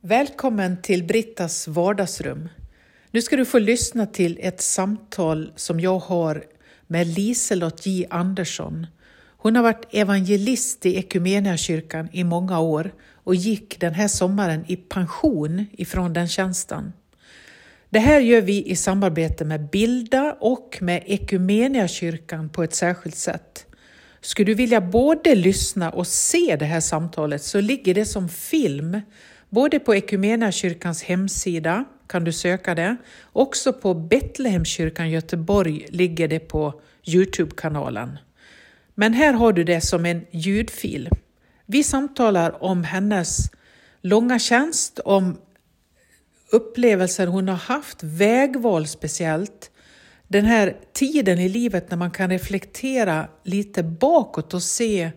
Välkommen 0.00 0.82
till 0.82 1.04
Brittas 1.04 1.68
vardagsrum. 1.68 2.48
Nu 3.10 3.22
ska 3.22 3.36
du 3.36 3.44
få 3.44 3.58
lyssna 3.58 4.06
till 4.06 4.38
ett 4.40 4.60
samtal 4.60 5.52
som 5.56 5.80
jag 5.80 5.98
har 5.98 6.44
med 6.86 7.06
Liselott 7.06 7.86
J 7.86 8.06
Andersson. 8.10 8.86
Hon 9.36 9.56
har 9.56 9.62
varit 9.62 9.84
evangelist 9.90 10.86
i 10.86 10.96
Equmeniakyrkan 10.96 12.08
i 12.12 12.24
många 12.24 12.60
år 12.60 12.94
och 13.14 13.34
gick 13.34 13.80
den 13.80 13.94
här 13.94 14.08
sommaren 14.08 14.64
i 14.68 14.76
pension 14.76 15.66
ifrån 15.72 16.12
den 16.12 16.28
tjänsten. 16.28 16.92
Det 17.90 17.98
här 17.98 18.20
gör 18.20 18.40
vi 18.40 18.66
i 18.66 18.76
samarbete 18.76 19.44
med 19.44 19.70
Bilda 19.70 20.36
och 20.40 20.78
med 20.80 21.02
Equmeniakyrkan 21.06 22.48
på 22.48 22.62
ett 22.62 22.74
särskilt 22.74 23.16
sätt. 23.16 23.66
Skulle 24.20 24.46
du 24.46 24.54
vilja 24.54 24.80
både 24.80 25.34
lyssna 25.34 25.90
och 25.90 26.06
se 26.06 26.56
det 26.58 26.64
här 26.64 26.80
samtalet 26.80 27.42
så 27.42 27.60
ligger 27.60 27.94
det 27.94 28.04
som 28.04 28.28
film 28.28 29.00
både 29.56 29.78
på 29.78 29.94
Equmeniakyrkans 29.94 31.02
hemsida 31.02 31.84
kan 32.06 32.24
du 32.24 32.32
söka 32.32 32.74
det. 32.74 32.96
Också 33.32 33.72
på 33.72 33.94
Betlehemskyrkan 33.94 35.10
Göteborg 35.10 35.86
ligger 35.88 36.28
det 36.28 36.38
på 36.38 36.80
Youtube-kanalen. 37.04 38.18
Men 38.94 39.12
här 39.12 39.32
har 39.32 39.52
du 39.52 39.64
det 39.64 39.80
som 39.80 40.06
en 40.06 40.26
ljudfil. 40.30 41.08
Vi 41.66 41.82
samtalar 41.82 42.62
om 42.62 42.84
hennes 42.84 43.38
långa 44.00 44.38
tjänst, 44.38 44.98
om 45.04 45.38
upplevelser 46.52 47.26
hon 47.26 47.48
har 47.48 47.56
haft, 47.56 48.02
vägval 48.02 48.86
speciellt. 48.86 49.70
Den 50.28 50.44
här 50.44 50.76
tiden 50.92 51.38
i 51.38 51.48
livet 51.48 51.90
när 51.90 51.96
man 51.96 52.10
kan 52.10 52.30
reflektera 52.30 53.28
lite 53.44 53.82
bakåt 53.82 54.54
och 54.54 54.62
se 54.62 55.10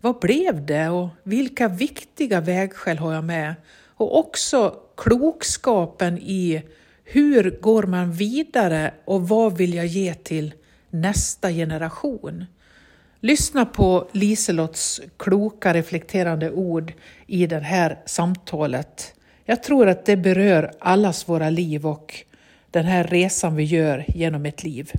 vad 0.00 0.18
blev 0.20 0.66
det 0.66 0.88
och 0.88 1.08
vilka 1.22 1.68
viktiga 1.68 2.40
vägskäl 2.40 2.98
har 2.98 3.14
jag 3.14 3.24
med? 3.24 3.54
Och 4.00 4.18
också 4.18 4.74
klokskapen 4.96 6.18
i 6.18 6.62
hur 7.04 7.60
går 7.60 7.82
man 7.82 8.12
vidare 8.12 8.94
och 9.04 9.28
vad 9.28 9.56
vill 9.56 9.74
jag 9.74 9.86
ge 9.86 10.14
till 10.14 10.54
nästa 10.90 11.50
generation? 11.50 12.44
Lyssna 13.20 13.66
på 13.66 14.08
Liselotts 14.12 15.00
kloka 15.16 15.74
reflekterande 15.74 16.50
ord 16.50 16.92
i 17.26 17.46
det 17.46 17.58
här 17.58 17.98
samtalet. 18.06 19.14
Jag 19.44 19.62
tror 19.62 19.88
att 19.88 20.06
det 20.06 20.16
berör 20.16 20.72
allas 20.78 21.28
våra 21.28 21.50
liv 21.50 21.86
och 21.86 22.14
den 22.70 22.84
här 22.84 23.04
resan 23.04 23.56
vi 23.56 23.64
gör 23.64 24.04
genom 24.08 24.46
ett 24.46 24.64
liv. 24.64 24.92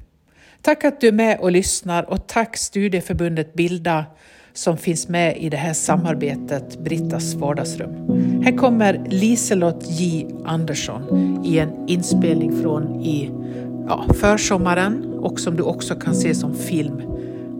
Tack 0.62 0.84
att 0.84 1.02
du 1.02 1.08
är 1.08 1.12
med 1.12 1.40
och 1.40 1.52
lyssnar 1.52 2.10
och 2.10 2.28
tack 2.28 2.58
Studieförbundet 2.58 3.54
Bilda 3.54 4.06
som 4.54 4.78
finns 4.78 5.08
med 5.08 5.38
i 5.38 5.50
det 5.50 5.58
här 5.58 5.74
samarbetet 5.74 6.80
Brittas 6.80 7.36
vardagsrum. 7.36 7.92
Här 8.44 8.58
kommer 8.58 9.06
Liselott 9.10 9.90
J 9.90 10.28
Andersson 10.46 11.42
i 11.46 11.60
en 11.60 11.70
inspelning 11.88 12.62
från 12.62 13.02
i 13.02 13.32
ja, 13.88 14.06
försommaren 14.14 15.14
och 15.20 15.40
som 15.40 15.56
du 15.56 15.64
också 15.64 15.96
kan 15.96 16.16
se 16.16 16.36
som 16.36 16.56
film 16.56 17.02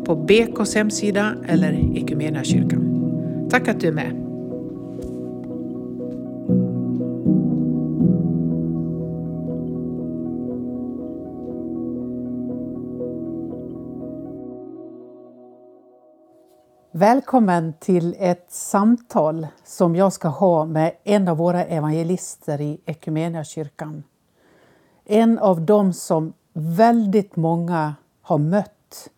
på 0.06 0.16
BKs 0.16 0.76
hemsida 0.76 1.36
eller 1.48 1.98
Equmeniakyrkan. 1.98 3.48
Tack 3.52 3.68
att 3.68 3.80
du 3.80 3.88
är 3.88 3.92
med! 3.92 4.21
Välkommen 17.02 17.74
till 17.80 18.16
ett 18.20 18.46
samtal 18.50 19.48
som 19.64 19.96
jag 19.96 20.14
ska 20.14 20.28
ha 20.28 20.66
med 20.66 20.96
en 21.04 21.28
av 21.28 21.38
våra 21.38 21.66
evangelister 21.66 22.62
i 22.62 22.82
Equmeniakyrkan. 22.86 24.04
En 25.06 25.40
av 25.40 25.62
dem 25.62 25.94
som 25.94 26.34
väldigt 26.54 27.36
många 27.36 27.96
har 28.22 28.38
mött 28.38 29.10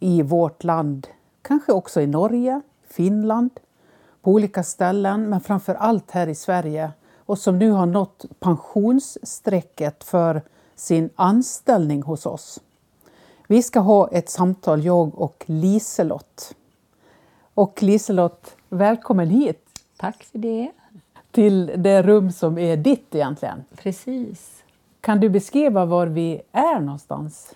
i 0.00 0.22
vårt 0.22 0.64
land, 0.64 1.06
kanske 1.42 1.72
också 1.72 2.00
i 2.00 2.06
Norge, 2.06 2.60
Finland, 2.88 3.50
på 4.22 4.30
olika 4.30 4.62
ställen, 4.62 5.28
men 5.28 5.40
framför 5.40 5.74
allt 5.74 6.10
här 6.10 6.26
i 6.26 6.34
Sverige 6.34 6.90
och 7.16 7.38
som 7.38 7.58
nu 7.58 7.70
har 7.70 7.86
nått 7.86 8.24
pensionsstrecket 8.40 10.04
för 10.04 10.42
sin 10.74 11.10
anställning 11.14 12.02
hos 12.02 12.26
oss. 12.26 12.60
Vi 13.48 13.62
ska 13.62 13.80
ha 13.80 14.08
ett 14.08 14.30
samtal, 14.30 14.84
jag 14.84 15.18
och 15.18 15.44
Liselott. 15.46 16.54
Och 17.54 17.82
Liselott, 17.82 18.56
välkommen 18.68 19.30
hit! 19.30 19.84
Tack 19.96 20.24
för 20.24 20.38
det! 20.38 20.72
Till 21.30 21.72
det 21.76 22.02
rum 22.02 22.32
som 22.32 22.58
är 22.58 22.76
ditt 22.76 23.14
egentligen. 23.14 23.64
Precis. 23.76 24.64
Kan 25.00 25.20
du 25.20 25.28
beskriva 25.28 25.84
var 25.84 26.06
vi 26.06 26.42
är 26.52 26.80
någonstans? 26.80 27.54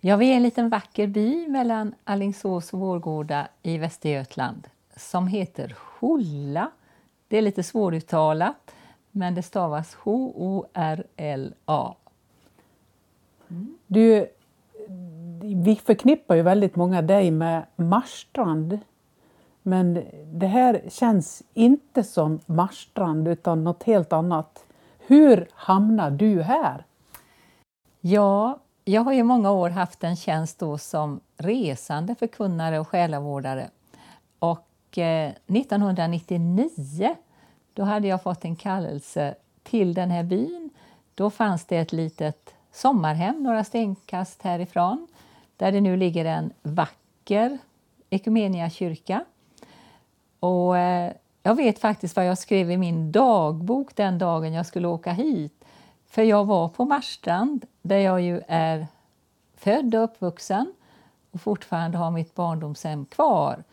Ja, 0.00 0.16
vi 0.16 0.32
är 0.32 0.36
en 0.36 0.42
liten 0.42 0.68
vacker 0.68 1.06
by 1.06 1.48
mellan 1.48 1.94
Allingsås 2.04 2.72
och 2.72 2.80
Vårgårda 2.80 3.48
i 3.62 3.78
Västergötland 3.78 4.68
som 4.96 5.26
heter 5.26 5.76
Holla. 5.98 6.70
Det 7.28 7.38
är 7.38 7.42
lite 7.42 7.62
svåruttalat, 7.62 8.74
men 9.10 9.34
det 9.34 9.42
stavas 9.42 9.94
H-O-R-L-A. 9.94 11.94
Mm. 13.50 13.78
Du, 13.86 14.26
vi 15.54 15.76
förknippar 15.76 16.34
ju 16.34 16.42
väldigt 16.42 16.76
många 16.76 17.02
dig 17.02 17.30
med 17.30 17.66
Marstrand. 17.76 18.78
Men 19.62 20.04
det 20.32 20.46
här 20.46 20.82
känns 20.88 21.42
inte 21.54 22.04
som 22.04 22.40
Marstrand 22.46 23.28
utan 23.28 23.64
något 23.64 23.82
helt 23.82 24.12
annat. 24.12 24.64
Hur 24.98 25.48
hamnar 25.52 26.10
du 26.10 26.42
här? 26.42 26.84
Ja, 28.00 28.58
jag 28.84 29.00
har 29.00 29.12
i 29.12 29.22
många 29.22 29.50
år 29.50 29.70
haft 29.70 30.04
en 30.04 30.16
tjänst 30.16 30.58
då 30.58 30.78
som 30.78 31.20
resande 31.36 32.14
förkunnare 32.14 32.78
och 32.78 32.88
själavårdare. 32.88 33.70
Och 34.38 34.98
eh, 34.98 35.32
1999 35.46 37.16
då 37.74 37.82
hade 37.82 38.08
jag 38.08 38.22
fått 38.22 38.44
en 38.44 38.56
kallelse 38.56 39.34
till 39.62 39.94
den 39.94 40.10
här 40.10 40.22
byn. 40.22 40.70
Då 41.14 41.30
fanns 41.30 41.64
det 41.64 41.76
ett 41.76 41.92
litet 41.92 42.54
sommarhem 42.72 43.42
några 43.42 43.64
stenkast 43.64 44.42
härifrån 44.42 45.08
där 45.56 45.72
det 45.72 45.80
nu 45.80 45.96
ligger 45.96 46.24
en 46.24 46.52
vacker 46.62 47.58
Ekumenia 48.10 48.70
kyrka. 48.70 49.24
Och 50.40 50.78
eh, 50.78 51.12
jag 51.42 51.54
vet 51.54 51.78
faktiskt 51.78 52.16
vad 52.16 52.26
jag 52.26 52.38
skrev 52.38 52.70
i 52.70 52.76
min 52.76 53.12
dagbok 53.12 53.96
den 53.96 54.18
dagen 54.18 54.52
jag 54.52 54.66
skulle 54.66 54.88
åka 54.88 55.12
hit. 55.12 55.64
För 56.06 56.22
jag 56.22 56.44
var 56.44 56.68
på 56.68 56.84
Marstrand 56.84 57.66
där 57.82 57.98
jag 57.98 58.20
ju 58.20 58.40
är 58.48 58.86
född 59.56 59.94
och 59.94 60.04
uppvuxen 60.04 60.72
och 61.30 61.40
fortfarande 61.40 61.98
har 61.98 62.10
mitt 62.10 62.34
barndomshem 62.34 63.04
kvar. 63.04 63.64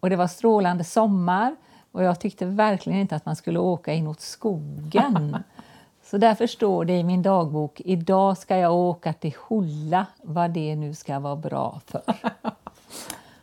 Och 0.00 0.10
det 0.10 0.16
var 0.16 0.26
strålande 0.26 0.84
sommar 0.84 1.56
och 1.92 2.02
jag 2.02 2.20
tyckte 2.20 2.46
verkligen 2.46 3.00
inte 3.00 3.16
att 3.16 3.26
man 3.26 3.36
skulle 3.36 3.58
åka 3.58 3.92
inåt 3.92 4.20
skogen. 4.20 5.36
Så 6.02 6.18
därför 6.18 6.46
står 6.46 6.84
det 6.84 6.98
i 6.98 7.04
min 7.04 7.22
dagbok, 7.22 7.80
idag 7.84 8.38
ska 8.38 8.56
jag 8.56 8.74
åka 8.74 9.12
till 9.12 9.34
Holla, 9.38 10.06
vad 10.22 10.50
det 10.50 10.76
nu 10.76 10.94
ska 10.94 11.18
vara 11.18 11.36
bra 11.36 11.80
för. 11.86 12.02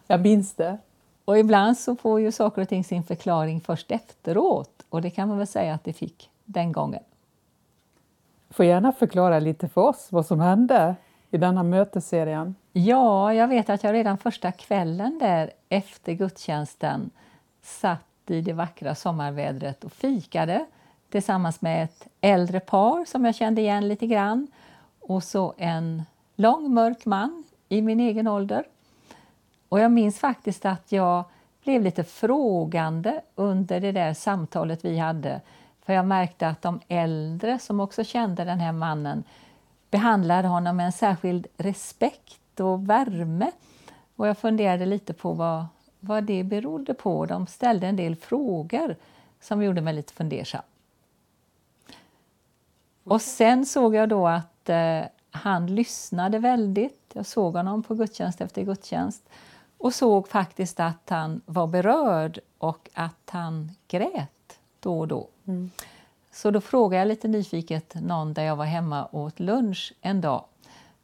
Jag 0.08 0.22
minns 0.22 0.54
det. 0.54 0.78
Och 1.28 1.40
ibland 1.40 1.78
så 1.78 1.96
får 1.96 2.22
ju 2.22 2.32
saker 2.32 2.62
och 2.62 2.70
ting 2.70 2.84
sin 2.84 3.04
förklaring 3.04 3.62
först 3.62 3.92
efteråt 3.92 4.86
och 4.90 5.02
det 5.02 5.10
kan 5.10 5.28
man 5.28 5.38
väl 5.38 5.48
säga 5.48 5.74
att 5.74 5.84
det 5.84 5.94
fick 5.94 6.30
den 6.46 6.72
gången. 6.72 7.04
Får 8.50 8.66
gärna 8.66 8.92
förklara 8.92 9.40
lite 9.40 9.70
för 9.70 9.82
oss 9.82 10.08
vad 10.12 10.26
som 10.26 10.40
hände 10.40 10.96
i 11.32 11.38
denna 11.38 11.64
mötesserien. 11.64 12.56
Ja, 12.74 13.34
jag 13.34 13.48
vet 13.48 13.70
att 13.70 13.84
jag 13.84 13.94
redan 13.94 14.18
första 14.18 14.52
kvällen 14.52 15.20
där 15.20 15.52
efter 15.70 16.14
gudstjänsten 16.14 17.10
satt 17.62 18.02
i 18.28 18.42
det 18.42 18.54
vackra 18.54 18.96
sommarvädret 18.96 19.84
och 19.84 19.92
fikade 19.92 20.66
tillsammans 21.10 21.62
med 21.62 21.84
ett 21.84 22.08
äldre 22.22 22.60
par 22.60 23.06
som 23.06 23.26
jag 23.26 23.36
kände 23.36 23.62
igen 23.62 23.88
lite 23.88 24.08
grann 24.08 24.48
och 25.00 25.24
så 25.24 25.54
en 25.58 26.04
lång 26.36 26.74
mörk 26.74 27.06
man 27.06 27.44
i 27.70 27.82
min 27.82 28.00
egen 28.00 28.28
ålder 28.28 28.64
och 29.70 29.80
jag 29.80 29.92
minns 29.92 30.20
faktiskt 30.20 30.66
att 30.66 30.92
jag 30.92 31.24
blev 31.64 31.82
lite 31.82 32.04
frågande 32.04 33.22
under 33.36 33.80
det 33.80 33.92
där 33.92 34.14
samtalet 34.14 34.86
vi 34.86 34.98
hade. 34.98 35.42
För 35.86 35.94
jag 35.94 36.06
märkte 36.06 36.48
att 36.48 36.62
de 36.62 36.80
äldre 36.88 37.60
som 37.60 37.80
också 37.80 38.04
kände 38.04 38.44
den 38.44 38.60
här 38.60 38.72
mannen 38.72 39.24
behandlade 39.92 40.48
honom 40.48 40.78
med 40.78 40.86
en 40.86 40.92
särskild 40.92 41.48
respekt 41.58 42.60
och 42.60 42.90
värme. 42.90 43.52
Och 44.16 44.28
jag 44.28 44.38
funderade 44.38 44.86
lite 44.86 45.14
på 45.14 45.34
vad, 45.34 45.66
vad 46.00 46.24
det 46.24 46.44
berodde 46.44 46.94
på. 46.94 47.26
De 47.26 47.48
ställde 47.48 47.88
en 47.88 47.96
del 47.96 48.16
frågor 48.16 48.96
som 49.42 49.64
gjorde 49.64 49.82
mig 49.82 49.94
lite 49.94 50.14
fundersam. 50.14 50.62
Och 53.04 53.22
sen 53.22 53.66
såg 53.66 53.96
jag 53.96 54.10
då 54.10 54.28
att 54.28 54.70
eh, 54.70 55.02
han 55.32 55.76
lyssnade 55.76 56.40
väldigt. 56.40 57.12
Jag 57.14 57.26
såg 57.26 57.56
honom 57.56 57.84
på 57.84 57.96
gudstjänst 57.96 58.42
efter 58.42 58.64
gudstjänst 58.64 59.30
och 59.78 59.94
såg 59.94 60.28
faktiskt 60.28 60.80
att 60.80 61.10
han 61.10 61.42
var 61.46 61.68
berörd 61.68 62.40
och 62.58 62.90
att 62.94 63.30
han 63.30 63.72
grät 63.88 64.60
då 64.80 65.00
och 65.00 65.08
då. 65.08 65.28
Mm. 65.46 65.72
Så 66.32 66.52
då 66.52 66.62
frågade 66.62 67.02
jag 67.02 67.08
lite 67.08 67.28
nyfiket 67.28 67.96
någon 67.96 68.34
där 68.34 68.44
jag 68.44 68.56
var 68.56 68.66
hemma 68.66 69.06
och 69.06 69.22
åt 69.22 69.40
lunch 69.40 69.94
en 70.02 70.22
dag. 70.22 70.44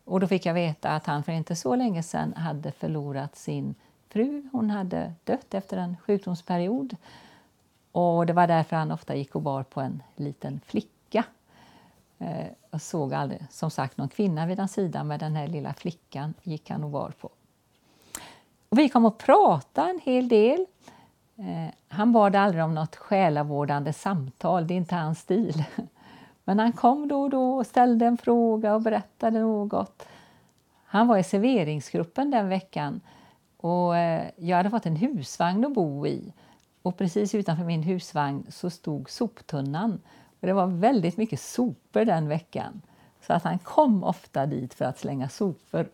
Och 0.06 0.20
då 0.20 0.28
fick 0.28 0.46
jag 0.46 0.54
veta 0.54 0.90
att 0.90 1.06
han 1.06 1.24
för 1.24 1.32
inte 1.32 1.56
så 1.56 1.76
länge 1.76 2.04
sedan 2.04 2.34
hade 2.34 2.72
förlorat 2.72 3.36
sin 3.36 3.76
fru. 4.10 4.50
Hon 4.52 4.70
hade 4.70 5.14
dött 5.24 5.54
efter 5.54 5.78
en 5.78 5.98
sjukdomsperiod. 5.98 6.96
Och 7.92 8.26
det 8.26 8.34
var 8.34 8.48
därför 8.48 8.76
han 8.76 8.92
ofta 8.92 9.16
gick 9.16 9.36
och 9.36 9.42
bar 9.42 9.64
på 9.64 9.82
en 9.82 10.04
liten 10.16 10.60
flicka. 10.66 11.24
Eh, 12.20 12.48
jag 12.72 12.82
såg 12.82 13.14
aldrig 13.14 13.46
som 13.50 13.72
sagt 13.72 13.98
någon 13.98 14.10
kvinna 14.10 14.46
vid 14.46 14.60
hans 14.60 14.74
sida, 14.74 15.04
men 15.04 15.20
den 15.20 15.36
här 15.36 15.48
lilla 15.48 15.74
flickan 15.74 16.34
gick 16.44 16.70
han 16.70 16.84
och 16.84 16.90
bar 16.90 17.14
på. 17.22 17.30
Och 18.74 18.80
vi 18.80 18.90
kom 18.90 19.06
att 19.06 19.18
prata 19.18 19.90
en 19.90 20.00
hel 20.04 20.28
del. 20.28 20.66
Eh, 21.36 21.74
han 21.88 22.12
bad 22.12 22.36
aldrig 22.36 22.64
om 22.64 22.76
något 22.76 22.96
själavårdande 22.96 23.94
samtal, 23.94 24.68
det 24.68 24.74
är 24.74 24.76
inte 24.76 24.96
hans 24.96 25.20
stil. 25.20 25.64
Men 26.44 26.60
han 26.60 26.72
kom 26.72 27.08
då 27.08 27.22
och 27.22 27.30
då 27.30 27.54
och 27.54 27.68
ställde 27.68 28.06
en 28.06 28.18
fråga 28.18 28.76
och 28.76 28.82
berättade 28.82 29.40
något. 29.40 30.08
Han 30.86 31.08
var 31.08 31.18
i 31.18 31.24
serveringsgruppen 31.24 32.32
den 32.32 32.50
veckan 32.50 33.02
och 33.58 33.98
eh, 33.98 34.30
jag 34.36 34.58
hade 34.58 34.70
fått 34.70 34.86
en 34.86 34.96
husvagn 34.96 35.66
att 35.66 35.74
bo 35.74 36.08
i. 36.08 36.34
Och 36.82 36.98
precis 36.98 37.36
utanför 37.36 37.64
min 37.64 37.84
husvagn 37.84 38.46
så 38.50 38.70
stod 38.70 39.10
soptunnan. 39.10 40.02
Och 40.40 40.48
det 40.48 40.54
var 40.54 40.68
väldigt 40.68 41.18
mycket 41.18 41.40
sopor 41.40 42.06
den 42.06 42.28
veckan. 42.28 42.82
Så 43.28 43.34
att 43.34 43.44
han 43.44 43.60
kom 43.60 44.04
ofta 44.04 44.46
dit 44.46 44.74
för 44.74 44.86
att 44.86 45.00
slänga 45.00 45.30
sopor. 45.30 45.88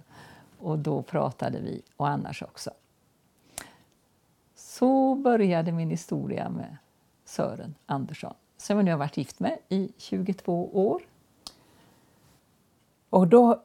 Och 0.60 0.80
då 0.80 1.02
pratade 1.02 1.60
vi, 1.60 1.82
och 1.98 2.08
annars 2.08 2.44
också. 2.44 2.72
Så 4.56 5.16
började 5.16 5.72
min 5.72 5.90
historia 5.90 6.50
med 6.50 6.78
Sören 7.26 7.76
Andersson 7.86 8.34
som 8.62 8.78
jag 8.78 8.86
nu 8.86 8.92
har 8.92 8.98
varit 8.98 9.18
gift 9.18 9.40
med 9.40 9.58
i 9.70 9.92
22 9.98 10.70
år. 10.74 11.02
Och 13.10 13.28
då 13.28 13.62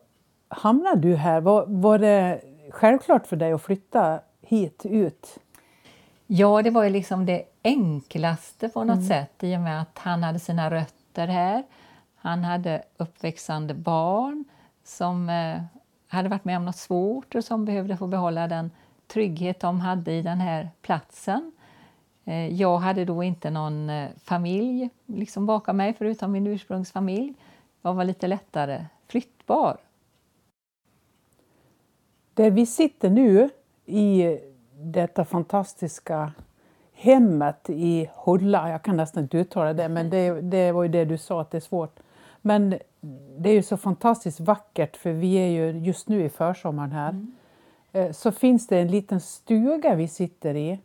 hamnade 0.48 1.00
du 1.00 1.16
här. 1.16 1.40
Var, 1.40 1.66
var 1.66 1.98
det 1.98 2.40
självklart 2.70 3.26
för 3.26 3.36
dig 3.36 3.52
att 3.52 3.62
flytta 3.62 4.20
hit 4.40 4.86
ut? 4.86 5.38
Ja, 6.26 6.62
det 6.62 6.70
var 6.70 6.84
ju 6.84 6.90
liksom 6.90 7.26
det 7.26 7.44
enklaste 7.62 8.68
på 8.68 8.84
något 8.84 8.96
mm. 8.96 9.08
sätt 9.08 9.44
i 9.44 9.56
och 9.56 9.60
med 9.60 9.82
att 9.82 9.98
han 9.98 10.22
hade 10.22 10.38
sina 10.38 10.70
rötter 10.70 11.26
här. 11.26 11.64
Han 12.14 12.44
hade 12.44 12.82
uppväxande 12.96 13.74
barn 13.74 14.44
som 14.84 15.28
eh, 15.28 15.62
hade 16.08 16.28
varit 16.28 16.44
med 16.44 16.56
om 16.56 16.64
något 16.64 16.76
svårt 16.76 17.34
och 17.34 17.44
som 17.44 17.64
behövde 17.64 17.96
få 17.96 18.06
behålla 18.06 18.48
den 18.48 18.70
trygghet 19.06 19.60
de 19.60 19.80
hade 19.80 20.12
i 20.12 20.22
den 20.22 20.40
här 20.40 20.70
platsen. 20.82 21.52
Eh, 22.24 22.52
jag 22.54 22.78
hade 22.78 23.04
då 23.04 23.22
inte 23.22 23.50
någon 23.50 23.90
eh, 23.90 24.10
familj 24.24 24.90
liksom 25.06 25.46
bakom 25.46 25.76
mig 25.76 25.94
förutom 25.98 26.32
min 26.32 26.46
ursprungsfamilj. 26.46 27.34
Jag 27.82 27.94
var 27.94 28.04
lite 28.04 28.26
lättare 28.26 28.84
flyttbar. 29.08 29.76
Där 32.34 32.50
vi 32.50 32.66
sitter 32.66 33.10
nu 33.10 33.50
i 33.86 34.38
detta 34.72 35.24
fantastiska 35.24 36.32
hemmet 36.92 37.70
i 37.70 38.10
Hulla, 38.24 38.70
jag 38.70 38.82
kan 38.82 38.96
nästan 38.96 39.22
inte 39.22 39.38
uttala 39.38 39.72
det, 39.72 39.88
men 39.88 40.10
det, 40.10 40.40
det 40.40 40.72
var 40.72 40.82
ju 40.82 40.88
det 40.88 41.04
du 41.04 41.18
sa 41.18 41.40
att 41.40 41.50
det 41.50 41.58
är 41.58 41.60
svårt. 41.60 42.00
Men 42.40 42.78
det 43.38 43.50
är 43.50 43.54
ju 43.54 43.62
så 43.62 43.76
fantastiskt 43.76 44.40
vackert 44.40 44.96
för 44.96 45.12
vi 45.12 45.34
är 45.34 45.48
ju 45.48 45.78
just 45.78 46.08
nu 46.08 46.24
i 46.24 46.28
försommaren 46.28 46.92
här. 46.92 47.10
Mm. 47.10 47.32
Eh, 47.92 48.12
så 48.12 48.32
finns 48.32 48.66
det 48.66 48.78
en 48.78 48.88
liten 48.88 49.20
stuga 49.20 49.94
vi 49.94 50.08
sitter 50.08 50.54
i 50.56 50.78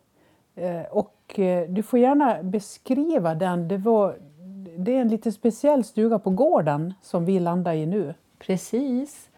och 0.90 1.16
Eh, 1.38 1.62
du 1.68 1.82
får 1.82 1.98
gärna 1.98 2.42
beskriva 2.42 3.34
den. 3.34 3.68
Det, 3.68 3.76
var, 3.76 4.16
det 4.76 4.96
är 4.96 5.00
en 5.00 5.08
lite 5.08 5.32
speciell 5.32 5.84
stuga 5.84 6.18
på 6.18 6.30
gården 6.30 6.94
som 7.02 7.24
vi 7.24 7.40
landar 7.40 7.74
i 7.74 7.86
nu. 7.86 8.14
Precis. 8.38 9.28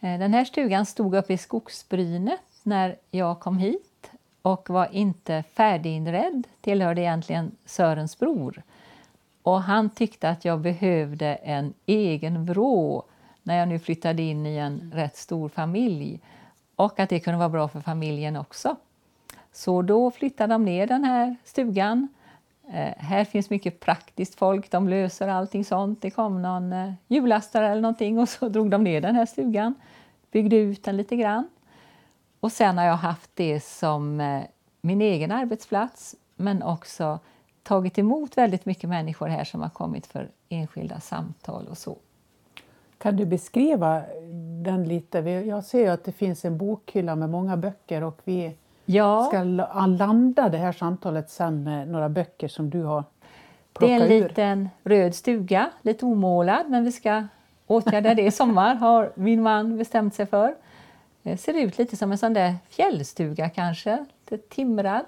Eh, 0.00 0.18
den 0.18 0.34
här 0.34 0.44
stugan 0.44 0.86
stod 0.86 1.14
uppe 1.14 1.32
i 1.32 1.38
skogsbrynet 1.38 2.40
när 2.62 2.96
jag 3.10 3.40
kom 3.40 3.58
hit 3.58 4.10
och 4.42 4.70
var 4.70 4.88
inte 4.92 5.44
färdiginredd, 5.54 6.46
tillhörde 6.60 7.00
egentligen 7.00 7.50
Sörens 7.64 8.18
bror. 8.18 8.62
Och 9.50 9.62
han 9.62 9.90
tyckte 9.90 10.30
att 10.30 10.44
jag 10.44 10.60
behövde 10.60 11.26
en 11.34 11.74
egen 11.86 12.44
vrå 12.44 13.04
när 13.42 13.58
jag 13.58 13.68
nu 13.68 13.78
flyttade 13.78 14.22
in 14.22 14.46
i 14.46 14.56
en 14.56 14.92
rätt 14.94 15.16
stor 15.16 15.48
familj 15.48 16.20
och 16.76 17.00
att 17.00 17.08
det 17.08 17.20
kunde 17.20 17.38
vara 17.38 17.48
bra 17.48 17.68
för 17.68 17.80
familjen 17.80 18.36
också. 18.36 18.76
Så 19.52 19.82
då 19.82 20.10
flyttade 20.10 20.54
de 20.54 20.64
ner 20.64 20.86
den 20.86 21.04
här 21.04 21.36
stugan. 21.44 22.08
Eh, 22.72 22.94
här 22.96 23.24
finns 23.24 23.50
mycket 23.50 23.80
praktiskt 23.80 24.34
folk, 24.34 24.70
de 24.70 24.88
löser 24.88 25.28
allting 25.28 25.64
sånt. 25.64 26.02
Det 26.02 26.10
kom 26.10 26.42
någon 26.42 26.72
eh, 26.72 26.92
hjullastare 27.08 27.68
eller 27.68 27.82
någonting 27.82 28.18
och 28.18 28.28
så 28.28 28.48
drog 28.48 28.70
de 28.70 28.84
ner 28.84 29.00
den 29.00 29.14
här 29.14 29.26
stugan, 29.26 29.74
byggde 30.30 30.56
ut 30.56 30.84
den 30.84 30.96
lite 30.96 31.16
grann. 31.16 31.48
Och 32.40 32.52
sen 32.52 32.78
har 32.78 32.84
jag 32.84 32.96
haft 32.96 33.30
det 33.34 33.60
som 33.60 34.20
eh, 34.20 34.42
min 34.80 35.00
egen 35.00 35.32
arbetsplats 35.32 36.16
men 36.36 36.62
också 36.62 37.18
tagit 37.62 37.98
emot 37.98 38.38
väldigt 38.38 38.66
mycket 38.66 38.88
människor 38.88 39.28
här 39.28 39.44
som 39.44 39.60
har 39.60 39.68
kommit 39.68 40.06
för 40.06 40.28
enskilda 40.48 41.00
samtal 41.00 41.66
och 41.70 41.78
så. 41.78 41.96
Kan 42.98 43.16
du 43.16 43.26
beskriva 43.26 44.02
den 44.64 44.88
lite? 44.88 45.18
Jag 45.18 45.64
ser 45.64 45.90
att 45.90 46.04
det 46.04 46.12
finns 46.12 46.44
en 46.44 46.58
bokhylla 46.58 47.16
med 47.16 47.30
många 47.30 47.56
böcker 47.56 48.02
och 48.02 48.20
vi 48.24 48.56
ja. 48.84 49.24
ska 49.24 49.42
landa 49.42 50.48
det 50.48 50.58
här 50.58 50.72
samtalet 50.72 51.30
sen 51.30 51.64
med 51.64 51.88
några 51.88 52.08
böcker 52.08 52.48
som 52.48 52.70
du 52.70 52.82
har 52.82 53.04
plockat 53.72 54.00
ur. 54.02 54.08
Det 54.08 54.12
är 54.12 54.16
en 54.16 54.22
ur. 54.22 54.28
liten 54.28 54.68
röd 54.84 55.14
stuga, 55.14 55.70
lite 55.82 56.06
omålad, 56.06 56.70
men 56.70 56.84
vi 56.84 56.92
ska 56.92 57.24
åtgärda 57.66 58.14
det 58.14 58.22
i 58.22 58.30
sommar 58.30 58.74
har 58.74 59.12
min 59.14 59.42
man 59.42 59.78
bestämt 59.78 60.14
sig 60.14 60.26
för. 60.26 60.54
Det 61.22 61.36
ser 61.36 61.54
ut 61.54 61.78
lite 61.78 61.96
som 61.96 62.12
en 62.12 62.18
sån 62.18 62.34
där 62.34 62.54
fjällstuga 62.68 63.48
kanske, 63.48 64.06
lite 64.30 64.48
timrad. 64.48 65.04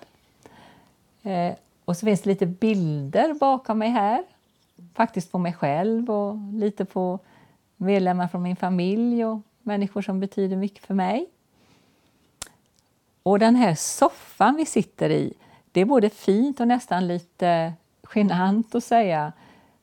Och 1.92 1.96
så 1.96 2.06
finns 2.06 2.22
det 2.22 2.30
lite 2.30 2.46
bilder 2.46 3.34
bakom 3.34 3.78
mig 3.78 3.90
här. 3.90 4.24
Faktiskt 4.94 5.32
på 5.32 5.38
mig 5.38 5.52
själv 5.52 6.10
och 6.10 6.36
lite 6.52 6.84
på 6.84 7.18
medlemmar 7.76 8.28
från 8.28 8.42
min 8.42 8.56
familj 8.56 9.24
och 9.24 9.40
människor 9.62 10.02
som 10.02 10.20
betyder 10.20 10.56
mycket 10.56 10.86
för 10.86 10.94
mig. 10.94 11.26
Och 13.22 13.38
den 13.38 13.56
här 13.56 13.74
soffan 13.74 14.56
vi 14.56 14.66
sitter 14.66 15.10
i, 15.10 15.34
det 15.72 15.80
är 15.80 15.84
både 15.84 16.10
fint 16.10 16.60
och 16.60 16.68
nästan 16.68 17.08
lite 17.08 17.72
genant 18.14 18.74
att 18.74 18.84
säga. 18.84 19.32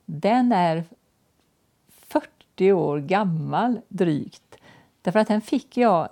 Den 0.05 0.51
är 0.51 0.83
40 1.89 2.71
år 2.71 2.99
gammal 2.99 3.81
drygt. 3.87 4.55
Därför 5.01 5.19
att 5.19 5.27
den 5.27 5.41
fick 5.41 5.77
jag 5.77 6.09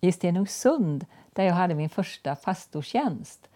i 0.00 0.12
Stenungsund 0.12 1.06
där 1.32 1.44
jag 1.44 1.54
hade 1.54 1.74
min 1.74 1.90
första 1.90 2.34
pastortjänst. 2.34 3.48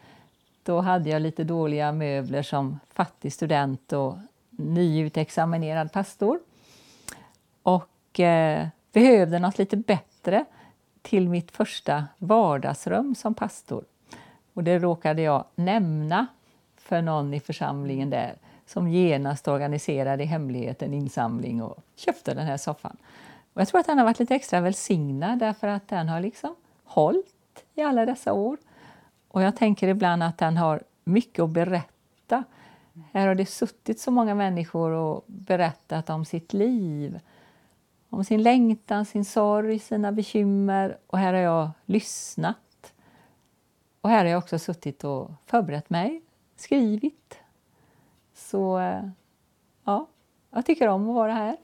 Då 0.67 0.81
hade 0.81 1.11
jag 1.11 1.23
lite 1.23 1.45
dåliga 1.45 1.93
möbler 1.93 2.43
som 2.43 2.81
fattig 2.93 3.33
student 3.33 3.93
och 3.93 4.19
nyutexaminerad 4.51 5.93
pastor. 5.93 6.41
Och 7.63 8.21
eh, 8.21 8.69
behövde 8.93 9.39
något 9.39 9.59
lite 9.59 9.77
bättre 9.77 10.45
till 11.03 11.29
mitt 11.29 11.51
första 11.51 12.05
vardagsrum 12.19 13.15
som 13.15 13.35
pastor. 13.35 13.85
Och 14.55 14.65
det 14.65 14.79
råkade 14.79 15.23
jag 15.23 15.45
nämna 15.55 16.27
för 16.77 17.03
någon 17.03 17.35
i 17.35 17.41
församlingen 17.41 18.11
där 18.11 18.35
som 18.67 18.89
genast 18.89 19.49
organiserade 19.49 20.23
i 20.23 20.27
hemlighet 20.27 20.83
en 20.83 20.95
insamling 20.95 21.63
och 21.63 21.79
köpte 21.97 22.35
den 22.35 22.47
här 22.47 22.57
soffan. 22.57 22.97
Och 23.53 23.61
jag 23.61 23.69
tror 23.69 23.81
att 23.81 23.87
den 23.87 23.99
har 23.99 24.05
varit 24.05 24.19
lite 24.19 24.35
extra 24.35 24.61
välsignad 24.61 25.39
därför 25.39 25.69
att 25.69 25.89
den 25.89 26.09
har 26.09 26.21
liksom 26.21 26.55
hållit 26.85 27.65
i 27.75 27.83
alla 27.83 28.07
dessa 28.07 28.33
år. 28.33 28.57
Och 29.37 29.43
jag 29.43 29.57
tänker 29.57 29.89
ibland 29.89 30.23
att 30.23 30.39
den 30.39 30.57
har 30.57 30.83
mycket 31.05 31.43
att 31.43 31.51
berätta. 31.51 32.45
Här 33.13 33.27
har 33.27 33.35
det 33.35 33.47
suttit 33.47 34.01
så 34.01 34.11
många 34.11 34.35
människor 34.35 34.91
och 34.91 35.25
berättat 35.27 36.11
om 36.11 36.25
sitt 36.25 36.53
liv 36.53 37.21
om 38.11 38.25
sin 38.25 38.43
längtan, 38.43 39.05
sin 39.05 39.25
sorg, 39.25 39.79
sina 39.79 40.13
bekymmer 40.13 40.99
och 41.07 41.19
här 41.19 41.33
har 41.33 41.41
jag 41.41 41.71
lyssnat. 41.85 42.93
Och 44.01 44.11
här 44.11 44.19
har 44.19 44.31
jag 44.31 44.39
också 44.39 44.59
suttit 44.59 45.05
och 45.05 45.31
förberett 45.47 45.91
mig, 45.91 46.23
skrivit. 46.57 47.39
Så 48.35 48.79
eh, 48.79 49.09
ja, 49.85 50.07
jag 50.51 50.67
tycker 50.67 50.89
om 50.89 51.09
att 51.09 51.15
vara 51.15 51.33
här. 51.33 51.57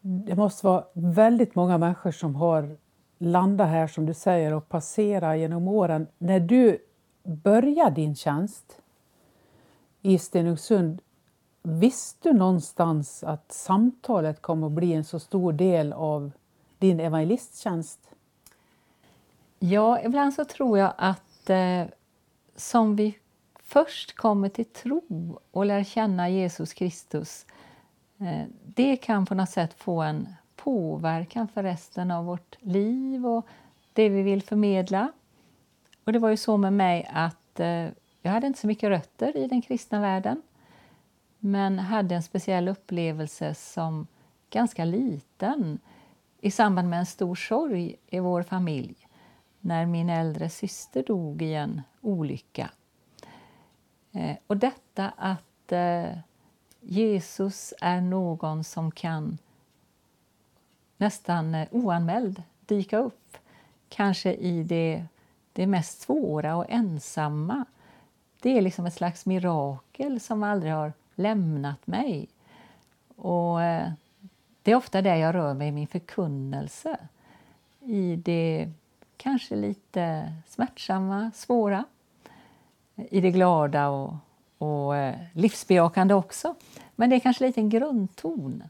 Det 0.00 0.36
måste 0.36 0.66
vara 0.66 0.84
väldigt 0.92 1.54
många 1.54 1.78
människor 1.78 2.12
som 2.12 2.34
har 2.34 2.76
landa 3.20 3.64
här 3.64 3.86
som 3.86 4.06
du 4.06 4.14
säger 4.14 4.54
och 4.54 4.68
passera 4.68 5.36
genom 5.36 5.68
åren. 5.68 6.06
När 6.18 6.40
du 6.40 6.78
började 7.22 7.94
din 7.94 8.16
tjänst 8.16 8.80
i 10.02 10.18
Stenungsund, 10.18 11.02
Visste 11.62 12.28
du 12.28 12.38
någonstans 12.38 13.24
att 13.24 13.52
samtalet 13.52 14.42
kommer 14.42 14.66
att 14.66 14.72
bli 14.72 14.92
en 14.92 15.04
så 15.04 15.18
stor 15.18 15.52
del 15.52 15.92
av 15.92 16.32
din 16.78 17.00
evangelisttjänst? 17.00 18.00
Ja, 19.58 20.00
ibland 20.00 20.34
så 20.34 20.44
tror 20.44 20.78
jag 20.78 20.92
att 20.96 21.50
eh, 21.50 21.84
som 22.56 22.96
vi 22.96 23.18
först 23.62 24.16
kommer 24.16 24.48
till 24.48 24.64
tro 24.64 25.40
och 25.50 25.66
lär 25.66 25.84
känna 25.84 26.28
Jesus 26.28 26.72
Kristus, 26.72 27.46
eh, 28.18 28.46
det 28.64 28.96
kan 28.96 29.26
på 29.26 29.34
något 29.34 29.50
sätt 29.50 29.74
få 29.74 30.02
en 30.02 30.28
påverkan 30.64 31.48
för 31.48 31.62
resten 31.62 32.10
av 32.10 32.24
vårt 32.24 32.56
liv 32.60 33.26
och 33.26 33.46
det 33.92 34.08
vi 34.08 34.22
vill 34.22 34.42
förmedla. 34.42 35.12
Och 36.04 36.12
det 36.12 36.18
var 36.18 36.30
ju 36.30 36.36
så 36.36 36.56
med 36.56 36.72
mig 36.72 37.10
att 37.12 37.60
eh, 37.60 37.88
jag 38.22 38.30
hade 38.30 38.46
inte 38.46 38.60
så 38.60 38.66
mycket 38.66 38.88
rötter 38.88 39.36
i 39.36 39.46
den 39.46 39.62
kristna 39.62 40.00
världen 40.00 40.42
men 41.38 41.78
hade 41.78 42.14
en 42.14 42.22
speciell 42.22 42.68
upplevelse 42.68 43.54
som 43.54 44.06
ganska 44.50 44.84
liten 44.84 45.78
i 46.40 46.50
samband 46.50 46.88
med 46.88 46.98
en 46.98 47.06
stor 47.06 47.34
sorg 47.34 47.96
i 48.06 48.18
vår 48.18 48.42
familj 48.42 48.94
när 49.60 49.86
min 49.86 50.10
äldre 50.10 50.50
syster 50.50 51.02
dog 51.02 51.42
i 51.42 51.54
en 51.54 51.82
olycka. 52.00 52.70
Eh, 54.12 54.36
och 54.46 54.56
detta 54.56 55.12
att 55.16 55.72
eh, 55.72 56.18
Jesus 56.80 57.74
är 57.80 58.00
någon 58.00 58.64
som 58.64 58.90
kan 58.90 59.38
nästan 61.00 61.54
eh, 61.54 61.68
oanmäld 61.70 62.42
dyka 62.66 62.98
upp, 62.98 63.36
kanske 63.88 64.32
i 64.34 64.62
det, 64.62 65.04
det 65.52 65.66
mest 65.66 66.00
svåra 66.00 66.56
och 66.56 66.66
ensamma. 66.68 67.64
Det 68.42 68.58
är 68.58 68.62
liksom 68.62 68.86
ett 68.86 68.94
slags 68.94 69.26
mirakel 69.26 70.20
som 70.20 70.42
aldrig 70.42 70.72
har 70.72 70.92
lämnat 71.14 71.86
mig. 71.86 72.28
Och 73.16 73.62
eh, 73.62 73.92
Det 74.62 74.70
är 74.70 74.76
ofta 74.76 75.02
där 75.02 75.16
jag 75.16 75.34
rör 75.34 75.54
mig 75.54 75.68
i 75.68 75.72
min 75.72 75.86
förkunnelse, 75.86 76.98
i 77.80 78.16
det 78.16 78.72
kanske 79.16 79.56
lite 79.56 80.32
smärtsamma, 80.48 81.30
svåra 81.34 81.84
i 82.94 83.20
det 83.20 83.30
glada 83.30 83.88
och, 83.88 84.14
och 84.58 84.96
eh, 84.96 85.14
livsbejakande 85.32 86.14
också. 86.14 86.54
Men 86.96 87.10
det 87.10 87.16
är 87.16 87.20
kanske 87.20 87.46
lite 87.46 87.60
en 87.60 87.68
grundton. 87.68 88.62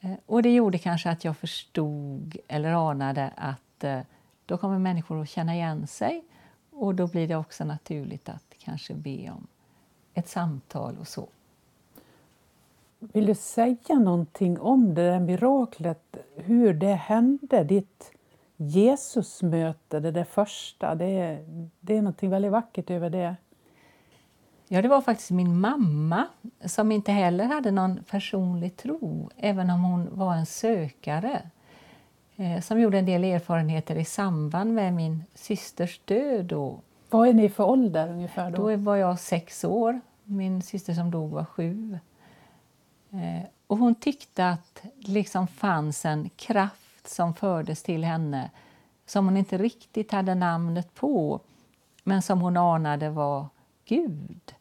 Eh, 0.00 0.14
och 0.26 0.42
det 0.42 0.54
gjorde 0.54 0.78
kanske 0.78 1.10
att 1.10 1.24
jag 1.24 1.36
förstod 1.36 2.36
eller 2.48 2.90
anade 2.90 3.32
att 3.36 3.84
eh, 3.84 4.00
då 4.46 4.56
kommer 4.56 4.78
människor 4.78 5.22
att 5.22 5.28
känna 5.28 5.54
igen 5.54 5.86
sig 5.86 6.24
och 6.70 6.94
då 6.94 7.06
blir 7.06 7.28
det 7.28 7.36
också 7.36 7.64
naturligt 7.64 8.28
att 8.28 8.54
kanske 8.58 8.94
be 8.94 9.30
om 9.30 9.46
ett 10.14 10.28
samtal 10.28 10.98
och 10.98 11.08
så. 11.08 11.28
Vill 12.98 13.26
du 13.26 13.34
säga 13.34 13.98
någonting 13.98 14.60
om 14.60 14.94
det 14.94 15.02
där 15.02 15.20
miraklet, 15.20 16.16
hur 16.36 16.74
det 16.74 16.94
hände, 16.94 17.64
ditt 17.64 18.12
Jesusmöte, 18.56 20.00
det 20.00 20.10
där 20.10 20.24
första? 20.24 20.94
Det 20.94 21.04
är, 21.04 21.44
det 21.80 21.96
är 21.96 22.02
någonting 22.02 22.30
väldigt 22.30 22.52
vackert 22.52 22.90
över 22.90 23.10
det. 23.10 23.36
Ja, 24.72 24.82
det 24.82 24.88
var 24.88 25.00
faktiskt 25.00 25.30
min 25.30 25.60
mamma 25.60 26.26
som 26.64 26.92
inte 26.92 27.12
heller 27.12 27.44
hade 27.44 27.70
någon 27.70 28.04
personlig 28.10 28.76
tro, 28.76 29.30
även 29.36 29.70
om 29.70 29.84
hon 29.84 30.08
var 30.12 30.34
en 30.34 30.46
sökare 30.46 31.42
eh, 32.36 32.60
som 32.60 32.80
gjorde 32.80 32.98
en 32.98 33.06
del 33.06 33.24
erfarenheter 33.24 33.96
i 33.96 34.04
samband 34.04 34.74
med 34.74 34.94
min 34.94 35.24
systers 35.34 36.00
död. 36.04 36.44
Då. 36.44 36.80
Vad 37.10 37.28
är 37.28 37.32
ni 37.32 37.48
för 37.48 37.64
ålder 37.64 38.08
ungefär? 38.08 38.50
Då, 38.50 38.70
då 38.70 38.76
var 38.76 38.96
jag 38.96 39.20
sex 39.20 39.64
år. 39.64 40.00
Min 40.24 40.62
syster 40.62 40.94
som 40.94 41.10
dog 41.10 41.30
var 41.30 41.44
sju. 41.44 41.98
Eh, 43.10 43.46
och 43.66 43.78
hon 43.78 43.94
tyckte 43.94 44.48
att 44.48 44.82
det 44.82 45.12
liksom 45.12 45.46
fanns 45.46 46.04
en 46.04 46.30
kraft 46.36 47.08
som 47.08 47.34
fördes 47.34 47.82
till 47.82 48.04
henne 48.04 48.50
som 49.06 49.24
hon 49.24 49.36
inte 49.36 49.58
riktigt 49.58 50.12
hade 50.12 50.34
namnet 50.34 50.94
på, 50.94 51.40
men 52.04 52.22
som 52.22 52.40
hon 52.40 52.56
anade 52.56 53.10
var 53.10 53.46
Gud. 53.84 54.54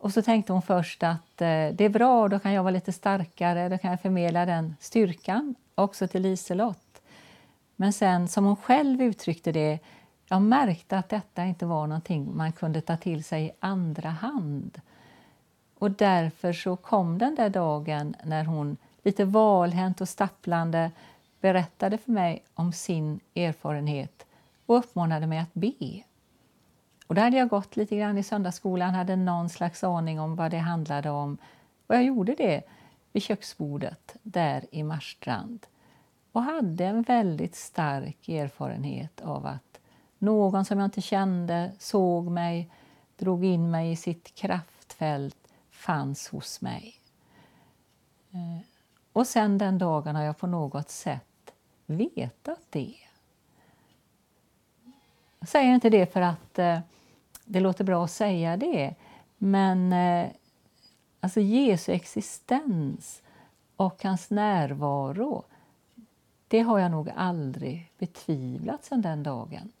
Och 0.00 0.12
så 0.12 0.22
tänkte 0.22 0.52
hon 0.52 0.62
först 0.62 1.02
att 1.02 1.42
eh, 1.42 1.68
det 1.72 1.80
är 1.80 1.88
bra, 1.88 2.28
då 2.28 2.38
kan 2.38 2.52
jag 2.52 2.62
vara 2.62 2.70
lite 2.70 2.92
starkare, 2.92 3.68
då 3.68 3.78
kan 3.78 3.90
jag 3.90 4.00
förmedla 4.00 4.46
den 4.46 4.76
styrkan 4.80 5.54
också 5.74 6.08
till 6.08 6.22
Liselott. 6.22 7.02
Men 7.76 7.92
sen, 7.92 8.28
som 8.28 8.44
hon 8.44 8.56
själv 8.56 9.02
uttryckte 9.02 9.52
det, 9.52 9.78
jag 10.28 10.42
märkte 10.42 10.98
att 10.98 11.08
detta 11.08 11.44
inte 11.44 11.66
var 11.66 11.86
någonting 11.86 12.36
man 12.36 12.52
kunde 12.52 12.80
ta 12.80 12.96
till 12.96 13.24
sig 13.24 13.46
i 13.46 13.50
andra 13.60 14.08
hand. 14.08 14.80
Och 15.78 15.90
därför 15.90 16.52
så 16.52 16.76
kom 16.76 17.18
den 17.18 17.34
där 17.34 17.48
dagen 17.48 18.14
när 18.24 18.44
hon 18.44 18.76
lite 19.02 19.24
valhänt 19.24 20.00
och 20.00 20.08
stapplande 20.08 20.90
berättade 21.40 21.98
för 21.98 22.12
mig 22.12 22.44
om 22.54 22.72
sin 22.72 23.20
erfarenhet 23.34 24.26
och 24.66 24.78
uppmanade 24.78 25.26
mig 25.26 25.38
att 25.38 25.54
be. 25.54 26.02
Och 27.10 27.16
där 27.16 27.22
hade 27.22 27.36
jag 27.36 27.48
gått 27.48 27.76
lite 27.76 27.96
grann 27.96 28.18
i 28.18 28.22
söndagsskolan, 28.22 28.94
hade 28.94 29.16
någon 29.16 29.48
slags 29.48 29.84
aning 29.84 30.20
om 30.20 30.36
vad 30.36 30.50
det 30.50 30.58
handlade 30.58 31.10
om. 31.10 31.38
Och 31.86 31.94
jag 31.94 32.04
gjorde 32.04 32.34
det 32.34 32.62
vid 33.12 33.22
köksbordet 33.22 34.16
där 34.22 34.64
i 34.70 34.82
Marstrand 34.82 35.66
och 36.32 36.42
hade 36.42 36.84
en 36.84 37.02
väldigt 37.02 37.54
stark 37.54 38.28
erfarenhet 38.28 39.20
av 39.20 39.46
att 39.46 39.80
någon 40.18 40.64
som 40.64 40.78
jag 40.78 40.86
inte 40.86 41.00
kände 41.00 41.72
såg 41.78 42.30
mig, 42.30 42.70
drog 43.16 43.44
in 43.44 43.70
mig 43.70 43.92
i 43.92 43.96
sitt 43.96 44.34
kraftfält, 44.34 45.48
fanns 45.70 46.28
hos 46.28 46.60
mig. 46.60 46.94
Eh, 48.30 48.66
och 49.12 49.26
sen 49.26 49.58
den 49.58 49.78
dagen 49.78 50.16
har 50.16 50.22
jag 50.22 50.38
på 50.38 50.46
något 50.46 50.90
sätt 50.90 51.52
vetat 51.86 52.66
det. 52.70 52.94
Jag 55.38 55.48
säger 55.48 55.74
inte 55.74 55.90
det 55.90 56.12
för 56.12 56.20
att 56.20 56.58
eh, 56.58 56.78
det 57.50 57.60
låter 57.60 57.84
bra 57.84 58.04
att 58.04 58.10
säga 58.10 58.56
det, 58.56 58.94
men 59.38 59.92
eh, 59.92 60.30
alltså 61.20 61.40
Jesu 61.40 61.92
existens 61.92 63.22
och 63.76 64.04
hans 64.04 64.30
närvaro 64.30 65.44
det 66.48 66.60
har 66.60 66.78
jag 66.78 66.90
nog 66.90 67.10
aldrig 67.16 67.92
betvivlat 67.98 68.84
sedan 68.84 69.02
den 69.02 69.22
dagen. 69.22 69.72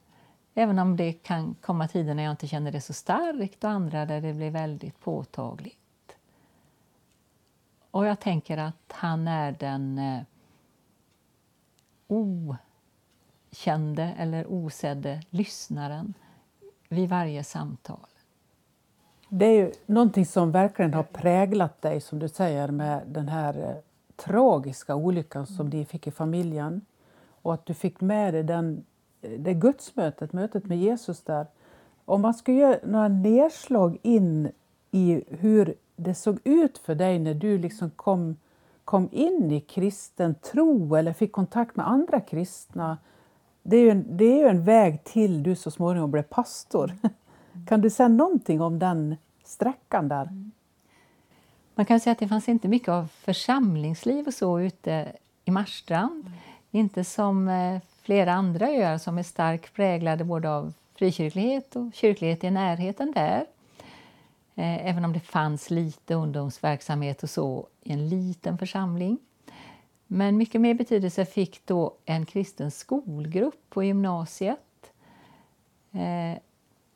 Även 0.54 0.78
om 0.78 0.96
det 0.96 1.12
kan 1.12 1.54
komma 1.60 1.88
tider 1.88 2.14
när 2.14 2.22
jag 2.22 2.30
inte 2.30 2.48
känner 2.48 2.72
det 2.72 2.80
så 2.80 2.92
starkt 2.92 3.64
och 3.64 3.70
andra 3.70 4.06
där 4.06 4.20
det 4.20 4.32
blir 4.32 4.50
väldigt 4.50 5.00
påtagligt. 5.00 6.16
Och 7.90 8.06
jag 8.06 8.20
tänker 8.20 8.58
att 8.58 8.92
han 8.92 9.28
är 9.28 9.52
den 9.52 9.98
eh, 9.98 10.22
okände 13.48 14.14
eller 14.18 14.46
osedde 14.46 15.22
lyssnaren 15.30 16.14
vid 16.90 17.08
varje 17.08 17.44
samtal. 17.44 18.06
Det 19.28 19.46
är 19.46 19.52
ju 19.52 19.72
någonting 19.86 20.26
som 20.26 20.50
verkligen 20.50 20.94
har 20.94 21.02
präglat 21.02 21.82
dig, 21.82 22.00
som 22.00 22.18
du 22.18 22.28
säger, 22.28 22.68
med 22.68 23.02
den 23.06 23.28
här 23.28 23.58
eh, 23.58 23.74
tragiska 24.16 24.94
olyckan 24.94 25.46
som 25.46 25.70
de 25.70 25.84
fick 25.84 26.06
i 26.06 26.10
familjen. 26.10 26.80
Och 27.42 27.54
att 27.54 27.66
du 27.66 27.74
fick 27.74 28.00
med 28.00 28.34
dig 28.34 28.42
den, 28.42 28.84
eh, 29.22 29.30
det 29.30 29.54
gudsmötet, 29.54 30.32
mötet 30.32 30.66
med 30.66 30.78
Jesus 30.78 31.22
där. 31.22 31.46
Om 32.04 32.22
man 32.22 32.34
ska 32.34 32.52
göra 32.52 32.78
några 32.84 33.08
nedslag 33.08 33.98
in 34.02 34.52
i 34.90 35.24
hur 35.28 35.74
det 35.96 36.14
såg 36.14 36.38
ut 36.44 36.78
för 36.78 36.94
dig 36.94 37.18
när 37.18 37.34
du 37.34 37.58
liksom 37.58 37.90
kom, 37.90 38.36
kom 38.84 39.08
in 39.12 39.50
i 39.50 39.60
kristen 39.60 40.34
tro 40.34 40.94
eller 40.94 41.12
fick 41.12 41.32
kontakt 41.32 41.76
med 41.76 41.88
andra 41.88 42.20
kristna 42.20 42.98
det 43.62 43.76
är, 43.76 43.80
ju 43.80 43.90
en, 43.90 44.16
det 44.16 44.24
är 44.24 44.38
ju 44.38 44.48
en 44.48 44.64
väg 44.64 45.04
till 45.04 45.42
du 45.42 45.56
så 45.56 45.70
småningom 45.70 46.10
blev 46.10 46.22
pastor. 46.22 46.84
Mm. 47.02 47.14
Kan 47.66 47.80
du 47.80 47.90
säga 47.90 48.08
någonting 48.08 48.60
om 48.60 48.78
den 48.78 49.16
sträckan 49.44 50.08
där? 50.08 50.22
Mm. 50.22 50.50
Man 51.74 51.86
kan 51.86 52.00
säga 52.00 52.12
att 52.12 52.18
det 52.18 52.28
fanns 52.28 52.48
inte 52.48 52.68
mycket 52.68 52.88
av 52.88 53.06
församlingsliv 53.06 54.26
och 54.26 54.34
så 54.34 54.60
ute 54.60 55.12
i 55.44 55.50
Marstrand. 55.50 56.26
Mm. 56.26 56.38
Inte 56.70 57.04
som 57.04 57.48
eh, 57.48 57.80
flera 58.02 58.32
andra 58.32 58.68
öar 58.68 58.98
som 58.98 59.18
är 59.18 59.22
starkt 59.22 59.74
präglade 59.74 60.24
både 60.24 60.50
av 60.50 60.72
frikyrklighet 60.94 61.76
och 61.76 61.94
kyrklighet 61.94 62.44
i 62.44 62.50
närheten 62.50 63.12
där. 63.12 63.46
Eh, 64.54 64.86
även 64.86 65.04
om 65.04 65.12
det 65.12 65.20
fanns 65.20 65.70
lite 65.70 66.14
ungdomsverksamhet 66.14 67.22
och 67.22 67.30
så 67.30 67.66
i 67.82 67.92
en 67.92 68.08
liten 68.08 68.58
församling. 68.58 69.18
Men 70.12 70.36
mycket 70.36 70.60
mer 70.60 70.74
betydelse 70.74 71.24
fick 71.24 71.66
då 71.66 71.96
en 72.04 72.26
kristen 72.26 72.70
skolgrupp 72.70 73.60
på 73.68 73.84
gymnasiet. 73.84 74.92
Eh, 75.92 76.38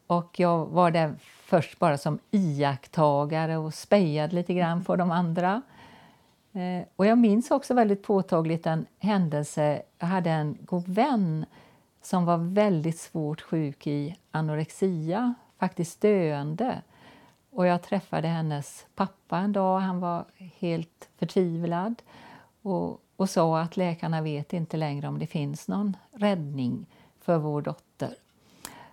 och 0.07 0.41
jag 0.41 0.67
var 0.67 0.91
där 0.91 1.15
först 1.21 1.79
bara 1.79 1.99
som 1.99 2.19
iakttagare 2.31 3.57
och 3.57 3.75
spejade 3.75 4.35
lite 4.35 4.55
grann 4.55 4.85
på 4.85 4.97
de 4.97 5.11
andra. 5.11 5.63
Eh, 6.53 6.87
och 6.97 7.07
jag 7.07 7.19
minns 7.19 7.51
också 7.51 7.75
väldigt 7.75 8.03
påtagligt 8.03 8.67
en 8.67 8.87
händelse. 8.99 9.83
Jag 9.99 10.07
hade 10.07 10.31
en 10.31 10.59
god 10.61 10.89
vän 10.89 11.47
som 12.03 12.25
var 12.25 12.39
väldigt 12.39 12.99
svårt 12.99 13.41
sjuk 13.41 13.87
i 13.87 14.17
anorexia, 14.31 15.35
faktiskt 15.59 16.01
döende. 16.01 16.83
Och 17.51 17.67
jag 17.67 17.83
träffade 17.83 18.29
hennes 18.29 18.87
pappa 18.95 19.39
en 19.39 19.53
dag. 19.53 19.81
Han 19.81 20.01
var 20.01 20.25
helt 20.59 21.09
förtvivlad. 21.19 22.03
Och 22.63 23.01
och 23.17 23.31
sa 23.31 23.61
att 23.61 23.77
läkarna 23.77 24.23
vet 24.23 24.53
inte 24.53 24.77
längre 24.77 25.09
om 25.09 25.19
det 25.19 25.27
finns 25.27 25.69
någon 25.69 25.97
räddning 26.13 26.87
för 27.21 27.39
vår 27.39 27.63
dotter. 27.63 28.15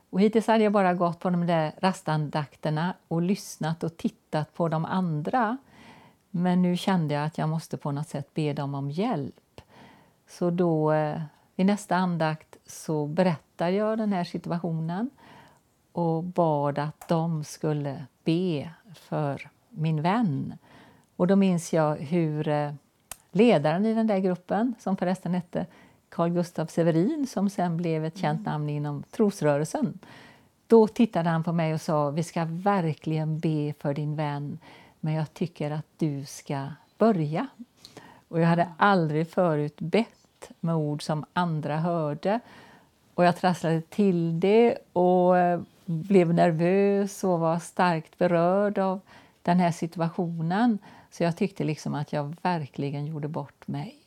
Och 0.10 0.22
hittills 0.22 0.48
hade 0.48 0.64
jag 0.64 0.74
bara 0.74 0.94
gått 0.94 1.20
på 1.20 1.30
de 1.30 1.48
där 1.48 1.72
rastandakterna 1.78 2.94
och 3.08 3.22
lyssnat 3.22 3.84
och 3.84 3.98
tittat 3.98 4.54
på 4.54 4.68
de 4.68 4.86
andra. 4.86 5.58
Men 6.30 6.62
nu 6.62 6.78
kände 6.78 7.14
jag 7.14 7.26
att 7.26 7.38
jag 7.38 7.50
måste 7.50 7.78
på 7.78 7.92
något 7.92 8.08
sätt 8.08 8.34
be 8.34 8.54
dem 8.54 8.76
om 8.76 8.92
hjälp. 8.92 9.62
Så 10.28 10.50
då 10.50 10.92
eh, 10.92 11.18
i 11.18 11.22
vid 11.56 11.66
nästa 11.66 11.96
andakt 11.96 12.58
så 12.66 13.06
berättade 13.06 13.72
jag 13.72 13.98
den 13.98 14.14
här 14.14 14.24
situationen 14.24 15.10
och 15.92 16.24
bad 16.24 16.80
att 16.80 17.08
de 17.08 17.44
skulle 17.44 18.06
be 18.24 18.70
för 18.94 19.50
min 19.70 20.02
vän. 20.02 20.58
Och 21.16 21.28
då 21.28 21.36
minns 21.36 21.74
jag 21.74 21.96
hur 21.96 22.48
eh, 22.48 22.74
ledaren 23.32 23.86
i 23.86 23.94
den 23.94 24.08
där 24.08 24.20
gruppen, 24.20 24.76
som 24.80 24.98
förresten 24.98 25.34
hette 25.34 25.66
Carl 26.10 26.30
Gustaf 26.30 26.70
Severin 26.70 27.28
som 27.28 27.50
sen 27.50 27.78
blev 27.78 28.06
ett 28.06 28.18
känt 28.18 28.46
namn 28.46 28.70
inom 28.70 29.04
trosrörelsen. 29.12 30.00
Då 30.68 30.88
tittade 30.88 31.30
han 31.30 31.44
på 31.44 31.52
mig 31.52 31.74
och 31.74 31.82
sa 31.82 32.10
vi 32.10 32.24
ska 32.24 32.46
verkligen 32.46 33.40
be 33.40 33.74
för 33.80 33.94
din 33.94 34.16
vän 34.16 34.60
men 35.00 35.14
jag 35.14 35.34
tycker 35.34 35.72
att 35.72 35.86
du 35.98 36.26
ska 36.26 36.68
börja. 36.98 37.48
Och 38.28 38.40
jag 38.40 38.48
hade 38.48 38.68
aldrig 38.78 39.30
förut 39.30 39.80
bett 39.80 40.52
med 40.60 40.76
ord 40.76 41.04
som 41.04 41.26
andra 41.34 41.78
hörde. 41.78 42.40
Och 43.14 43.26
jag 43.26 43.38
trasslade 43.38 43.82
till 43.82 44.40
det 44.40 44.78
och 44.94 45.38
eh, 45.38 45.62
blev 45.86 46.34
nervös 46.34 47.24
och 47.24 47.40
var 47.40 47.60
starkt 47.60 48.18
berörd 48.18 48.78
av 48.78 49.00
den 49.42 49.60
här 49.60 49.72
situationen. 49.72 50.78
Så 51.12 51.24
jag 51.24 51.38
tyckte 51.38 51.64
liksom 51.64 51.96
att 51.96 52.14
jag 52.14 52.36
verkligen 52.42 53.06
gjorde 53.06 53.28
bort 53.28 53.68
mig. 53.68 53.98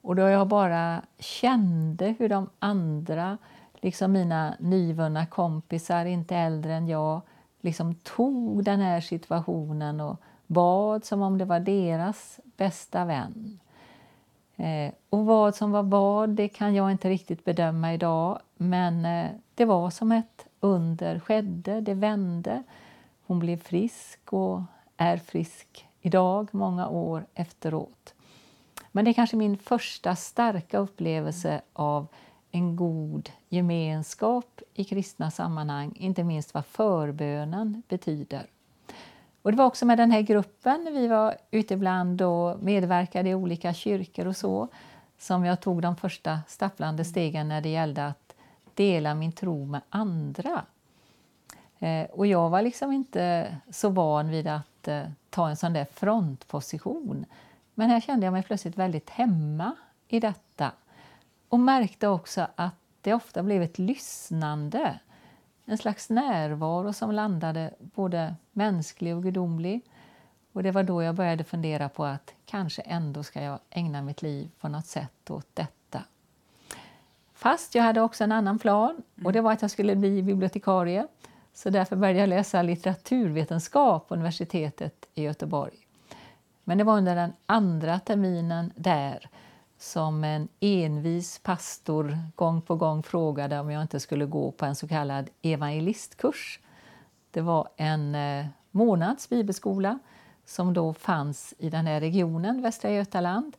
Och 0.00 0.16
då 0.16 0.22
jag 0.22 0.48
bara 0.48 1.02
kände 1.18 2.14
hur 2.18 2.28
de 2.28 2.50
andra, 2.58 3.38
liksom 3.74 4.12
mina 4.12 4.56
nyvunna 4.58 5.26
kompisar, 5.26 6.04
inte 6.04 6.36
äldre 6.36 6.74
än 6.74 6.88
jag, 6.88 7.20
liksom 7.60 7.94
tog 7.94 8.64
den 8.64 8.80
här 8.80 9.00
situationen 9.00 10.00
och 10.00 10.16
bad 10.46 11.04
som 11.04 11.22
om 11.22 11.38
det 11.38 11.44
var 11.44 11.60
deras 11.60 12.40
bästa 12.56 13.04
vän. 13.04 13.60
Eh, 14.56 14.92
och 15.10 15.26
vad 15.26 15.54
som 15.54 15.70
var 15.70 15.82
vad, 15.82 16.30
det 16.30 16.48
kan 16.48 16.74
jag 16.74 16.90
inte 16.90 17.08
riktigt 17.08 17.44
bedöma 17.44 17.94
idag, 17.94 18.38
men 18.56 19.04
eh, 19.04 19.30
det 19.54 19.64
var 19.64 19.90
som 19.90 20.12
ett 20.12 20.46
under 20.60 21.18
skedde, 21.18 21.80
det 21.80 21.94
vände. 21.94 22.62
Hon 23.26 23.38
blev 23.38 23.56
frisk 23.56 24.32
och 24.32 24.62
är 24.96 25.16
frisk 25.16 25.87
idag, 26.00 26.48
många 26.52 26.88
år 26.88 27.26
efteråt. 27.34 28.14
Men 28.92 29.04
det 29.04 29.10
är 29.10 29.14
kanske 29.14 29.36
min 29.36 29.58
första 29.58 30.16
starka 30.16 30.78
upplevelse 30.78 31.60
av 31.72 32.06
en 32.50 32.76
god 32.76 33.30
gemenskap 33.48 34.60
i 34.74 34.84
kristna 34.84 35.30
sammanhang, 35.30 35.92
inte 35.96 36.24
minst 36.24 36.54
vad 36.54 36.66
förbönen 36.66 37.82
betyder. 37.88 38.46
Och 39.42 39.52
det 39.52 39.58
var 39.58 39.64
också 39.64 39.86
med 39.86 39.98
den 39.98 40.10
här 40.10 40.20
gruppen, 40.20 40.88
vi 40.92 41.06
var 41.06 41.36
ute 41.50 41.74
ibland 41.74 42.22
och 42.22 42.62
medverkade 42.62 43.28
i 43.28 43.34
olika 43.34 43.74
kyrkor 43.74 44.26
och 44.26 44.36
så, 44.36 44.68
som 45.18 45.44
jag 45.44 45.60
tog 45.60 45.82
de 45.82 45.96
första 45.96 46.40
stapplande 46.46 47.04
stegen 47.04 47.48
när 47.48 47.60
det 47.60 47.68
gällde 47.68 48.06
att 48.06 48.34
dela 48.74 49.14
min 49.14 49.32
tro 49.32 49.64
med 49.64 49.80
andra. 49.90 50.64
Eh, 51.78 52.04
och 52.10 52.26
jag 52.26 52.50
var 52.50 52.62
liksom 52.62 52.92
inte 52.92 53.56
så 53.70 53.88
van 53.88 54.28
vid 54.28 54.46
att 54.46 54.88
eh, 54.88 55.04
ta 55.30 55.48
en 55.48 55.56
sån 55.56 55.72
där 55.72 55.84
frontposition. 55.84 57.26
Men 57.74 57.90
här 57.90 58.00
kände 58.00 58.26
jag 58.26 58.32
mig 58.32 58.42
plötsligt 58.42 58.78
väldigt 58.78 59.10
hemma 59.10 59.76
i 60.08 60.20
detta 60.20 60.72
och 61.48 61.60
märkte 61.60 62.08
också 62.08 62.46
att 62.54 62.74
det 63.00 63.14
ofta 63.14 63.42
blev 63.42 63.62
ett 63.62 63.78
lyssnande, 63.78 64.98
en 65.64 65.78
slags 65.78 66.10
närvaro 66.10 66.92
som 66.92 67.12
landade 67.12 67.74
både 67.78 68.34
mänsklig 68.52 69.16
och 69.16 69.22
gudomlig. 69.22 69.82
Och 70.52 70.62
det 70.62 70.70
var 70.70 70.82
då 70.82 71.02
jag 71.02 71.14
började 71.14 71.44
fundera 71.44 71.88
på 71.88 72.04
att 72.04 72.34
kanske 72.44 72.82
ändå 72.82 73.22
ska 73.22 73.42
jag 73.42 73.58
ägna 73.70 74.02
mitt 74.02 74.22
liv 74.22 74.50
på 74.60 74.68
något 74.68 74.86
sätt 74.86 75.30
åt 75.30 75.46
detta. 75.54 76.04
Fast 77.34 77.74
jag 77.74 77.82
hade 77.82 78.00
också 78.00 78.24
en 78.24 78.32
annan 78.32 78.58
plan 78.58 79.02
och 79.24 79.32
det 79.32 79.40
var 79.40 79.52
att 79.52 79.62
jag 79.62 79.70
skulle 79.70 79.96
bli 79.96 80.22
bibliotekarie. 80.22 81.06
Så 81.58 81.70
därför 81.70 81.96
började 81.96 82.20
jag 82.20 82.28
läsa 82.28 82.62
litteraturvetenskap 82.62 84.08
på 84.08 84.14
universitetet 84.14 85.08
i 85.14 85.22
Göteborg. 85.22 85.74
Men 86.64 86.78
det 86.78 86.84
var 86.84 86.96
under 86.96 87.16
den 87.16 87.32
andra 87.46 88.00
terminen 88.00 88.72
där 88.76 89.28
som 89.78 90.24
en 90.24 90.48
envis 90.60 91.38
pastor 91.38 92.18
gång 92.36 92.62
på 92.62 92.76
gång 92.76 93.02
frågade 93.02 93.58
om 93.58 93.70
jag 93.70 93.82
inte 93.82 94.00
skulle 94.00 94.26
gå 94.26 94.50
på 94.50 94.64
en 94.64 94.74
så 94.74 94.88
kallad 94.88 95.30
evangelistkurs. 95.42 96.60
Det 97.30 97.40
var 97.40 97.68
en 97.76 98.14
eh, 98.14 98.46
månads 98.70 99.28
bibelskola 99.28 99.98
som 100.44 100.74
då 100.74 100.94
fanns 100.94 101.54
i 101.58 101.70
den 101.70 101.86
här 101.86 102.00
regionen, 102.00 102.62
Västra 102.62 102.90
Götaland, 102.90 103.56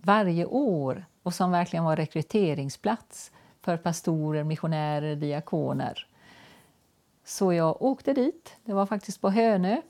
varje 0.00 0.46
år 0.46 1.04
och 1.22 1.34
som 1.34 1.50
verkligen 1.50 1.84
var 1.84 1.96
rekryteringsplats 1.96 3.32
för 3.62 3.76
pastorer, 3.76 4.44
missionärer, 4.44 5.16
diakoner. 5.16 6.06
Så 7.26 7.52
jag 7.52 7.82
åkte 7.82 8.12
dit, 8.12 8.56
det 8.64 8.72
var 8.72 8.86
faktiskt 8.86 9.20
på 9.20 9.30
Hönö 9.30 9.80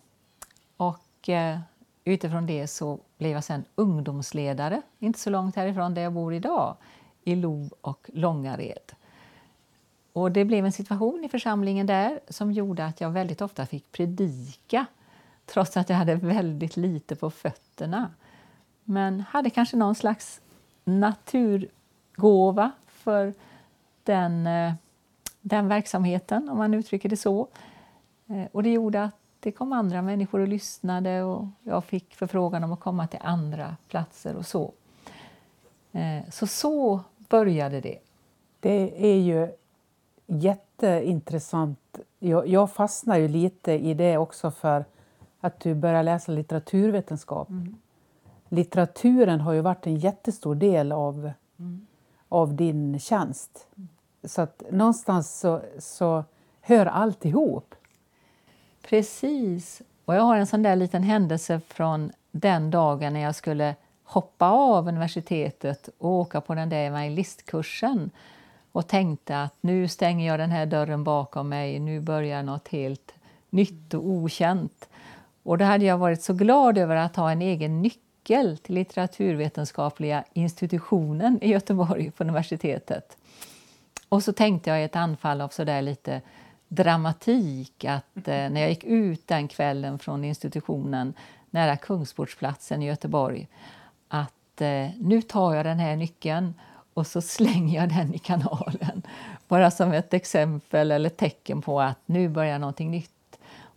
och 0.77 1.29
eh, 1.29 1.59
utifrån 2.05 2.47
det 2.47 2.67
så 2.67 2.99
blev 3.19 3.31
jag 3.31 3.45
sen 3.45 3.65
ungdomsledare, 3.75 4.83
inte 4.99 5.19
så 5.19 5.31
långt 5.31 5.57
härifrån 5.57 5.95
där 5.95 6.03
jag 6.03 6.13
bor 6.13 6.35
idag, 6.35 6.77
i 7.23 7.35
Lo 7.35 7.71
och 7.81 8.11
Långared. 8.13 8.93
Och 10.13 10.33
det 10.33 10.45
blev 10.45 10.67
en 10.67 10.73
situation 10.73 11.25
i 11.25 11.29
församlingen 11.29 11.87
där 11.87 12.21
som 12.29 12.53
gjorde 12.53 12.87
att 12.87 13.01
jag 13.01 13.11
väldigt 13.11 13.41
ofta 13.41 13.67
fick 13.67 13.93
predika 13.93 14.87
trots 15.47 15.77
att 15.77 15.89
jag 15.89 15.97
hade 15.97 16.15
väldigt 16.15 16.77
lite 16.77 17.17
på 17.17 17.31
fötterna. 17.31 18.11
Men 18.85 19.21
hade 19.21 19.51
kanske 19.51 19.77
någon 19.77 19.95
slags 19.95 20.41
naturgåva 20.85 22.71
för 22.87 23.35
den, 24.05 24.47
eh, 24.47 24.73
den 25.49 25.69
verksamheten, 25.69 26.49
om 26.49 26.59
man 26.59 26.75
uttrycker 26.75 27.09
det 27.09 27.17
så. 27.17 27.49
Eh, 28.27 28.45
och 28.53 28.63
det 28.63 28.73
gjorde 28.73 29.05
att 29.05 29.17
det 29.41 29.53
kom 29.53 29.73
andra 29.73 30.03
människor 30.03 30.41
och 30.41 30.49
lyssnade 30.49 31.23
och 31.23 31.47
jag 31.63 31.85
fick 31.85 32.15
förfrågan 32.15 32.65
om 32.65 32.73
att 32.73 32.81
komma 32.81 33.07
till 33.07 33.21
andra 33.23 33.77
platser 33.89 34.37
och 34.37 34.47
så. 34.47 34.73
Eh, 35.93 36.31
så 36.31 36.47
så 36.47 37.01
började 37.29 37.81
det. 37.81 37.99
Det 38.61 39.13
är 39.13 39.19
ju 39.19 39.49
jätteintressant. 40.27 41.99
Jag, 42.19 42.49
jag 42.49 42.71
fastnar 42.71 43.17
ju 43.17 43.29
lite 43.29 43.73
i 43.73 43.95
det 43.95 44.19
också 44.19 44.51
för 44.51 44.85
att 45.41 45.61
du 45.61 45.75
börjar 45.75 46.03
läsa 46.03 46.33
litteraturvetenskap. 46.33 47.49
Mm. 47.49 47.77
Litteraturen 48.49 49.41
har 49.41 49.53
ju 49.53 49.61
varit 49.61 49.87
en 49.87 49.97
jättestor 49.97 50.55
del 50.55 50.93
av, 50.93 51.31
mm. 51.59 51.87
av 52.29 52.55
din 52.55 52.99
tjänst. 52.99 53.69
Mm. 53.77 53.89
Så 54.27 54.43
att 54.43 54.63
någonstans 54.71 55.41
så, 55.41 55.61
så 55.79 56.25
hör 56.61 56.87
allt 56.87 57.25
ihop. 57.25 57.75
Precis. 58.89 59.83
Och 60.05 60.15
jag 60.15 60.23
har 60.23 60.37
en 60.37 60.47
sån 60.47 60.63
där 60.63 60.77
liten 60.77 61.03
händelse 61.03 61.61
från 61.69 62.13
den 62.31 62.71
dagen 62.71 63.13
när 63.13 63.21
jag 63.21 63.35
skulle 63.35 63.75
hoppa 64.05 64.47
av 64.47 64.89
universitetet 64.89 65.89
och 65.99 66.11
åka 66.11 66.41
på 66.41 66.55
den 66.55 66.69
där 66.69 66.87
evangelistkursen 66.87 68.11
och 68.73 68.87
tänkte 68.87 69.43
att 69.43 69.55
nu 69.61 69.89
stänger 69.89 70.27
jag 70.27 70.39
den 70.39 70.51
här 70.51 70.67
dörren 70.67 71.05
bakom 71.05 71.49
mig, 71.49 71.79
nu 71.79 72.01
börjar 72.01 72.43
något 72.43 72.69
helt 72.69 73.15
nytt 73.51 73.95
och 73.95 74.07
okänt. 74.07 74.89
Och 75.43 75.59
då 75.59 75.65
hade 75.65 75.85
jag 75.85 75.99
varit 75.99 76.23
så 76.23 76.33
glad 76.33 76.79
över 76.79 76.97
att 76.97 77.17
ha 77.17 77.31
en 77.31 77.43
egen 77.43 77.83
nyckel 77.83 78.59
till 78.59 78.75
litteraturvetenskapliga 78.75 80.25
institutionen 80.33 81.39
i 81.43 81.49
Göteborg 81.49 82.11
på 82.11 82.25
universitetet. 82.25 83.17
Och 84.09 84.23
så 84.23 84.33
tänkte 84.33 84.71
jag 84.71 84.81
i 84.81 84.85
ett 84.85 84.97
anfall 84.97 85.41
av 85.41 85.49
sådär 85.49 85.83
lite 85.83 86.21
dramatik 86.69 87.85
att 87.85 88.29
eh, 88.29 88.51
när 88.51 88.61
jag 88.61 88.71
gick 88.71 88.85
ut 88.85 89.29
den 89.29 89.49
kvällen 89.49 89.99
från 89.99 90.25
institutionen 90.25 91.15
nära 91.51 91.77
Kungsportsplatsen 91.77 92.83
i 92.83 92.87
Göteborg 92.87 93.49
att 94.09 94.61
eh, 94.61 94.89
nu 95.01 95.23
tar 95.23 95.55
jag 95.55 95.65
den 95.65 95.79
här 95.79 95.97
nyckeln 95.97 96.55
och 96.95 97.07
så 97.07 97.21
slänger 97.21 97.81
jag 97.81 97.89
den 97.89 98.15
i 98.15 98.19
kanalen. 98.19 99.03
Bara 99.49 99.71
som 99.71 99.93
ett 99.93 100.15
exempel 100.15 100.91
eller 100.91 101.09
tecken 101.09 101.63
på 101.63 101.81
att 101.81 101.99
nu 102.07 102.29
börjar 102.29 102.59
någonting 102.59 102.91
nytt. 102.91 103.11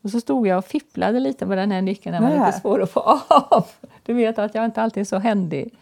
Och 0.02 0.10
så 0.10 0.22
stod 0.22 0.48
jag 0.48 0.58
och 0.58 0.66
fipplade 0.66 1.20
lite 1.20 1.46
med 1.46 1.58
den 1.58 1.72
här 1.72 1.82
nyckeln, 1.82 2.14
den 2.14 2.24
var 2.24 2.46
lite 2.46 2.60
svår 2.60 2.82
att 2.82 2.92
få 2.92 3.00
av. 3.28 3.68
Du 4.04 4.14
vet 4.14 4.40
att 4.40 4.56
jag 4.56 4.66
inte 4.66 4.82
alltid 4.82 5.02
är 5.02 5.06
så 5.06 5.18
händig. 5.18 5.74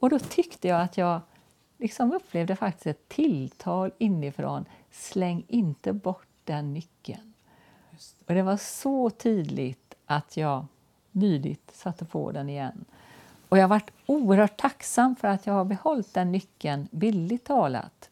Och 0.00 0.10
då 0.10 0.18
tyckte 0.18 0.68
jag 0.68 0.80
att 0.80 0.96
jag 0.96 1.20
liksom 1.84 2.12
upplevde 2.12 2.56
faktiskt 2.56 2.86
ett 2.86 3.08
tilltal 3.08 3.90
inifrån. 3.98 4.64
Släng 4.90 5.44
inte 5.48 5.92
bort 5.92 6.26
den 6.44 6.74
nyckeln. 6.74 7.32
Det. 7.90 7.98
Och 8.26 8.34
det 8.34 8.42
var 8.42 8.56
så 8.56 9.10
tydligt 9.10 9.94
att 10.06 10.36
jag 10.36 10.66
lydigt 11.12 11.70
satte 11.74 12.04
på 12.04 12.32
den 12.32 12.48
igen. 12.48 12.84
Och 13.48 13.58
jag 13.58 13.68
varit 13.68 13.90
oerhört 14.06 14.56
tacksam 14.56 15.16
för 15.16 15.28
att 15.28 15.46
jag 15.46 15.54
har 15.54 15.64
behållit 15.64 16.14
den 16.14 16.32
nyckeln, 16.32 16.88
billigt 16.90 17.44
talat. 17.44 18.10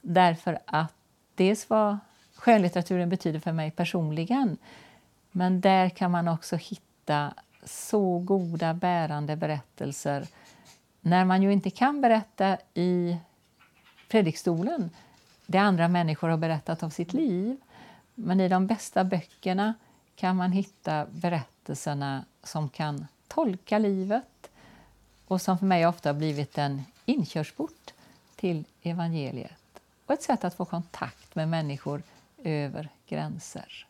Därför 0.00 0.58
att 0.64 0.94
dels 1.34 1.70
var 1.70 1.98
skönlitteraturen 2.34 3.08
betyder 3.08 3.40
för 3.40 3.52
mig 3.52 3.70
personligen. 3.70 4.56
Men 5.30 5.60
där 5.60 5.88
kan 5.88 6.10
man 6.10 6.28
också 6.28 6.56
hitta 6.56 7.34
så 7.64 8.18
goda 8.18 8.74
bärande 8.74 9.36
berättelser 9.36 10.26
när 11.00 11.24
man 11.24 11.42
ju 11.42 11.52
inte 11.52 11.70
kan 11.70 12.00
berätta 12.00 12.58
i 12.74 13.16
predikstolen 14.08 14.90
det 15.50 15.58
andra 15.58 15.88
människor 15.88 16.28
har 16.28 16.36
berättat 16.36 16.82
av 16.82 16.90
sitt 16.90 17.12
liv. 17.12 17.56
Men 18.14 18.40
i 18.40 18.48
de 18.48 18.66
bästa 18.66 19.04
böckerna 19.04 19.74
kan 20.14 20.36
man 20.36 20.52
hitta 20.52 21.06
berättelserna 21.10 22.24
som 22.42 22.68
kan 22.68 23.06
tolka 23.28 23.78
livet 23.78 24.50
och 25.26 25.42
som 25.42 25.58
för 25.58 25.66
mig 25.66 25.86
ofta 25.86 26.08
har 26.08 26.14
blivit 26.14 26.58
en 26.58 26.82
inkörsport 27.04 27.94
till 28.36 28.64
evangeliet 28.82 29.80
och 30.06 30.14
ett 30.14 30.22
sätt 30.22 30.44
att 30.44 30.54
få 30.54 30.64
kontakt 30.64 31.34
med 31.34 31.48
människor 31.48 32.02
över 32.38 32.88
gränser. 33.06 33.86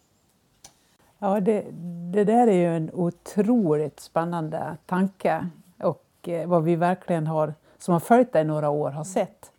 Ja, 1.19 1.41
det, 1.41 1.67
det 2.13 2.25
där 2.25 2.47
är 2.47 2.53
ju 2.53 2.77
en 2.77 2.91
otroligt 2.93 4.01
spännande 4.01 4.77
tanke 4.87 5.49
och 5.79 6.05
eh, 6.29 6.47
vad 6.47 6.65
vi 6.65 6.77
verkligen 6.77 7.27
har, 7.27 7.55
som 7.79 7.93
har 7.93 8.01
följt 8.01 8.33
dig 8.33 8.45
några 8.45 8.71
år, 8.71 8.91
har 8.91 9.05
sett 9.05 9.51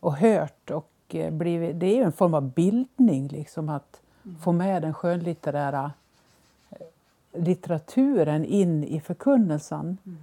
och 0.00 0.16
hört. 0.16 0.70
Och 0.70 0.90
eh, 1.08 1.30
blivit, 1.30 1.80
det 1.80 1.86
är 1.86 1.96
ju 1.96 2.02
en 2.02 2.12
form 2.12 2.34
av 2.34 2.50
bildning, 2.50 3.28
liksom 3.28 3.68
att 3.68 4.00
mm. 4.24 4.38
få 4.38 4.52
med 4.52 4.82
den 4.82 4.94
skönlitterära 4.94 5.92
eh, 6.70 6.86
litteraturen 7.42 8.44
in 8.44 8.84
i 8.84 9.00
förkunnelsen. 9.00 9.98
Mm. 10.06 10.18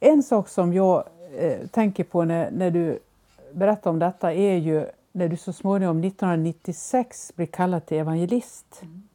En 0.00 0.22
sak 0.22 0.48
som 0.48 0.72
jag 0.72 1.04
eh, 1.36 1.66
tänker 1.66 2.04
på 2.04 2.24
när, 2.24 2.50
när 2.50 2.70
du 2.70 2.98
berättar 3.52 3.90
om 3.90 3.98
detta 3.98 4.32
är 4.32 4.56
ju 4.56 4.86
när 5.12 5.28
du 5.28 5.36
så 5.36 5.52
småningom 5.52 6.04
1996 6.04 7.32
blir 7.36 7.46
kallad 7.46 7.86
till 7.86 7.96
evangelist. 7.96 8.80
Mm. 8.82 9.07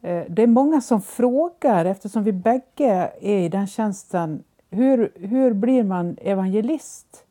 Eh, 0.00 0.24
det 0.28 0.42
är 0.42 0.46
många 0.46 0.80
som 0.80 1.02
frågar, 1.02 1.84
eftersom 1.84 2.22
vi 2.22 2.32
bägge 2.32 3.12
är 3.20 3.44
i 3.44 3.48
den 3.48 3.66
tjänsten, 3.66 4.44
hur, 4.70 5.12
hur 5.14 5.52
blir 5.52 5.84
man 5.84 6.16
evangelist? 6.20 7.24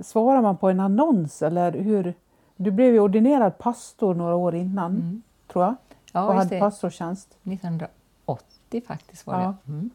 Svarar 0.00 0.42
man 0.42 0.56
på 0.56 0.68
en 0.68 0.80
annons 0.80 1.42
eller 1.42 1.72
hur? 1.72 2.14
Du 2.56 2.70
blev 2.70 2.94
ju 2.94 3.00
ordinerad 3.00 3.58
pastor 3.58 4.14
några 4.14 4.34
år 4.34 4.54
innan, 4.54 4.90
mm. 4.90 5.22
tror 5.52 5.64
jag, 5.64 5.74
ja, 6.12 6.26
och 6.26 6.34
hade 6.34 6.60
pastortjänst. 6.60 7.36
1980 7.42 8.82
faktiskt 8.86 9.26
var 9.26 9.40
ja. 9.40 9.54
det. 9.64 9.72
Mm. 9.72 9.90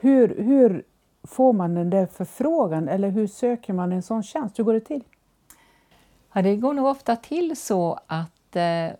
Hur, 0.00 0.42
hur 0.42 0.82
får 1.22 1.52
man 1.52 1.74
den 1.74 1.90
där 1.90 2.06
förfrågan 2.06 2.88
eller 2.88 3.10
hur 3.10 3.26
söker 3.26 3.72
man 3.72 3.92
en 3.92 4.02
sån 4.02 4.22
tjänst? 4.22 4.58
Hur 4.58 4.64
går 4.64 4.74
det 4.74 4.80
till? 4.80 5.04
Ja, 6.32 6.42
det 6.42 6.56
går 6.56 6.74
nog 6.74 6.86
ofta 6.86 7.16
till 7.16 7.56
så 7.56 7.98
att 8.06 8.56
eh, 8.56 8.90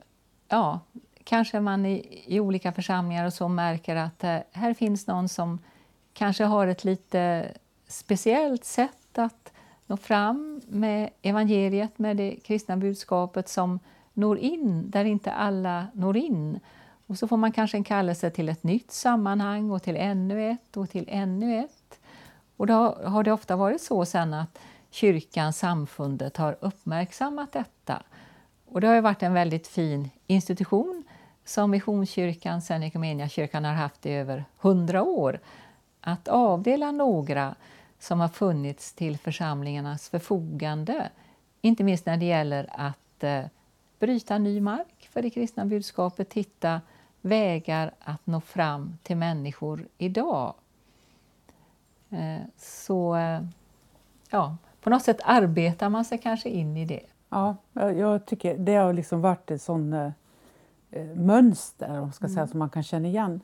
ja, 0.48 0.80
kanske 1.28 1.60
man 1.60 1.86
i, 1.86 2.22
i, 2.26 2.40
olika 2.40 2.72
församlingar 2.72 3.26
och 3.26 3.32
så 3.32 3.48
märker 3.48 3.96
att 3.96 4.24
eh, 4.24 4.38
här 4.52 4.74
finns 4.74 5.06
någon 5.06 5.28
som 5.28 5.58
kanske 6.12 6.44
har 6.44 6.66
ett 6.66 6.84
lite 6.84 7.52
speciellt 7.86 8.64
sätt 8.64 9.18
att 9.18 9.52
nå 9.86 9.96
fram 9.96 10.60
med 10.68 11.10
evangeliet, 11.22 11.98
med 11.98 12.16
det 12.16 12.36
kristna 12.36 12.76
budskapet 12.76 13.48
som 13.48 13.80
når 14.14 14.38
in 14.38 14.90
där 14.90 15.04
inte 15.04 15.32
alla 15.32 15.86
når 15.92 16.16
in. 16.16 16.60
Och 17.06 17.18
så 17.18 17.28
får 17.28 17.36
man 17.36 17.52
kanske 17.52 17.76
en 17.76 17.84
kallelse 17.84 18.30
till 18.30 18.48
ett 18.48 18.62
nytt 18.62 18.90
sammanhang 18.90 19.70
och 19.70 19.82
till 19.82 19.96
ännu 19.96 20.50
ett 20.50 20.76
och 20.76 20.90
till 20.90 21.04
ännu 21.08 21.58
ett. 21.58 22.00
Och 22.56 22.66
då 22.66 22.98
har 23.04 23.22
det 23.22 23.32
ofta 23.32 23.56
varit 23.56 23.82
så 23.82 24.04
sen 24.04 24.34
att 24.34 24.58
kyrkan, 24.90 25.52
samfundet, 25.52 26.36
har 26.36 26.56
uppmärksammat 26.60 27.52
detta. 27.52 28.02
Och 28.66 28.80
det 28.80 28.86
har 28.86 29.00
varit 29.00 29.22
en 29.22 29.34
väldigt 29.34 29.66
fin 29.66 30.10
institution 30.26 30.97
som 31.48 31.70
Missionskyrkan, 31.70 32.62
sen 32.62 32.90
kyrkan 33.28 33.64
har 33.64 33.72
haft 33.72 34.06
i 34.06 34.10
över 34.10 34.44
hundra 34.58 35.02
år. 35.02 35.40
Att 36.00 36.28
avdela 36.28 36.90
några 36.90 37.54
som 37.98 38.20
har 38.20 38.28
funnits 38.28 38.92
till 38.92 39.18
församlingarnas 39.18 40.08
förfogande. 40.08 41.10
Inte 41.60 41.84
minst 41.84 42.06
när 42.06 42.16
det 42.16 42.26
gäller 42.26 42.66
att 42.72 43.24
eh, 43.24 43.44
bryta 43.98 44.38
ny 44.38 44.60
mark 44.60 45.08
för 45.12 45.22
det 45.22 45.30
kristna 45.30 45.64
budskapet, 45.64 46.32
hitta 46.32 46.80
vägar 47.20 47.92
att 47.98 48.26
nå 48.26 48.40
fram 48.40 48.98
till 49.02 49.16
människor 49.16 49.88
idag. 49.98 50.54
Eh, 52.10 52.42
så 52.56 53.16
eh, 53.16 53.40
ja, 54.30 54.56
på 54.80 54.90
något 54.90 55.02
sätt 55.02 55.20
arbetar 55.24 55.88
man 55.88 56.04
sig 56.04 56.18
kanske 56.18 56.48
in 56.48 56.76
i 56.76 56.84
det. 56.84 57.02
Ja, 57.28 57.56
jag 57.72 58.26
tycker 58.26 58.58
det 58.58 58.74
har 58.74 58.92
liksom 58.92 59.20
varit 59.20 59.50
en 59.50 59.58
sån... 59.58 59.92
Eh, 59.92 60.10
mönster 61.14 62.00
om 62.00 62.12
ska 62.12 62.24
mm. 62.24 62.34
säga, 62.34 62.46
som 62.46 62.58
man 62.58 62.70
kan 62.70 62.82
känna 62.82 63.08
igen. 63.08 63.40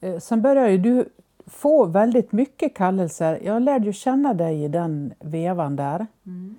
Eh, 0.00 0.18
sen 0.18 0.42
började 0.42 0.78
du 0.78 1.08
få 1.46 1.84
väldigt 1.84 2.32
mycket 2.32 2.74
kallelser. 2.74 3.40
Jag 3.42 3.62
lärde 3.62 3.86
ju 3.86 3.92
känna 3.92 4.34
dig 4.34 4.64
i 4.64 4.68
den 4.68 5.14
vevan 5.18 5.76
där. 5.76 6.06
Mm. 6.26 6.56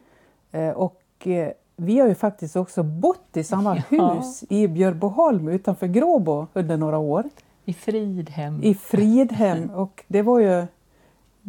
Eh, 0.51 0.69
och 0.69 1.03
eh, 1.27 1.51
vi 1.75 1.99
har 1.99 2.07
ju 2.07 2.15
faktiskt 2.15 2.55
också 2.55 2.83
bott 2.83 3.37
i 3.37 3.43
samma 3.43 3.75
ja. 3.89 4.13
hus 4.13 4.43
i 4.49 4.67
Björboholm 4.67 5.47
utanför 5.47 5.87
Gråbo 5.87 6.47
under 6.53 6.77
några 6.77 6.97
år. 6.97 7.29
I 7.65 7.73
Fridhem. 7.73 8.63
I 8.63 8.73
Fridhem. 8.73 9.69
Och 9.75 10.03
det 10.07 10.21
var 10.21 10.39
ju 10.39 10.67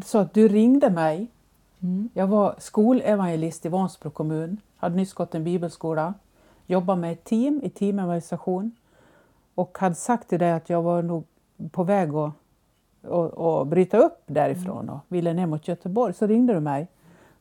så 0.04 0.18
att 0.18 0.34
du 0.34 0.48
ringde 0.48 0.90
mig 0.90 1.30
Mm. 1.82 2.08
Jag 2.14 2.26
var 2.26 2.54
skolevangelist 2.58 3.66
i 3.66 3.68
Vansbro 3.68 4.10
kommun, 4.10 4.60
hade 4.76 4.96
nyss 4.96 5.12
gått 5.12 5.34
en 5.34 5.44
bibelskola, 5.44 6.14
jobbade 6.72 7.00
med 7.00 7.12
ett 7.12 7.24
team 7.24 7.60
i 7.62 7.70
teamevangelisation 7.70 8.72
och 9.54 9.78
hade 9.78 9.94
sagt 9.94 10.28
till 10.28 10.38
dig 10.38 10.52
att 10.52 10.70
jag 10.70 10.82
var 10.82 11.02
nog 11.02 11.24
på 11.70 11.84
väg 11.84 12.14
att 12.14 12.32
och, 13.02 13.58
och 13.58 13.66
bryta 13.66 13.98
upp 13.98 14.22
därifrån 14.26 14.88
och 14.88 14.98
ville 15.08 15.32
ner 15.32 15.46
mot 15.46 15.68
Göteborg. 15.68 16.14
Så 16.14 16.26
ringde 16.26 16.54
du 16.54 16.60
mig 16.60 16.88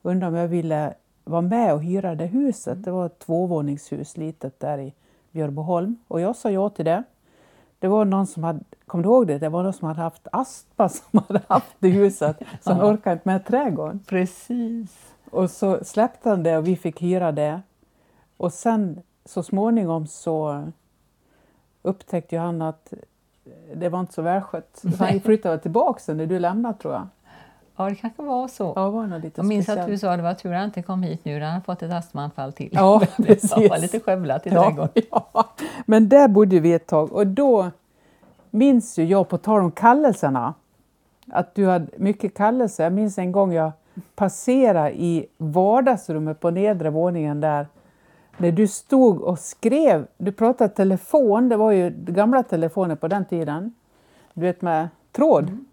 och 0.02 0.10
undrade 0.10 0.32
om 0.32 0.38
jag 0.38 0.48
ville 0.48 0.94
vara 1.24 1.40
med 1.40 1.74
och 1.74 1.82
hyra 1.82 2.14
det 2.14 2.26
huset. 2.26 2.72
Mm. 2.72 2.82
Det 2.82 2.90
var 2.90 3.06
ett 3.06 3.18
tvåvåningshus, 3.18 4.16
litet, 4.16 4.60
där 4.60 4.78
i 4.78 4.94
Björboholm. 5.30 5.96
Och 6.08 6.20
jag 6.20 6.36
sa 6.36 6.50
ja 6.50 6.68
till 6.68 6.84
det. 6.84 7.02
Det 7.78 7.88
var 7.88 8.04
någon 8.04 8.26
som 8.26 8.44
hade, 8.44 8.60
kommer 8.86 9.04
du 9.04 9.10
ihåg 9.10 9.26
det? 9.26 9.38
Det 9.38 9.48
var 9.48 9.62
någon 9.62 9.72
som 9.72 9.88
hade 9.88 10.00
haft 10.00 10.28
astma 10.32 10.88
som 10.88 11.20
hade 11.28 11.40
haft 11.48 11.74
det 11.78 11.88
huset, 11.88 12.42
som 12.60 12.78
ja. 12.78 12.92
orkade 12.92 13.12
inte 13.12 13.28
med 13.28 13.46
trädgården. 13.46 14.00
Precis. 14.06 15.14
Och 15.30 15.50
så 15.50 15.84
släppte 15.84 16.28
han 16.28 16.42
det 16.42 16.58
och 16.58 16.66
vi 16.66 16.76
fick 16.76 17.02
hyra 17.02 17.32
det. 17.32 17.62
Och 18.36 18.52
sen 18.52 19.00
så 19.24 19.42
småningom 19.42 20.06
så 20.06 20.64
upptäckte 21.82 22.38
han 22.38 22.62
att 22.62 22.92
det 23.74 23.88
var 23.88 24.00
inte 24.00 24.12
så 24.12 24.22
välskött. 24.22 24.82
Så 24.82 24.88
han 25.04 25.20
flyttade 25.20 25.58
tillbaka 25.58 26.14
när 26.14 26.26
du 26.26 26.38
lämnade 26.38 26.78
tror 26.78 26.94
jag. 26.94 27.06
Ja, 27.76 27.88
det 27.88 27.94
kanske 27.94 28.22
var 28.22 28.48
så. 28.48 28.72
Ja, 28.76 28.90
var 28.90 29.18
lite 29.18 29.30
jag 29.34 29.46
minns 29.46 29.64
speciellt. 29.64 29.80
att 29.80 29.86
du 29.86 29.98
sa 29.98 30.10
att 30.10 30.18
det 30.18 30.22
var 30.22 30.34
tur 30.34 30.52
att 30.52 30.58
han 30.58 30.64
inte 30.64 30.82
kom 30.82 31.02
hit 31.02 31.24
nu, 31.24 31.40
han 31.40 31.54
har 31.54 31.60
fått 31.60 31.82
ett 31.82 31.92
astmaanfall 31.92 32.52
till. 32.52 32.70
Ja, 32.72 33.02
precis. 33.16 33.54
Det 33.56 33.68
var 33.68 33.78
lite 33.78 34.00
skövlat 34.00 34.46
i 34.46 34.50
ja, 34.50 34.62
trädgården. 34.62 34.90
Ja. 35.10 35.54
Men 35.86 36.08
där 36.08 36.28
bodde 36.28 36.60
vi 36.60 36.72
ett 36.72 36.86
tag 36.86 37.12
och 37.12 37.26
då 37.26 37.70
minns 38.50 38.98
ju 38.98 39.04
jag, 39.04 39.28
på 39.28 39.38
tal 39.38 39.60
om 39.60 39.72
kallelserna, 39.72 40.54
att 41.30 41.54
du 41.54 41.66
hade 41.66 41.86
mycket 41.96 42.34
kallelser. 42.36 42.84
Jag 42.84 42.92
minns 42.92 43.18
en 43.18 43.32
gång 43.32 43.52
jag 43.52 43.72
passerade 44.14 44.92
i 44.92 45.26
vardagsrummet 45.38 46.40
på 46.40 46.50
nedre 46.50 46.90
våningen 46.90 47.40
där, 47.40 47.66
när 48.42 48.52
du 48.52 48.68
stod 48.68 49.20
och 49.20 49.38
skrev. 49.38 50.06
Du 50.16 50.32
pratade 50.32 50.74
telefon, 50.74 51.48
det 51.48 51.56
var 51.56 51.70
ju 51.72 51.90
gamla 51.90 52.42
telefoner 52.42 52.94
på 52.94 53.08
den 53.08 53.24
tiden, 53.24 53.74
du 54.34 54.40
vet 54.40 54.62
med 54.62 54.88
tråd. 55.12 55.48
Mm 55.48 55.64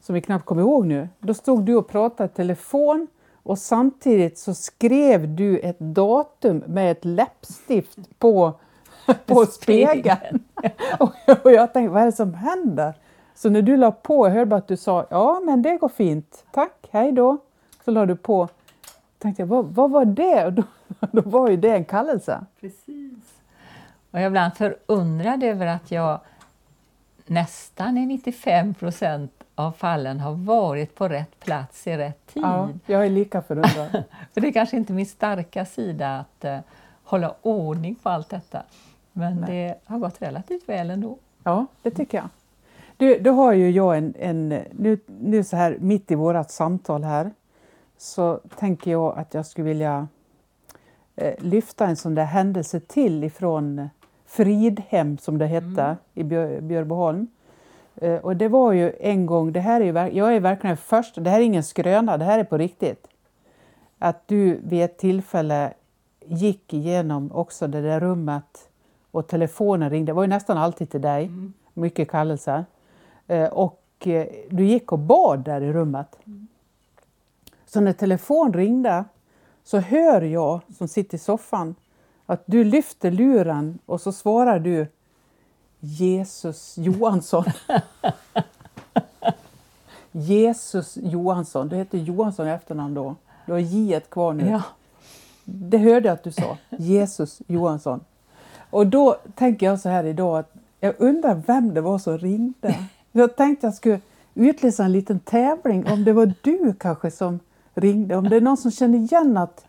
som 0.00 0.14
vi 0.14 0.20
knappt 0.20 0.44
kommer 0.44 0.62
ihåg 0.62 0.86
nu, 0.86 1.08
då 1.18 1.34
stod 1.34 1.64
du 1.64 1.76
och 1.76 1.88
pratade 1.88 2.28
telefon 2.28 3.06
och 3.42 3.58
samtidigt 3.58 4.38
så 4.38 4.54
skrev 4.54 5.28
du 5.28 5.58
ett 5.58 5.78
datum 5.78 6.62
med 6.66 6.90
ett 6.90 7.04
läppstift 7.04 7.98
på, 8.18 8.52
på 9.26 9.46
spegeln. 9.46 10.44
och 11.42 11.52
jag 11.52 11.72
tänkte, 11.72 11.92
vad 11.92 12.02
är 12.02 12.06
det 12.06 12.12
som 12.12 12.34
händer? 12.34 12.94
Så 13.34 13.50
när 13.50 13.62
du 13.62 13.76
la 13.76 13.92
på, 13.92 14.26
jag 14.26 14.32
hörde 14.32 14.46
bara 14.46 14.56
att 14.56 14.68
du 14.68 14.76
sa 14.76 15.06
ja 15.10 15.40
men 15.44 15.62
det 15.62 15.76
går 15.76 15.88
fint, 15.88 16.44
tack, 16.50 16.88
hej 16.90 17.12
då. 17.12 17.36
Så 17.84 17.90
la 17.90 18.06
du 18.06 18.16
på. 18.16 18.48
Tänkte 19.20 19.42
jag, 19.42 19.46
vad, 19.46 19.64
vad 19.64 19.90
var 19.90 20.04
det? 20.04 20.46
Och 20.46 20.52
då, 20.52 20.62
då 21.12 21.22
var 21.22 21.50
ju 21.50 21.56
det 21.56 21.70
en 21.70 21.84
kallelse. 21.84 22.44
Precis. 22.60 23.40
Och 24.10 24.20
jag 24.20 24.26
ibland 24.26 24.54
förundrad 24.54 25.42
över 25.42 25.66
att 25.66 25.90
jag 25.90 26.20
nästan 27.26 27.98
i 27.98 28.06
95 28.06 28.74
procent 28.74 29.32
av 29.54 29.72
fallen 29.72 30.20
har 30.20 30.32
varit 30.32 30.94
på 30.94 31.08
rätt 31.08 31.40
plats 31.40 31.86
i 31.86 31.96
rätt 31.96 32.26
tid. 32.26 32.42
Ja, 32.42 32.68
jag 32.86 33.06
är 33.06 33.10
lika 33.10 33.42
förundrad. 33.42 33.90
För 34.34 34.40
det 34.40 34.48
är 34.48 34.52
kanske 34.52 34.76
inte 34.76 34.92
min 34.92 35.06
starka 35.06 35.64
sida 35.64 36.18
att 36.18 36.44
uh, 36.44 36.58
hålla 37.04 37.34
ordning 37.42 37.94
på 37.94 38.08
allt 38.08 38.28
detta. 38.28 38.62
Men 39.12 39.36
Nej. 39.36 39.50
det 39.50 39.74
har 39.84 39.98
gått 39.98 40.22
relativt 40.22 40.68
väl 40.68 40.90
ändå. 40.90 41.18
Ja, 41.42 41.66
det 41.82 41.90
tycker 41.90 42.18
jag. 42.18 42.28
Du, 42.96 43.18
då 43.18 43.32
har 43.32 43.52
ju 43.52 43.70
jag 43.70 43.98
en, 43.98 44.14
en 44.18 44.48
nu, 44.72 44.98
nu 45.06 45.44
så 45.44 45.56
här 45.56 45.76
mitt 45.80 46.10
i 46.10 46.14
vårt 46.14 46.50
samtal 46.50 47.04
här, 47.04 47.30
så 48.00 48.40
tänker 48.56 48.90
jag 48.90 49.18
att 49.18 49.34
jag 49.34 49.46
skulle 49.46 49.68
vilja 49.68 50.08
eh, 51.16 51.34
lyfta 51.38 51.86
en 51.86 51.96
sån 51.96 52.14
där 52.14 52.24
händelse 52.24 52.80
till 52.80 53.24
ifrån 53.24 53.88
Fridhem 54.26 55.18
som 55.18 55.38
det 55.38 55.46
hette 55.46 55.82
Mm. 55.82 55.96
i 56.14 56.24
Björ, 56.24 56.60
Björboholm. 56.60 57.26
Eh, 57.96 58.14
och 58.14 58.36
det 58.36 58.48
var 58.48 58.72
ju 58.72 58.92
en 59.00 59.26
gång, 59.26 59.52
det 59.52 59.60
här 59.60 59.80
är 59.80 59.84
ju, 59.84 60.16
jag 60.16 60.36
är 60.36 60.40
verkligen 60.40 60.76
först, 60.76 61.14
det 61.24 61.30
här 61.30 61.40
är 61.40 61.44
ingen 61.44 61.62
skröna, 61.62 62.16
det 62.16 62.24
här 62.24 62.38
är 62.38 62.44
på 62.44 62.58
riktigt. 62.58 63.06
Att 63.98 64.28
du 64.28 64.60
vid 64.64 64.82
ett 64.84 64.98
tillfälle 64.98 65.72
gick 66.26 66.74
igenom 66.74 67.32
också 67.32 67.66
det 67.66 67.80
där 67.80 68.00
rummet 68.00 68.68
och 69.10 69.28
telefonen 69.28 69.90
ringde, 69.90 70.12
det 70.12 70.16
var 70.16 70.22
ju 70.22 70.28
nästan 70.28 70.58
alltid 70.58 70.90
till 70.90 71.00
dig, 71.00 71.30
mycket 71.74 72.10
kallelser. 72.10 72.64
Eh, 73.26 73.48
och 73.48 73.82
du 74.50 74.64
gick 74.64 74.92
och 74.92 74.98
bad 74.98 75.44
där 75.44 75.60
i 75.60 75.72
rummet. 75.72 76.18
Så 77.72 77.80
när 77.80 77.92
telefon 77.92 78.52
ringde 78.52 79.04
så 79.64 79.78
hör 79.78 80.22
jag 80.22 80.60
som 80.78 80.88
sitter 80.88 81.14
i 81.14 81.18
soffan 81.18 81.74
att 82.26 82.42
du 82.46 82.64
lyfter 82.64 83.10
luren 83.10 83.78
och 83.86 84.00
så 84.00 84.12
svarar 84.12 84.58
du 84.58 84.86
Jesus 85.80 86.78
Johansson. 86.78 87.44
Jesus 90.12 90.96
Johansson. 91.02 91.68
Du 91.68 91.76
heter 91.76 91.98
Johansson 91.98 92.48
i 92.48 92.50
efternamn 92.50 92.94
då. 92.94 93.16
Du 93.46 93.52
har 93.52 93.58
J 93.58 94.00
kvar 94.00 94.32
nu. 94.32 94.50
Ja. 94.50 94.62
Det 95.44 95.78
hörde 95.78 96.08
jag 96.08 96.14
att 96.14 96.24
du 96.24 96.32
sa. 96.32 96.58
Jesus 96.70 97.42
Johansson. 97.46 98.00
Och 98.70 98.86
då 98.86 99.16
tänker 99.34 99.66
jag 99.66 99.80
så 99.80 99.88
här 99.88 100.04
idag 100.04 100.38
att 100.38 100.52
jag 100.80 100.94
undrar 100.98 101.42
vem 101.46 101.74
det 101.74 101.80
var 101.80 101.98
som 101.98 102.18
ringde. 102.18 102.78
Jag 103.12 103.36
tänkte 103.36 103.66
jag 103.66 103.74
skulle 103.74 104.00
utlysa 104.34 104.84
en 104.84 104.92
liten 104.92 105.20
tävling 105.20 105.86
om 105.86 106.04
det 106.04 106.12
var 106.12 106.34
du 106.42 106.74
kanske 106.78 107.10
som 107.10 107.40
ringde. 107.80 108.16
Om 108.16 108.28
det 108.28 108.36
är 108.36 108.40
någon 108.40 108.56
som 108.56 108.70
känner 108.70 108.98
igen 108.98 109.36
att 109.36 109.64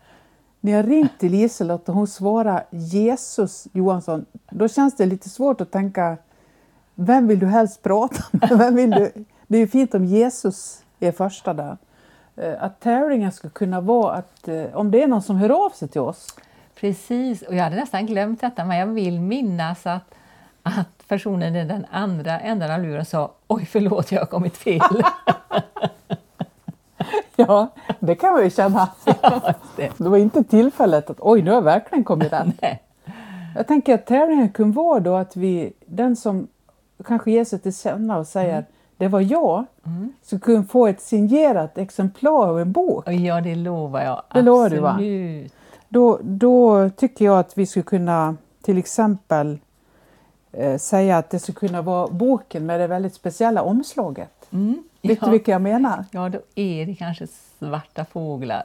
ni 0.60 0.72
har 0.72 0.82
ringt 0.82 1.18
till 1.18 1.32
Liselott 1.32 1.88
och 1.88 1.94
hon 1.94 2.06
svarar 2.06 2.64
Jesus 2.70 3.66
Johansson. 3.72 4.24
Då 4.50 4.68
känns 4.68 4.96
det 4.96 5.06
lite 5.06 5.28
svårt 5.28 5.60
att 5.60 5.70
tänka 5.70 6.16
vem 6.94 7.26
vill 7.28 7.38
du 7.38 7.46
helst 7.46 7.82
prata 7.82 8.22
med? 8.30 8.50
Vem 8.58 8.74
vill 8.76 8.90
du? 8.90 9.12
Det 9.46 9.56
är 9.56 9.60
ju 9.60 9.66
fint 9.68 9.94
om 9.94 10.04
Jesus 10.04 10.82
är 11.00 11.12
första 11.12 11.54
där. 11.54 11.76
Eh, 12.36 12.62
Att 12.62 12.80
tävlingen 12.80 13.32
skulle 13.32 13.50
kunna 13.50 13.80
vara 13.80 14.12
att 14.14 14.48
eh, 14.48 14.64
om 14.74 14.90
det 14.90 15.02
är 15.02 15.06
någon 15.06 15.22
som 15.22 15.36
hör 15.36 15.66
av 15.66 15.70
sig 15.70 15.88
till 15.88 16.00
oss 16.00 16.26
Precis, 16.74 17.42
och 17.42 17.54
jag 17.54 17.64
hade 17.64 17.76
nästan 17.76 18.06
glömt 18.06 18.40
detta 18.40 18.64
men 18.64 18.76
jag 18.78 18.86
vill 18.86 19.20
minnas 19.20 19.86
att, 19.86 20.14
att 20.62 21.08
personen 21.08 21.56
i 21.56 21.64
den 21.64 21.86
andra 21.90 22.40
änden 22.40 22.70
av 22.70 22.80
luren 22.82 23.04
sa 23.04 23.32
Oj 23.48 23.64
förlåt, 23.66 24.12
jag 24.12 24.20
har 24.20 24.26
kommit 24.26 24.56
fel. 24.56 24.80
Ja, 27.36 27.68
det 28.00 28.14
kan 28.14 28.32
man 28.32 28.44
ju 28.44 28.50
känna. 28.50 28.88
det. 29.76 29.98
Det 29.98 30.08
var 30.08 30.16
inte 30.16 30.44
tillfället 30.44 31.10
att 31.10 31.16
oj, 31.20 31.42
nu 31.42 31.50
har 31.50 31.56
jag 31.56 31.62
verkligen 31.62 32.04
kommit 32.04 32.32
rätt. 32.32 32.46
Nej. 32.62 32.82
Jag 33.56 33.66
tänker 33.66 33.94
att 33.94 34.06
tävlingen 34.06 34.48
kunde 34.48 34.76
vara 34.76 35.00
då 35.00 35.14
att 35.16 35.36
vi, 35.36 35.72
den 35.86 36.16
som 36.16 36.48
kanske 37.04 37.30
ger 37.30 37.44
sig 37.44 37.58
till 37.58 37.76
känna 37.76 38.18
och 38.18 38.26
säger 38.26 38.64
det 38.96 39.08
var 39.08 39.20
jag, 39.20 39.64
så 40.22 40.38
kunde 40.38 40.68
få 40.68 40.86
ett 40.86 41.00
signerat 41.00 41.78
exemplar 41.78 42.48
av 42.48 42.60
en 42.60 42.72
bok. 42.72 43.08
Ja, 43.08 43.40
det 43.40 43.54
lovar 43.54 44.04
jag. 44.04 44.22
Det 44.32 44.42
lovar 44.42 44.70
du, 44.70 44.78
va? 44.78 44.98
Då, 45.88 46.18
då 46.22 46.90
tycker 46.90 47.24
jag 47.24 47.38
att 47.38 47.58
vi 47.58 47.66
skulle 47.66 47.82
kunna 47.82 48.36
till 48.62 48.78
exempel 48.78 49.58
eh, 50.52 50.78
säga 50.78 51.18
att 51.18 51.30
det 51.30 51.38
skulle 51.38 51.68
kunna 51.68 51.82
vara 51.82 52.08
boken 52.08 52.66
med 52.66 52.80
det 52.80 52.86
väldigt 52.86 53.14
speciella 53.14 53.62
omslaget. 53.62 54.41
Mm. 54.52 54.82
Vet 55.02 55.18
ja. 55.20 55.26
du 55.26 55.30
vilka 55.30 55.52
jag 55.52 55.62
menar? 55.62 56.04
Ja, 56.10 56.28
då 56.28 56.40
är 56.54 56.86
det 56.86 56.94
kanske 56.94 57.26
Svarta 57.26 58.04
fåglar. 58.04 58.62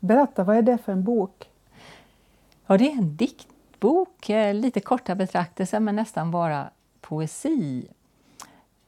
Berätta, 0.00 0.44
vad 0.44 0.56
är 0.56 0.62
det 0.62 0.78
för 0.78 0.92
en 0.92 1.04
bok? 1.04 1.50
Ja, 2.66 2.78
det 2.78 2.92
är 2.92 2.92
en 2.92 3.16
diktbok, 3.16 4.30
eh, 4.30 4.54
lite 4.54 4.80
korta 4.80 5.14
betraktelser 5.14 5.80
men 5.80 5.96
nästan 5.96 6.30
bara 6.30 6.70
poesi. 7.00 7.88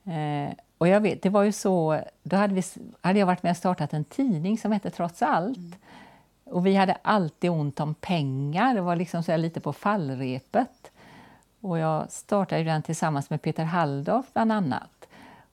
Eh, 0.05 0.55
och 0.79 0.89
jag 0.89 1.01
vet, 1.01 1.23
det 1.23 1.29
var 1.29 1.43
ju 1.43 1.53
så, 1.53 2.01
då 2.23 2.37
hade, 2.37 2.55
vi, 2.55 2.63
hade 3.01 3.19
jag 3.19 3.27
varit 3.27 3.43
med 3.43 3.51
och 3.51 3.57
startat 3.57 3.93
en 3.93 4.05
tidning 4.05 4.59
som 4.59 4.73
hette 4.73 4.91
Trots 4.91 5.23
allt. 5.23 5.77
Och 6.45 6.67
vi 6.67 6.75
hade 6.77 6.99
alltid 7.03 7.51
ont 7.51 7.81
om 7.81 7.95
pengar, 7.95 8.75
det 8.75 8.81
var 8.81 8.97
liksom 8.97 9.23
så 9.23 9.37
lite 9.37 9.61
på 9.61 9.73
fallrepet. 9.73 10.91
Och 11.61 11.79
jag 11.79 12.13
startade 12.13 12.65
den 12.65 12.83
tillsammans 12.83 13.31
med 13.31 13.43
Peter 13.43 13.65
Halldorf 13.65 14.27
bland 14.33 14.53
annat. 14.53 14.98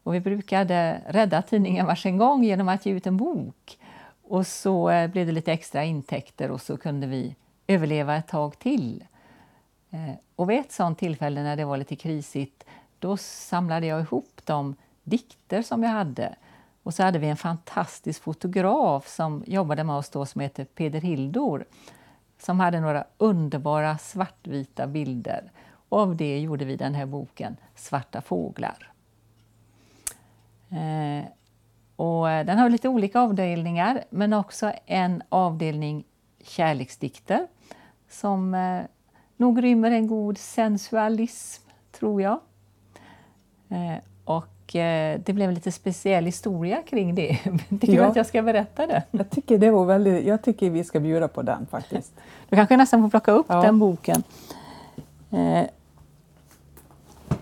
Och 0.05 0.13
vi 0.13 0.19
brukade 0.19 1.01
rädda 1.07 1.41
tidningen 1.41 1.85
varsin 1.85 2.17
gång 2.17 2.43
genom 2.43 2.69
att 2.69 2.85
ge 2.85 2.93
ut 2.93 3.07
en 3.07 3.17
bok. 3.17 3.77
Och 4.23 4.47
så 4.47 4.89
eh, 4.89 5.07
blev 5.07 5.25
det 5.25 5.31
lite 5.31 5.51
extra 5.51 5.83
intäkter 5.83 6.51
och 6.51 6.61
så 6.61 6.77
kunde 6.77 7.07
vi 7.07 7.35
överleva 7.67 8.15
ett 8.15 8.27
tag 8.27 8.59
till. 8.59 9.03
Eh, 9.89 10.15
och 10.35 10.49
vid 10.49 10.59
ett 10.59 10.71
sånt 10.71 10.99
tillfälle 10.99 11.43
när 11.43 11.55
det 11.55 11.65
var 11.65 11.77
lite 11.77 11.95
krisigt, 11.95 12.63
då 12.99 13.17
samlade 13.17 13.87
jag 13.87 14.01
ihop 14.01 14.41
de 14.43 14.75
dikter 15.03 15.61
som 15.61 15.83
jag 15.83 15.89
hade. 15.89 16.35
Och 16.83 16.93
så 16.93 17.03
hade 17.03 17.19
vi 17.19 17.27
en 17.27 17.37
fantastisk 17.37 18.23
fotograf 18.23 19.07
som 19.07 19.43
jobbade 19.47 19.83
med 19.83 19.95
oss 19.95 20.09
då 20.09 20.25
som 20.25 20.41
heter 20.41 20.65
Peder 20.65 21.01
Hildor 21.01 21.65
som 22.37 22.59
hade 22.59 22.79
några 22.79 23.05
underbara 23.17 23.97
svartvita 23.97 24.87
bilder. 24.87 25.51
Och 25.89 25.99
av 25.99 26.15
det 26.15 26.39
gjorde 26.39 26.65
vi 26.65 26.75
den 26.75 26.95
här 26.95 27.05
boken 27.05 27.57
Svarta 27.75 28.21
fåglar. 28.21 28.94
Eh, 30.71 31.25
och 31.95 32.25
den 32.27 32.57
har 32.57 32.69
lite 32.69 32.89
olika 32.89 33.19
avdelningar, 33.19 34.03
men 34.09 34.33
också 34.33 34.71
en 34.85 35.23
avdelning 35.29 36.03
kärleksdikter 36.43 37.47
som 38.09 38.53
eh, 38.53 38.81
nog 39.37 39.63
rymmer 39.63 39.91
en 39.91 40.07
god 40.07 40.37
sensualism, 40.37 41.63
tror 41.91 42.21
jag. 42.21 42.39
Eh, 43.69 43.97
och 44.25 44.47
det 45.25 45.33
blev 45.35 45.49
en 45.49 45.55
lite 45.55 45.71
speciell 45.71 46.25
historia 46.25 46.81
kring 46.81 47.15
det. 47.15 47.37
Tycker 47.69 47.87
du 47.87 47.93
Ja. 47.93 48.05
att 48.05 48.15
jag 48.15 48.25
ska 48.25 48.41
berätta 48.41 48.87
det? 48.87 49.03
Jag 49.11 49.29
tycker, 49.29 49.57
det 49.57 49.71
var 49.71 49.85
väldigt, 49.85 50.25
jag 50.25 50.41
tycker 50.41 50.69
vi 50.69 50.83
ska 50.83 50.99
bjuda 50.99 51.27
på 51.27 51.41
den 51.41 51.65
faktiskt. 51.65 52.13
Du 52.49 52.55
kanske 52.55 52.77
nästan 52.77 53.01
får 53.01 53.09
plocka 53.09 53.31
upp 53.31 53.45
Ja. 53.49 53.61
den 53.61 53.79
boken. 53.79 54.23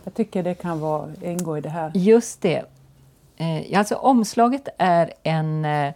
Jag 0.03 0.13
tycker 0.13 0.43
det 0.43 0.53
kan 0.53 0.79
vara, 0.79 1.09
ingå 1.21 1.57
i 1.57 1.61
det 1.61 1.69
här. 1.69 1.91
Just 1.95 2.41
det. 2.41 2.63
Eh, 3.43 3.79
alltså 3.79 3.95
omslaget 3.95 4.67
är 4.77 5.13
en, 5.23 5.65
eh, 5.65 5.93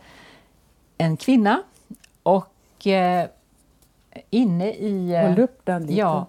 en 0.97 1.17
kvinna 1.17 1.63
och 2.23 2.88
eh, 2.88 3.27
inne 4.29 4.71
i... 4.71 5.13
eh, 5.13 5.21
Håll 5.21 5.39
upp 5.39 5.62
den 5.63 5.81
lite. 5.81 5.93
Ja. 5.93 6.25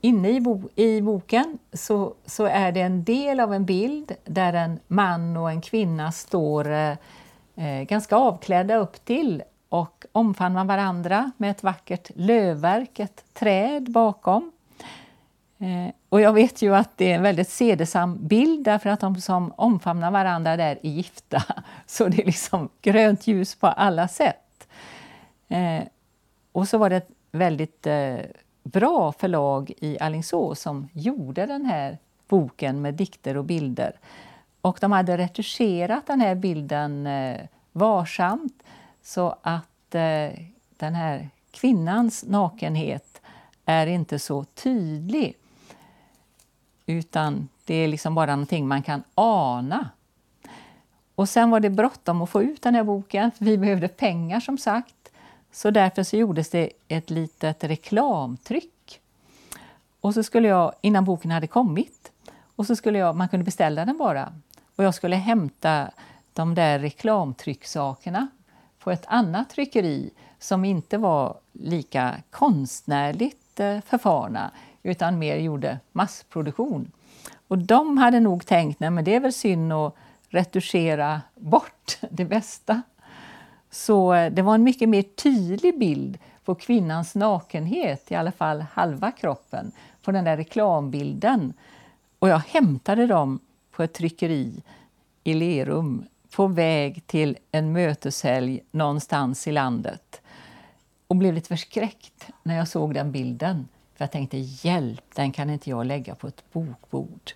Inne 0.00 0.28
i, 0.28 0.40
bo, 0.40 0.62
i 0.74 1.00
boken 1.00 1.58
så, 1.72 2.14
så 2.26 2.44
är 2.44 2.72
det 2.72 2.80
en 2.80 3.04
del 3.04 3.40
av 3.40 3.54
en 3.54 3.64
bild 3.64 4.12
där 4.24 4.52
en 4.52 4.78
man 4.86 5.36
och 5.36 5.50
en 5.50 5.60
kvinna 5.60 6.12
står 6.12 6.72
eh, 6.72 6.90
eh, 7.56 7.82
ganska 7.82 8.16
avklädda 8.16 8.76
upp 8.76 9.04
till 9.04 9.42
och 9.68 10.04
omfamnar 10.12 10.64
varandra 10.64 11.30
med 11.36 11.50
ett 11.50 11.62
vackert 11.62 12.10
lövverk, 12.14 12.98
ett 13.00 13.24
träd 13.34 13.90
bakom. 13.90 14.52
Eh, 15.58 15.94
och 16.08 16.20
jag 16.20 16.32
vet 16.32 16.62
ju 16.62 16.74
att 16.74 16.96
det 16.96 17.12
är 17.12 17.16
en 17.16 17.22
väldigt 17.22 17.48
sedesam 17.48 18.26
bild 18.26 18.64
därför 18.64 18.90
att 18.90 19.00
de 19.00 19.20
som 19.20 19.52
omfamnar 19.56 20.10
varandra 20.10 20.56
där 20.56 20.78
är 20.82 20.88
gifta. 20.88 21.42
Så 21.86 22.08
det 22.08 22.22
är 22.22 22.26
liksom 22.26 22.68
grönt 22.82 23.26
ljus 23.26 23.54
på 23.54 23.66
alla 23.66 24.08
sätt. 24.08 24.68
Eh, 25.48 25.82
och 26.52 26.68
så 26.68 26.78
var 26.78 26.90
det 26.90 26.96
ett 26.96 27.10
väldigt 27.32 27.86
eh, 27.86 28.16
bra 28.62 29.12
förlag 29.12 29.72
i 29.78 29.98
Alingsås 29.98 30.60
som 30.60 30.88
gjorde 30.92 31.46
den 31.46 31.66
här 31.66 31.98
boken 32.28 32.82
med 32.82 32.94
dikter 32.94 33.36
och 33.36 33.44
bilder. 33.44 33.92
Och 34.60 34.78
de 34.80 34.92
hade 34.92 35.18
retuscherat 35.18 36.06
den 36.06 36.20
här 36.20 36.34
bilden 36.34 37.06
eh, 37.06 37.40
varsamt 37.72 38.62
så 39.02 39.36
att 39.42 39.94
eh, 39.94 40.30
den 40.76 40.94
här 40.94 41.28
kvinnans 41.50 42.24
nakenhet 42.24 43.20
är 43.64 43.86
inte 43.86 44.18
så 44.18 44.44
tydlig. 44.44 45.34
Utan 46.86 47.48
det 47.64 47.74
är 47.74 47.88
liksom 47.88 48.14
bara 48.14 48.36
någonting 48.36 48.68
man 48.68 48.82
kan 48.82 49.02
ana. 49.14 49.90
Och 51.14 51.28
sen 51.28 51.50
var 51.50 51.60
det 51.60 51.70
bråttom 51.70 52.22
att 52.22 52.30
få 52.30 52.42
ut 52.42 52.62
den 52.62 52.74
här 52.74 52.84
boken, 52.84 53.30
för 53.30 53.44
vi 53.44 53.58
behövde 53.58 53.88
pengar 53.88 54.40
som 54.40 54.58
sagt. 54.58 54.94
Så 55.52 55.70
därför 55.70 56.02
så 56.02 56.16
gjordes 56.16 56.50
det 56.50 56.70
ett 56.88 57.10
litet 57.10 57.64
reklamtryck. 57.64 59.00
Och 60.00 60.14
så 60.14 60.22
skulle 60.22 60.48
jag, 60.48 60.72
innan 60.80 61.04
boken 61.04 61.30
hade 61.30 61.46
kommit, 61.46 62.12
och 62.56 62.66
så 62.66 62.76
skulle 62.76 62.98
jag, 62.98 63.16
man 63.16 63.28
kunde 63.28 63.44
beställa 63.44 63.84
den 63.84 63.98
bara. 63.98 64.32
Och 64.76 64.84
jag 64.84 64.94
skulle 64.94 65.16
hämta 65.16 65.90
de 66.32 66.54
där 66.54 66.78
reklamtrycksakerna 66.78 68.28
på 68.78 68.90
ett 68.90 69.04
annat 69.06 69.50
tryckeri 69.50 70.10
som 70.38 70.64
inte 70.64 70.98
var 70.98 71.36
lika 71.52 72.14
konstnärligt 72.30 73.60
eh, 73.60 73.80
förfarna 73.80 74.50
utan 74.86 75.18
mer 75.18 75.36
gjorde 75.36 75.78
massproduktion. 75.92 76.90
Och 77.48 77.58
de 77.58 77.98
hade 77.98 78.20
nog 78.20 78.46
tänkt, 78.46 78.82
att 78.82 79.04
det 79.04 79.14
är 79.14 79.20
väl 79.20 79.32
synd 79.32 79.72
att 79.72 79.94
retuschera 80.28 81.20
bort 81.34 81.98
det 82.10 82.24
bästa. 82.24 82.82
Så 83.70 84.14
eh, 84.14 84.32
det 84.32 84.42
var 84.42 84.54
en 84.54 84.62
mycket 84.62 84.88
mer 84.88 85.02
tydlig 85.02 85.78
bild 85.78 86.18
på 86.44 86.54
kvinnans 86.54 87.14
nakenhet, 87.14 88.12
i 88.12 88.14
alla 88.14 88.32
fall 88.32 88.60
halva 88.72 89.10
kroppen, 89.10 89.72
på 90.02 90.12
den 90.12 90.24
där 90.24 90.36
reklambilden. 90.36 91.52
Och 92.18 92.28
jag 92.28 92.38
hämtade 92.38 93.06
dem 93.06 93.40
på 93.70 93.82
ett 93.82 93.92
tryckeri 93.92 94.62
i 95.24 95.34
Lerum 95.34 96.04
på 96.30 96.46
väg 96.46 97.06
till 97.06 97.36
en 97.52 97.72
möteshelg 97.72 98.60
någonstans 98.70 99.48
i 99.48 99.52
landet 99.52 100.20
och 101.06 101.16
blev 101.16 101.34
lite 101.34 101.48
förskräckt 101.48 102.26
när 102.42 102.56
jag 102.56 102.68
såg 102.68 102.94
den 102.94 103.12
bilden. 103.12 103.68
För 103.96 104.04
jag 104.04 104.10
tänkte, 104.10 104.36
hjälp, 104.38 105.04
den 105.14 105.32
kan 105.32 105.50
inte 105.50 105.70
jag 105.70 105.86
lägga 105.86 106.14
på 106.14 106.26
ett 106.26 106.44
bokbord. 106.52 107.32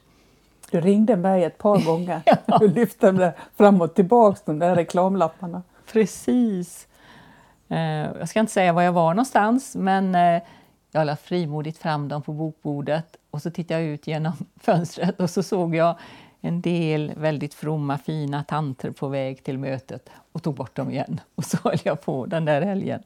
Du 0.71 0.81
ringde 0.81 1.17
mig 1.17 1.45
ett 1.45 1.59
par 1.59 1.81
gånger 1.85 2.23
och 2.47 2.69
lyfte 2.69 3.13
dem 3.13 3.33
fram 3.57 3.81
och 3.81 3.95
tillbaka, 3.95 4.41
de 4.45 4.59
där 4.59 4.75
reklamlapparna. 4.75 5.63
Precis. 5.93 6.89
Eh, 7.69 7.79
jag 8.19 8.29
ska 8.29 8.41
inte 8.41 8.53
säga 8.53 8.73
var 8.73 8.83
jag 8.83 8.93
var 8.93 9.15
någonstans, 9.15 9.77
men 9.77 10.15
eh, 10.15 10.43
jag 10.91 11.07
la 11.07 11.17
frimodigt 11.17 11.79
fram 11.79 12.09
dem 12.09 12.23
på 12.23 12.33
bokbordet 12.33 13.17
och 13.31 13.43
så 13.43 13.51
tittade 13.51 13.81
jag 13.81 13.91
ut 13.91 14.07
genom 14.07 14.33
fönstret 14.61 15.21
och 15.21 15.31
så 15.31 15.43
såg 15.43 15.75
jag 15.75 15.99
en 16.41 16.61
del 16.61 17.13
väldigt 17.17 17.55
fromma, 17.55 17.99
fina 17.99 18.45
tanter 18.45 18.91
på 18.91 19.09
väg 19.09 19.45
till 19.45 19.59
mötet 19.59 20.09
och 20.33 20.43
tog 20.43 20.55
bort 20.55 20.77
dem 20.77 20.91
igen. 20.91 21.21
Och 21.35 21.45
så 21.45 21.59
höll 21.65 21.79
jag 21.83 22.01
på 22.01 22.27
den 22.27 22.45
där 22.45 22.63
helgen. 22.63 23.03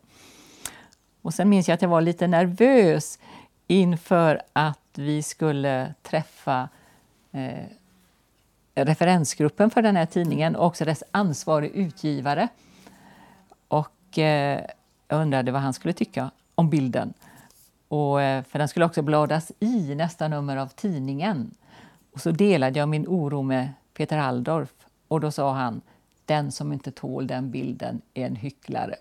Och 1.22 1.34
sen 1.34 1.48
minns 1.48 1.68
jag 1.68 1.74
att 1.74 1.82
jag 1.82 1.88
var 1.88 2.00
lite 2.00 2.26
nervös 2.26 3.18
inför 3.66 4.42
att 4.52 4.78
vi 4.94 5.22
skulle 5.22 5.94
träffa 6.02 6.68
eh, 7.32 7.64
referensgruppen 8.74 9.70
för 9.70 9.82
den 9.82 9.96
här 9.96 10.06
tidningen 10.06 10.56
och 10.56 10.66
också 10.66 10.84
dess 10.84 11.02
ansvarig 11.10 11.70
utgivare. 11.70 12.48
Och 13.68 14.18
eh, 14.18 14.64
jag 15.08 15.20
undrade 15.20 15.52
vad 15.52 15.62
han 15.62 15.74
skulle 15.74 15.94
tycka 15.94 16.30
om 16.54 16.70
bilden. 16.70 17.14
Och, 17.88 18.22
eh, 18.22 18.44
för 18.44 18.58
den 18.58 18.68
skulle 18.68 18.84
också 18.84 19.02
bladas 19.02 19.52
i 19.60 19.94
nästa 19.94 20.28
nummer 20.28 20.56
av 20.56 20.66
tidningen. 20.66 21.54
Och 22.12 22.20
så 22.20 22.30
delade 22.30 22.78
jag 22.78 22.88
min 22.88 23.06
oro 23.08 23.42
med 23.42 23.68
Peter 23.94 24.18
Alldorf 24.18 24.72
och 25.08 25.20
då 25.20 25.30
sa 25.30 25.52
han 25.52 25.80
den 26.24 26.52
som 26.52 26.72
inte 26.72 26.90
tål 26.90 27.26
den 27.26 27.50
bilden 27.50 28.00
är 28.14 28.26
en 28.26 28.36
hycklare. 28.36 28.94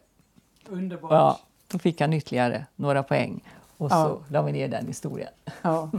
Underbart. 0.68 1.12
Ja, 1.12 1.40
då 1.68 1.80
fick 1.80 2.02
han 2.02 2.14
ytterligare 2.14 2.66
några 2.76 3.04
poäng 3.04 3.44
och 3.78 3.90
så 3.92 3.96
ja. 3.96 4.18
la 4.28 4.42
vi 4.42 4.52
ner 4.52 4.68
den 4.68 4.88
historien. 4.88 5.32
Ja, 5.62 5.90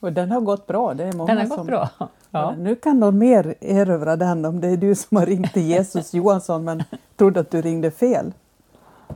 och 0.00 0.12
den 0.12 0.30
har 0.30 0.40
gått 0.40 0.66
bra. 0.66 0.94
Det 0.94 1.04
är 1.04 1.12
många 1.12 1.34
den 1.34 1.38
har 1.38 1.48
gått 1.48 1.56
som... 1.56 1.66
bra. 1.66 1.88
Ja. 2.30 2.54
Nu 2.58 2.76
kan 2.76 3.00
någon 3.00 3.18
mer 3.18 3.54
erövra 3.60 4.16
den 4.16 4.44
om 4.44 4.60
det 4.60 4.68
är 4.68 4.76
du 4.76 4.94
som 4.94 5.16
har 5.16 5.26
ringt 5.26 5.52
till 5.52 5.62
Jesus 5.62 6.14
Johansson 6.14 6.64
men 6.64 6.82
trodde 7.16 7.40
att 7.40 7.50
du 7.50 7.62
ringde 7.62 7.90
fel. 7.90 8.32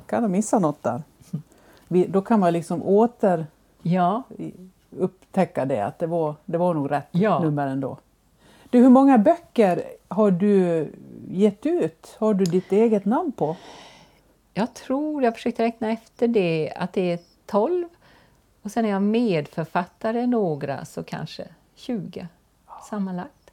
Kan 0.06 0.22
de 0.22 0.32
missa 0.32 0.58
något 0.58 0.82
där? 0.82 1.02
Vi, 1.88 2.06
då 2.06 2.22
kan 2.22 2.40
man 2.40 2.52
liksom 2.52 2.82
åter 2.82 3.46
ja. 3.82 4.22
upptäcka 4.90 5.64
det, 5.64 5.80
att 5.80 5.98
det 5.98 6.06
var, 6.06 6.34
det 6.44 6.58
var 6.58 6.74
nog 6.74 6.90
rätt 6.90 7.08
ja. 7.10 7.38
nummer 7.38 7.66
ändå. 7.66 7.98
Du, 8.70 8.78
hur 8.78 8.90
många 8.90 9.18
böcker 9.18 9.82
har 10.08 10.30
du 10.30 10.88
gett 11.28 11.66
ut? 11.66 12.16
Har 12.18 12.34
du 12.34 12.44
ditt 12.44 12.72
eget 12.72 13.04
namn 13.04 13.32
på? 13.32 13.56
Jag 14.54 14.74
tror, 14.74 15.24
jag 15.24 15.34
försökte 15.34 15.62
räkna 15.62 15.90
efter 15.90 16.28
det, 16.28 16.72
att 16.76 16.92
det 16.92 17.12
är 17.12 17.18
12 17.46 17.88
och 18.62 18.70
sen 18.70 18.84
är 18.84 18.88
jag 18.88 19.02
medförfattare 19.02 20.26
några, 20.26 20.84
så 20.84 21.02
kanske 21.02 21.48
20 21.74 22.28
sammanlagt. 22.88 23.50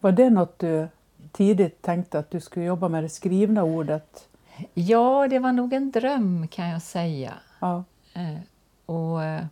Var 0.00 0.12
det 0.12 0.30
något 0.30 0.58
du 0.58 0.88
tidigt 1.32 1.82
tänkte 1.82 2.18
att 2.18 2.30
du 2.30 2.40
skulle 2.40 2.66
jobba 2.66 2.88
med 2.88 3.04
det 3.04 3.08
skrivna 3.08 3.62
ordet? 3.62 4.28
Ja, 4.74 5.28
det 5.28 5.38
var 5.38 5.52
nog 5.52 5.72
en 5.72 5.90
dröm 5.90 6.48
kan 6.48 6.68
jag 6.68 6.82
säga. 6.82 7.34
Ja. 7.60 7.84
Eh, 8.14 8.38
och 8.86 9.24
eh, 9.24 9.44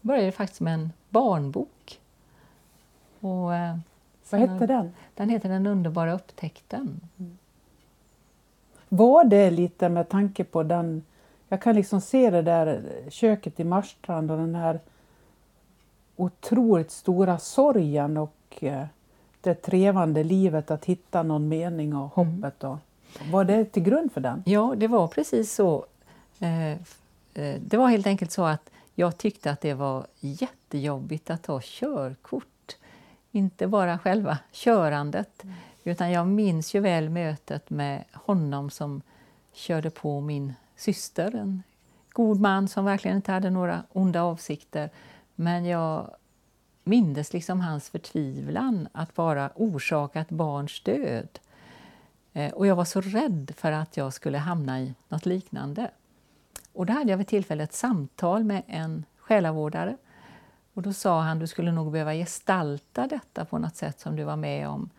började 0.00 0.32
faktiskt 0.32 0.60
med 0.60 0.74
en 0.74 0.92
barnbok. 1.08 2.00
Och, 3.20 3.54
eh, 3.54 3.76
Vad 4.30 4.40
hette 4.40 4.66
den? 4.66 4.92
Den 5.14 5.28
heter 5.28 5.48
Den 5.48 5.66
underbara 5.66 6.12
upptäckten. 6.12 7.00
Mm. 7.18 7.38
Var 8.88 9.24
det 9.24 9.50
lite 9.50 9.88
med 9.88 10.08
tanke 10.08 10.44
på 10.44 10.62
den, 10.62 11.04
jag 11.48 11.62
kan 11.62 11.74
liksom 11.74 12.00
se 12.00 12.30
det 12.30 12.42
där 12.42 12.82
köket 13.08 13.60
i 13.60 13.64
Marstrand 13.64 14.30
och 14.30 14.36
den 14.36 14.54
här 14.54 14.80
otroligt 16.16 16.90
stora 16.90 17.38
sorgen 17.38 18.16
och 18.16 18.36
eh, 18.60 18.86
det 19.40 19.54
trevande 19.54 20.24
livet 20.24 20.70
att 20.70 20.84
hitta 20.84 21.22
någon 21.22 21.48
mening 21.48 21.96
och 21.96 22.18
mm. 22.18 22.42
hoppet. 22.42 22.64
Och, 22.64 22.78
var 23.32 23.44
det 23.44 23.64
till 23.64 23.82
grund 23.82 24.12
för 24.12 24.20
den? 24.20 24.42
Ja, 24.46 24.74
det 24.76 24.88
var 24.88 25.08
precis 25.08 25.54
så. 25.54 25.86
Eh, 26.38 26.70
eh, 26.72 27.60
det 27.60 27.76
var 27.76 27.88
helt 27.88 28.06
enkelt 28.06 28.32
så 28.32 28.44
att 28.44 28.70
jag 28.94 29.18
tyckte 29.18 29.50
att 29.50 29.60
det 29.60 29.74
var 29.74 30.06
jättejobbigt 30.20 31.30
att 31.30 31.42
ta 31.42 31.60
körkort. 31.62 32.76
Inte 33.32 33.66
bara 33.66 33.98
själva 33.98 34.38
körandet, 34.52 35.44
mm. 35.44 35.54
utan 35.84 36.10
jag 36.10 36.26
minns 36.26 36.74
ju 36.74 36.80
väl 36.80 37.10
mötet 37.10 37.70
med 37.70 38.04
honom 38.12 38.70
som 38.70 39.02
körde 39.52 39.90
på 39.90 40.20
min 40.20 40.54
syster. 40.76 41.34
En 41.34 41.62
god 42.12 42.40
man 42.40 42.68
som 42.68 42.84
verkligen 42.84 43.16
inte 43.16 43.32
hade 43.32 43.50
några 43.50 43.82
onda 43.92 44.22
avsikter. 44.22 44.90
Men 45.34 45.64
jag 45.64 46.10
mindes 46.84 47.32
liksom 47.32 47.60
hans 47.60 47.90
förtvivlan 47.90 48.88
att 48.92 49.16
vara 49.16 49.50
orsakat 49.54 50.28
barns 50.28 50.80
död. 50.82 51.38
Eh, 52.32 52.52
och 52.52 52.66
jag 52.66 52.76
var 52.76 52.84
så 52.84 53.00
rädd 53.00 53.52
för 53.56 53.72
att 53.72 53.96
jag 53.96 54.12
skulle 54.12 54.38
hamna 54.38 54.80
i 54.80 54.94
något 55.08 55.26
liknande. 55.26 55.90
Och 56.72 56.86
då 56.86 56.92
hade 56.92 57.10
jag 57.10 57.18
vid 57.18 57.26
tillfälle 57.26 57.64
ett 57.64 57.74
samtal 57.74 58.44
med 58.44 58.62
en 58.66 59.04
själavårdare. 59.18 59.96
Och 60.74 60.82
då 60.82 60.92
sa 60.92 61.20
han 61.20 61.38
du 61.38 61.46
skulle 61.46 61.72
nog 61.72 61.92
behöva 61.92 62.14
gestalta 62.14 63.06
detta 63.06 63.44
på 63.44 63.58
något 63.58 63.76
sätt 63.76 64.00
som 64.00 64.16
du 64.16 64.24
var 64.24 64.36
med 64.36 64.68
om. 64.68 64.90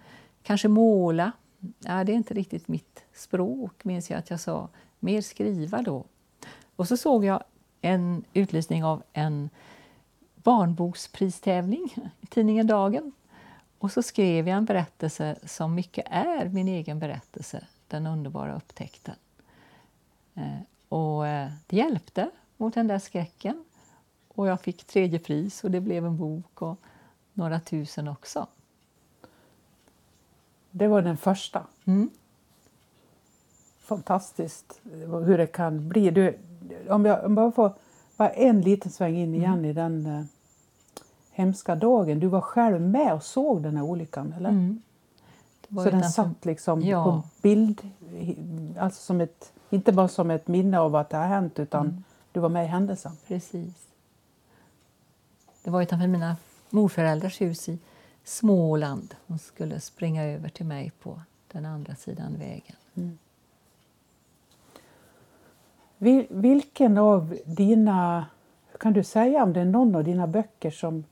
Kanske 0.44 0.68
måla. 0.68 1.32
Ja, 1.80 2.04
det 2.04 2.12
är 2.12 2.16
inte 2.16 2.34
riktigt 2.34 2.68
mitt 2.68 3.04
språk, 3.13 3.84
minns 3.84 4.10
jag 4.10 4.20
att 4.20 4.30
jag 4.30 4.40
sa. 4.40 4.70
Mer 5.00 5.22
skriva 5.22 5.82
då. 5.82 6.06
Och 6.76 6.88
så 6.88 6.98
såg 6.98 7.26
jag 7.26 7.44
en 7.82 8.24
utlysning 8.34 8.84
av 8.84 9.04
en 9.14 9.50
barnbokspриstävling 10.36 11.96
i 12.22 12.28
tidningen 12.28 12.68
Dagen. 12.68 13.12
Och 13.80 13.92
så 13.92 14.04
skrev 14.04 14.48
jag 14.48 14.58
en 14.58 14.66
berättelse 14.66 15.40
som 15.44 15.76
mycket 15.76 16.06
är 16.10 16.50
min 16.50 16.68
egen 16.68 17.00
berättelse, 17.00 17.64
Den 17.88 18.08
underbara 18.08 18.56
upptäckten. 18.56 19.16
Eh, 20.36 20.60
och 20.90 21.28
eh, 21.28 21.52
det 21.68 21.76
hjälpte 21.76 22.30
mot 22.58 22.74
den 22.74 22.88
där 22.88 23.00
skräcken. 23.00 23.66
Och 24.28 24.48
jag 24.48 24.62
fick 24.62 24.84
tredje 24.84 25.20
pris 25.20 25.64
och 25.64 25.72
det 25.72 25.82
blev 25.82 26.06
en 26.06 26.18
bok 26.18 26.62
och 26.62 26.80
några 27.34 27.60
tusen 27.60 28.08
också. 28.08 28.48
Det 30.72 30.88
var 30.88 31.02
den 31.02 31.18
första. 31.18 31.68
Mm. 31.86 32.10
Fantastiskt 33.88 34.82
hur 35.26 35.38
det 35.38 35.47
kan 35.47 35.89
bli. 35.89 36.12
Du, 36.12 36.38
om 36.89 37.06
jag 37.06 37.32
bara 37.32 37.52
får 37.52 37.73
bara 38.17 38.30
en 38.30 38.62
liten 38.62 38.91
sväng 38.91 39.15
in 39.17 39.36
igen 39.36 39.54
mm. 39.54 39.65
i 39.65 39.73
den 39.73 40.06
eh, 40.06 40.23
hemska 41.32 41.76
dagen. 41.76 42.19
Du 42.19 42.28
var 42.28 42.41
själv 42.41 42.82
med 42.82 43.13
och 43.13 43.23
såg 43.23 43.63
den 43.63 43.78
här 43.78 43.84
olyckan, 43.84 44.34
eller? 44.38 44.50
Mm. 44.50 44.82
Så 45.69 45.84
den 45.84 46.04
satt 46.04 46.45
liksom 46.45 46.82
ja. 46.82 47.04
på 47.04 47.23
bild, 47.41 47.89
alltså 48.80 49.02
som 49.02 49.21
ett, 49.21 49.54
inte 49.69 49.91
bara 49.91 50.08
som 50.08 50.32
ett 50.32 50.47
minne 50.47 50.80
av 50.80 50.95
att 50.95 51.10
det 51.10 51.17
har 51.17 51.28
hänt, 51.28 51.60
utan 51.60 51.86
mm. 51.86 52.04
du 52.32 52.39
var 52.39 52.50
med 52.50 52.65
i 52.65 52.67
händelsen. 52.67 53.12
Precis. 53.28 53.88
Det 55.63 55.69
var 55.69 55.82
utanför 55.82 56.08
mina 56.08 56.36
morföräldrars 56.69 57.41
hus 57.41 57.69
i 57.69 57.80
Småland. 58.23 59.15
Hon 59.28 59.39
skulle 59.39 59.80
springa 59.80 60.23
över 60.23 60.50
till 60.50 60.65
mig 60.65 60.91
på 61.02 61.21
den 61.52 61.65
andra 61.65 61.95
sidan 61.95 62.36
vägen. 62.39 62.76
Mm. 62.95 63.17
Vilken 66.29 66.98
av 66.98 67.37
dina, 67.45 68.25
kan 68.79 68.93
du 68.93 69.04
säga 69.04 69.43
om 69.43 69.54
det 69.54 69.62
är 69.62 69.65
någon 69.65 69.95
av 69.95 70.04
dina 70.04 70.27
böcker 70.27 70.71
som 70.71 71.04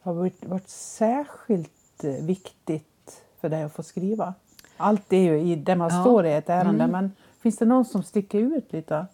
har 0.00 0.14
varit, 0.14 0.44
varit 0.44 0.68
särskilt 0.68 2.04
eh, 2.04 2.24
viktigt 2.24 3.22
för 3.40 3.48
dig 3.48 3.62
att 3.62 3.72
få 3.72 3.82
skriva? 3.82 4.34
Allt 4.76 5.12
är 5.12 5.22
ju 5.22 5.40
i 5.40 5.56
det 5.56 5.76
man 5.76 5.90
ja. 5.92 6.00
står 6.00 6.26
i 6.26 6.32
ett 6.32 6.48
ärende, 6.48 6.84
mm. 6.84 6.90
men 6.90 7.12
finns 7.42 7.56
det 7.58 7.64
någon 7.64 7.84
som 7.84 8.02
sticker 8.02 8.38
ut 8.38 8.72
lite? 8.72 9.06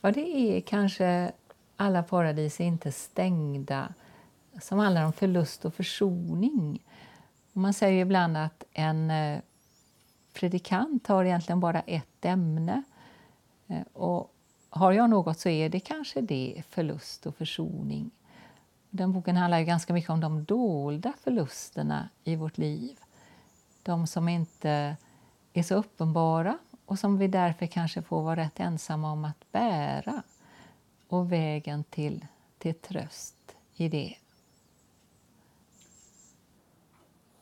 Ja, 0.00 0.10
det 0.10 0.56
är 0.56 0.60
kanske 0.60 1.32
Alla 1.76 2.02
paradis 2.02 2.60
är 2.60 2.64
inte 2.64 2.92
stängda 2.92 3.94
som 4.60 4.78
handlar 4.78 5.04
om 5.04 5.12
förlust 5.12 5.64
och 5.64 5.74
försoning. 5.74 6.82
Man 7.52 7.74
säger 7.74 8.02
ibland 8.02 8.36
att 8.36 8.64
en 8.72 9.10
eh, 9.10 9.40
predikant 10.34 11.06
har 11.06 11.24
egentligen 11.24 11.60
bara 11.60 11.80
ett 11.80 12.24
ämne. 12.24 12.82
Eh, 13.68 13.82
och 13.92 14.32
har 14.70 14.92
jag 14.92 15.10
något 15.10 15.38
så 15.38 15.48
är 15.48 15.68
det 15.68 15.80
kanske 15.80 16.20
det, 16.20 16.62
förlust 16.68 17.26
och 17.26 17.36
försoning. 17.36 18.10
Den 18.90 19.12
boken 19.12 19.36
handlar 19.36 19.58
ju 19.58 19.64
ganska 19.64 19.92
mycket 19.92 20.10
om 20.10 20.20
de 20.20 20.44
dolda 20.44 21.12
förlusterna 21.20 22.08
i 22.24 22.36
vårt 22.36 22.58
liv. 22.58 22.98
De 23.82 24.06
som 24.06 24.28
inte 24.28 24.96
är 25.52 25.62
så 25.62 25.74
uppenbara 25.74 26.58
och 26.86 26.98
som 26.98 27.18
vi 27.18 27.28
därför 27.28 27.66
kanske 27.66 28.02
får 28.02 28.22
vara 28.22 28.36
rätt 28.36 28.60
ensamma 28.60 29.12
om 29.12 29.24
att 29.24 29.52
bära 29.52 30.22
och 31.08 31.32
vägen 31.32 31.84
till, 31.84 32.26
till 32.58 32.74
tröst 32.74 33.56
i 33.74 33.88
det. 33.88 34.14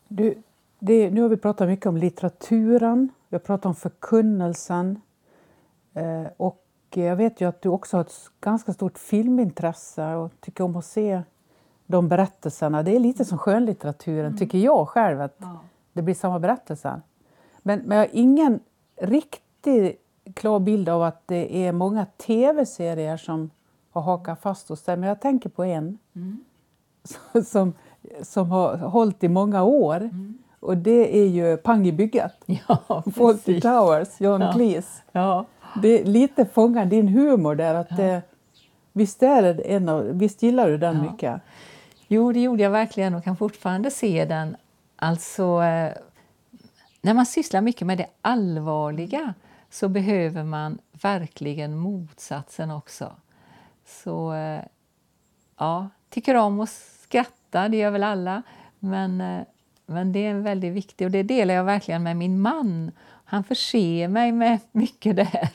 Du, 0.08 0.42
det, 0.78 1.10
nu 1.10 1.22
har 1.22 1.28
vi 1.28 1.36
pratat 1.36 1.68
mycket 1.68 1.86
om 1.86 1.96
litteraturen, 1.96 3.08
vi 3.28 3.34
har 3.34 3.40
pratat 3.40 3.66
om 3.66 3.74
förkunnelsen 3.74 5.00
och 6.36 6.64
jag 6.94 7.16
vet 7.16 7.40
ju 7.40 7.48
att 7.48 7.62
du 7.62 7.68
också 7.68 7.96
har 7.96 8.04
ett 8.04 8.14
ganska 8.40 8.72
stort 8.72 8.98
filmintresse 8.98 10.14
och 10.14 10.32
tycker 10.40 10.64
om 10.64 10.76
att 10.76 10.84
se 10.84 11.22
de 11.86 12.08
berättelserna. 12.08 12.82
Det 12.82 12.96
är 12.96 13.00
lite 13.00 13.24
som 13.24 13.38
skönlitteraturen, 13.38 14.26
mm. 14.26 14.38
tycker 14.38 14.58
jag 14.58 14.88
själv, 14.88 15.20
att 15.20 15.36
ja. 15.38 15.58
det 15.92 16.02
blir 16.02 16.14
samma 16.14 16.38
berättelser. 16.38 17.02
Men, 17.62 17.80
men 17.80 17.98
jag 17.98 18.04
har 18.04 18.10
ingen 18.12 18.60
riktigt 18.96 20.00
klar 20.34 20.60
bild 20.60 20.88
av 20.88 21.02
att 21.02 21.22
det 21.26 21.66
är 21.66 21.72
många 21.72 22.06
tv-serier 22.06 23.16
som 23.16 23.50
har 23.90 24.02
hakat 24.02 24.40
fast 24.40 24.68
hos 24.68 24.82
dig. 24.82 24.96
Men 24.96 25.08
jag 25.08 25.20
tänker 25.20 25.48
på 25.48 25.64
en 25.64 25.98
mm. 26.14 26.44
som, 27.44 27.72
som 28.22 28.50
har 28.50 28.76
hållit 28.76 29.24
i 29.24 29.28
många 29.28 29.62
år. 29.62 29.96
Mm. 29.96 30.38
Och 30.60 30.76
det 30.76 31.18
är 31.18 31.26
ju 31.26 31.56
Pang 31.56 31.86
i 31.86 31.92
bygget. 31.92 32.34
Ja, 32.46 33.02
Fawlty 33.16 33.60
Towers, 33.60 34.20
John 34.20 34.40
ja. 34.40 34.52
Cleese. 34.52 35.02
Ja. 35.12 35.46
Det 35.82 36.04
lite 36.04 36.44
fångar 36.44 36.86
din 36.86 37.08
humor 37.08 37.54
där. 37.54 37.74
Att 37.74 37.90
ja. 37.90 37.96
det, 37.96 38.22
visst, 38.92 39.22
är 39.22 39.42
det 39.42 39.74
en 39.74 39.88
av, 39.88 40.18
visst 40.18 40.42
gillar 40.42 40.68
du 40.68 40.78
den 40.78 40.96
ja. 40.96 41.12
mycket? 41.12 41.40
Jo, 42.08 42.32
det 42.32 42.40
gjorde 42.40 42.62
jag 42.62 42.70
verkligen 42.70 43.14
och 43.14 43.24
kan 43.24 43.36
fortfarande 43.36 43.90
se 43.90 44.24
den. 44.24 44.56
Alltså, 44.96 45.62
eh, 45.62 45.92
när 47.00 47.14
man 47.14 47.26
sysslar 47.26 47.60
mycket 47.60 47.86
med 47.86 47.98
det 47.98 48.06
allvarliga 48.22 49.34
så 49.70 49.88
behöver 49.88 50.42
man 50.42 50.78
verkligen 51.02 51.76
motsatsen 51.76 52.70
också. 52.70 53.12
Så 53.86 54.34
eh, 54.34 54.60
ja, 55.58 55.88
tycker 56.10 56.34
om 56.34 56.60
att 56.60 56.70
skratta, 57.02 57.68
det 57.68 57.76
gör 57.76 57.90
väl 57.90 58.02
alla. 58.02 58.42
Men, 58.78 59.20
eh, 59.20 59.42
men 59.86 60.12
det 60.12 60.26
är 60.26 60.34
väldigt 60.34 60.72
viktigt 60.72 61.04
och 61.04 61.10
det 61.10 61.22
delar 61.22 61.54
jag 61.54 61.64
verkligen 61.64 62.02
med 62.02 62.16
min 62.16 62.40
man. 62.40 62.90
Han 63.24 63.44
förser 63.44 64.08
mig 64.08 64.32
med 64.32 64.58
mycket 64.72 65.16
där. 65.16 65.50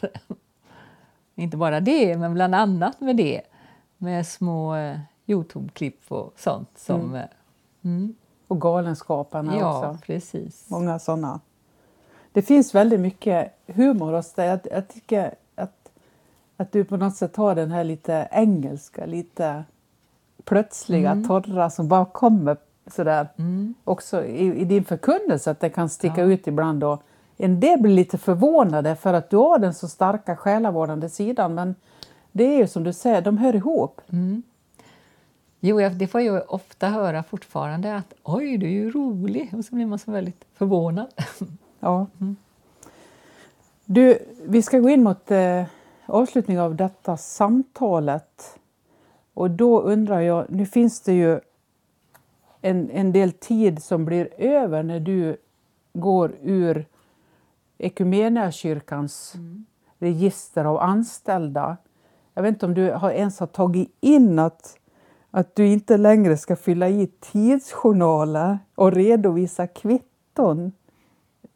Inte 1.36 1.58
bara 1.58 1.80
det, 1.80 2.18
men 2.18 2.34
bland 2.34 2.56
annat 2.56 3.02
med 3.02 3.16
det. 3.16 3.42
Med 3.98 4.28
små 4.28 4.76
Youtube-klipp 5.26 6.12
och 6.12 6.34
sånt. 6.36 6.70
Som, 6.76 7.02
mm. 7.02 7.28
Mm. 7.82 8.16
Och 8.48 8.62
Galenskaparna 8.62 9.58
ja, 9.58 9.90
också. 9.90 10.02
precis. 10.06 10.70
Många 10.70 11.00
sådana. 11.00 11.40
Det 12.32 12.42
finns 12.42 12.76
väldigt 12.76 13.00
mycket 13.00 13.54
humor 13.68 14.14
hos 14.14 14.34
dig. 14.34 14.48
Jag, 14.48 14.60
jag 14.72 14.88
tycker 14.88 15.36
att, 15.56 15.92
att 16.58 16.72
du 16.72 16.86
på 16.86 16.98
något 16.98 17.16
sätt 17.16 17.36
har 17.36 17.56
den 17.56 17.72
här 17.72 17.84
lite 17.84 18.28
engelska, 18.32 19.06
lite 19.06 19.64
plötsliga, 20.44 21.12
mm. 21.12 21.28
torra 21.28 21.70
som 21.70 21.88
bara 21.88 22.06
kommer 22.06 22.58
sådär. 22.88 23.28
Mm. 23.38 23.74
Också 23.84 24.26
i, 24.26 24.60
i, 24.62 24.66
din 24.66 24.84
förkunnelse, 24.84 25.52
att 25.52 25.60
det 25.60 25.70
kan 25.70 25.90
sticka 25.90 26.22
ja. 26.22 26.28
ut 26.28 26.48
ibland. 26.48 26.84
Och 26.84 27.04
en 27.42 27.60
del 27.60 27.80
blir 27.80 27.94
lite 27.94 28.18
förvånade 28.18 28.96
för 28.96 29.14
att 29.14 29.30
du 29.30 29.38
har 29.38 29.60
den 29.60 29.74
så 29.74 29.88
starka 29.88 30.36
själavårdande 30.36 31.10
sidan. 31.10 31.56
Men 31.56 31.76
det 32.32 32.44
är 32.44 32.58
ju 32.58 32.68
som 32.68 32.84
du 32.84 32.94
säger, 32.94 33.22
de 33.22 33.38
hör 33.38 33.56
ihop. 33.56 34.02
Mm. 34.12 34.44
Jo, 35.60 35.90
det 35.90 36.08
får 36.08 36.22
jag 36.22 36.44
ofta 36.54 36.88
höra 36.88 37.24
fortfarande 37.24 37.96
att 37.96 38.14
oj, 38.24 38.58
du 38.58 38.66
är 38.66 38.72
ju 38.72 38.92
rolig. 38.92 39.50
Och 39.54 39.66
så 39.66 39.76
blir 39.76 39.86
man 39.86 40.00
så 40.00 40.12
väldigt 40.12 40.46
förvånad. 40.54 41.08
Ja. 41.82 42.08
Mm. 42.20 42.36
Du, 43.86 44.20
vi 44.46 44.62
ska 44.62 44.80
gå 44.80 44.90
in 44.90 45.04
mot 45.04 45.32
eh, 45.32 45.64
avslutning 46.06 46.60
av 46.60 46.76
detta 46.76 47.18
samtalet. 47.18 48.60
Och 49.34 49.52
då 49.52 49.82
undrar 49.82 50.20
jag, 50.20 50.46
nu 50.50 50.66
finns 50.66 51.02
det 51.02 51.14
ju 51.14 51.40
en, 52.62 52.90
en 52.90 53.12
del 53.12 53.32
tid 53.32 53.84
som 53.84 54.06
blir 54.06 54.30
över 54.38 54.84
när 54.84 55.00
du 55.00 55.38
går 55.94 56.32
ur 56.42 56.86
Ekumeniakyrkans 57.80 59.36
mm. 59.36 59.66
register 60.00 60.66
av 60.66 60.78
anställda. 60.78 61.78
Jag 62.34 62.44
vet 62.44 62.54
inte 62.54 62.66
om 62.66 62.74
du 62.74 62.92
har 62.92 63.12
ens 63.12 63.40
har 63.40 63.48
tagit 63.48 63.98
in 64.02 64.40
att 64.40 64.80
att 65.32 65.56
du 65.56 65.68
inte 65.68 65.98
längre 65.98 66.38
ska 66.38 66.56
fylla 66.56 66.90
i 66.90 67.08
tidsjournaler 67.20 68.60
och 68.76 68.92
redovisa 68.92 69.68
kvitton. 69.68 70.72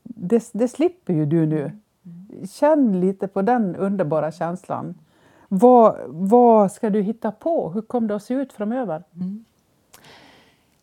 Det, 0.04 0.50
det 0.54 0.68
slipper 0.68 1.14
ju 1.14 1.26
du 1.26 1.46
nu. 1.46 1.72
Känn 2.52 3.00
lite 3.02 3.28
på 3.28 3.42
den 3.42 3.76
underbara 3.76 4.32
känslan. 4.32 4.96
Vad, 5.48 5.96
vad 6.08 6.72
ska 6.72 6.90
du 6.90 7.02
hitta 7.02 7.32
på? 7.32 7.70
Hur 7.70 7.82
kommer 7.82 8.08
det 8.08 8.16
att 8.16 8.24
se 8.24 8.34
ut 8.34 8.54
framöver? 8.54 9.04
Mm. 9.16 9.46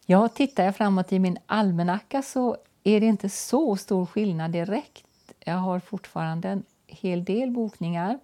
Ja, 0.06 0.28
tittar 0.28 0.64
jag 0.64 0.76
framåt 0.76 1.12
i 1.12 1.18
min 1.18 1.38
almanacka 1.46 2.22
så 2.22 2.56
är 2.84 3.00
det 3.00 3.06
inte 3.06 3.28
så 3.28 3.76
stor 3.76 4.06
skillnad 4.06 4.50
direkt. 4.50 5.06
Jag 5.44 5.54
har 5.54 5.80
fortfarande 5.80 6.48
en 6.48 6.64
hel 6.86 7.24
del 7.24 7.50
bokningar. 7.50 8.18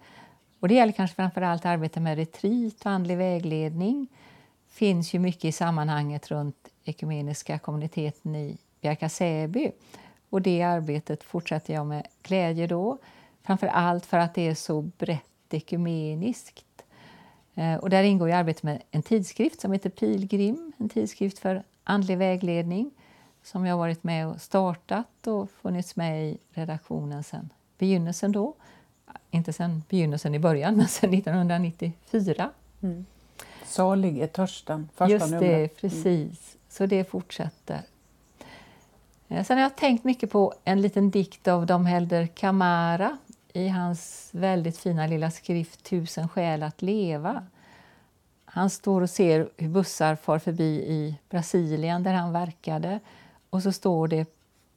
Och 0.59 0.67
Det 0.67 0.73
gäller 0.73 0.93
kanske 0.93 1.15
framför 1.15 1.41
allt 1.41 1.65
arbete 1.65 1.99
med 1.99 2.17
retreat 2.17 2.85
och 2.85 2.91
andlig 2.91 3.17
vägledning 3.17 4.07
finns 4.67 5.13
ju 5.13 5.19
mycket 5.19 5.45
i 5.45 5.51
sammanhanget 5.51 6.31
runt 6.31 6.69
ekumeniska 6.83 7.59
kommuniteten 7.59 8.35
i 8.35 8.57
Bjärka-Säby. 8.81 9.71
Och 10.29 10.41
det 10.41 10.61
arbetet 10.61 11.23
fortsätter 11.23 11.73
jag 11.73 11.87
med 11.87 12.07
glädje 12.23 12.67
då. 12.67 12.97
Framför 13.43 13.67
allt 13.67 14.05
för 14.05 14.17
att 14.17 14.33
det 14.33 14.47
är 14.47 14.55
så 14.55 14.81
brett 14.81 15.53
ekumeniskt. 15.53 16.83
Eh, 17.55 17.75
och 17.75 17.89
där 17.89 18.03
ingår 18.03 18.27
ju 18.27 18.33
arbetet 18.33 18.63
med 18.63 18.81
en 18.91 19.03
tidskrift 19.03 19.61
som 19.61 19.71
heter 19.71 19.89
Pilgrim, 19.89 20.73
en 20.77 20.89
tidskrift 20.89 21.39
för 21.39 21.63
andlig 21.83 22.17
vägledning 22.17 22.91
som 23.47 23.65
jag 23.65 23.77
varit 23.77 24.03
med 24.03 24.27
och 24.27 24.41
startat 24.41 25.27
och 25.27 25.49
funnits 25.51 25.95
med 25.95 26.29
i 26.29 26.37
redaktionen 26.51 27.23
sedan 27.23 27.49
begynnelsen 27.77 28.31
då. 28.31 28.53
Inte 29.31 29.53
sedan 29.53 29.83
begynnelsen 29.89 30.35
i 30.35 30.39
början, 30.39 30.75
men 30.77 30.87
sedan 30.87 31.13
1994. 31.13 32.49
Mm. 32.81 33.05
Salig 33.65 34.19
är 34.19 34.27
törsten, 34.27 34.89
första 34.95 35.11
Just 35.11 35.29
det, 35.29 35.35
numret. 35.35 35.53
Mm. 35.53 35.69
precis. 35.81 36.57
Så 36.69 36.85
det 36.85 37.03
fortsätter. 37.03 37.81
Eh, 39.27 39.43
sen 39.43 39.57
har 39.57 39.63
jag 39.63 39.75
tänkt 39.75 40.03
mycket 40.03 40.31
på 40.31 40.53
en 40.63 40.81
liten 40.81 41.11
dikt 41.11 41.47
av 41.47 41.65
Dom 41.65 41.85
Helder 41.85 42.27
Camara 42.27 43.17
i 43.53 43.67
hans 43.67 44.29
väldigt 44.31 44.77
fina 44.77 45.07
lilla 45.07 45.31
skrift 45.31 45.83
Tusen 45.83 46.29
skäl 46.29 46.63
att 46.63 46.81
leva. 46.81 47.47
Han 48.45 48.69
står 48.69 49.01
och 49.01 49.09
ser 49.09 49.49
hur 49.57 49.69
bussar 49.69 50.15
far 50.15 50.39
förbi 50.39 50.83
i 50.87 51.17
Brasilien 51.29 52.03
där 52.03 52.13
han 52.13 52.33
verkade 52.33 52.99
och 53.57 53.63
så 53.63 53.71
står 53.71 54.07
det 54.07 54.25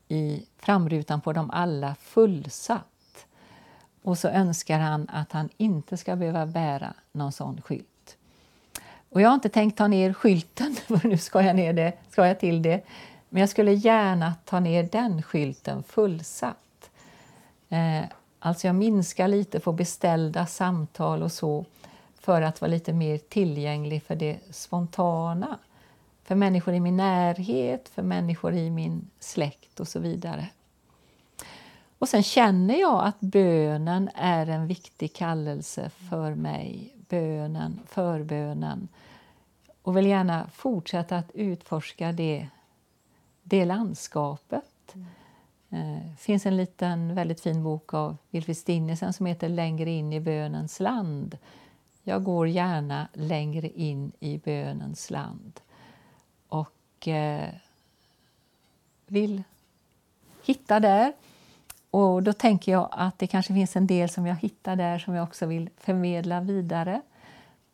i 0.08 0.46
framrutan 0.58 1.20
på 1.20 1.32
dem 1.32 1.50
alla 1.50 1.94
fullsatt. 1.94 3.26
Och 4.02 4.18
så 4.18 4.28
önskar 4.28 4.78
han 4.78 5.08
att 5.08 5.32
han 5.32 5.48
inte 5.56 5.96
ska 5.96 6.16
behöva 6.16 6.46
bära 6.46 6.94
någon 7.12 7.32
sån 7.32 7.62
skylt. 7.62 8.16
Och 9.10 9.20
jag 9.20 9.28
har 9.28 9.34
inte 9.34 9.48
tänkt 9.48 9.78
ta 9.78 9.88
ner 9.88 10.12
skylten, 10.12 10.74
för 10.86 11.08
nu 11.08 11.18
ska 11.18 11.42
jag, 11.42 11.56
ner 11.56 11.72
det, 11.72 11.92
ska 12.10 12.26
jag 12.26 12.40
till 12.40 12.62
det. 12.62 12.84
Men 13.28 13.40
jag 13.40 13.48
skulle 13.48 13.72
gärna 13.72 14.34
ta 14.44 14.60
ner 14.60 14.88
den 14.92 15.22
skylten 15.22 15.82
fullsatt. 15.82 16.90
Eh, 17.68 18.04
alltså 18.38 18.66
jag 18.66 18.76
minskar 18.76 19.28
lite 19.28 19.60
på 19.60 19.72
beställda 19.72 20.46
samtal 20.46 21.22
och 21.22 21.32
så 21.32 21.64
för 22.20 22.42
att 22.42 22.60
vara 22.60 22.70
lite 22.70 22.92
mer 22.92 23.18
tillgänglig 23.18 24.02
för 24.02 24.14
det 24.14 24.38
spontana. 24.50 25.58
För 26.30 26.34
människor 26.34 26.74
i 26.74 26.80
min 26.80 26.96
närhet, 26.96 27.88
för 27.88 28.02
människor 28.02 28.54
i 28.54 28.70
min 28.70 29.10
släkt 29.20 29.80
och 29.80 29.88
så 29.88 29.98
vidare. 29.98 30.48
Och 31.98 32.08
sen 32.08 32.22
känner 32.22 32.80
jag 32.80 33.04
att 33.04 33.20
bönen 33.20 34.10
är 34.14 34.46
en 34.46 34.66
viktig 34.66 35.14
kallelse 35.14 35.90
för 35.90 36.34
mig. 36.34 36.94
Bönen, 37.08 37.80
förbönen 37.86 38.88
och 39.82 39.96
vill 39.96 40.06
gärna 40.06 40.46
fortsätta 40.52 41.16
att 41.16 41.30
utforska 41.34 42.12
det, 42.12 42.48
det 43.42 43.64
landskapet. 43.64 44.94
Mm. 44.94 45.06
Det 45.68 45.76
eh, 45.76 46.16
finns 46.18 46.46
en 46.46 46.56
liten 46.56 47.14
väldigt 47.14 47.40
fin 47.40 47.62
bok 47.62 47.94
av 47.94 48.16
Wilfrid 48.30 48.56
Stinnesen 48.56 49.12
som 49.12 49.26
heter 49.26 49.48
Längre 49.48 49.90
in 49.90 50.12
i 50.12 50.20
bönens 50.20 50.80
land. 50.80 51.38
Jag 52.02 52.24
går 52.24 52.48
gärna 52.48 53.08
längre 53.12 53.68
in 53.68 54.12
i 54.20 54.38
bönens 54.38 55.10
land 55.10 55.60
och 57.00 57.08
eh, 57.08 57.48
vill 59.06 59.42
hitta 60.44 60.80
där. 60.80 61.12
Och 61.90 62.22
Då 62.22 62.32
tänker 62.32 62.72
jag 62.72 62.88
att 62.92 63.18
det 63.18 63.26
kanske 63.26 63.54
finns 63.54 63.76
en 63.76 63.86
del 63.86 64.08
som 64.08 64.26
jag 64.26 64.36
hittar 64.36 64.76
där 64.76 64.98
som 64.98 65.14
jag 65.14 65.22
också 65.22 65.46
vill 65.46 65.70
förmedla 65.76 66.40
vidare. 66.40 67.02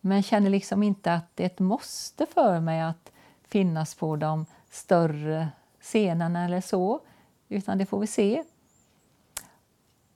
Men 0.01 0.23
känner 0.23 0.51
liksom 0.51 0.83
inte 0.83 1.15
att 1.15 1.25
det 1.35 1.43
är 1.43 1.47
ett 1.47 1.59
måste 1.59 2.27
för 2.27 2.61
mig 2.61 2.81
att 2.81 3.13
finnas 3.49 3.95
på 3.95 4.17
de 4.17 4.47
större 4.71 5.49
scenerna 5.81 6.45
eller 6.45 6.61
så, 6.61 7.01
utan 7.49 7.79
det 7.79 7.87
får 7.87 8.01
vi 8.01 8.07
se. 8.07 8.43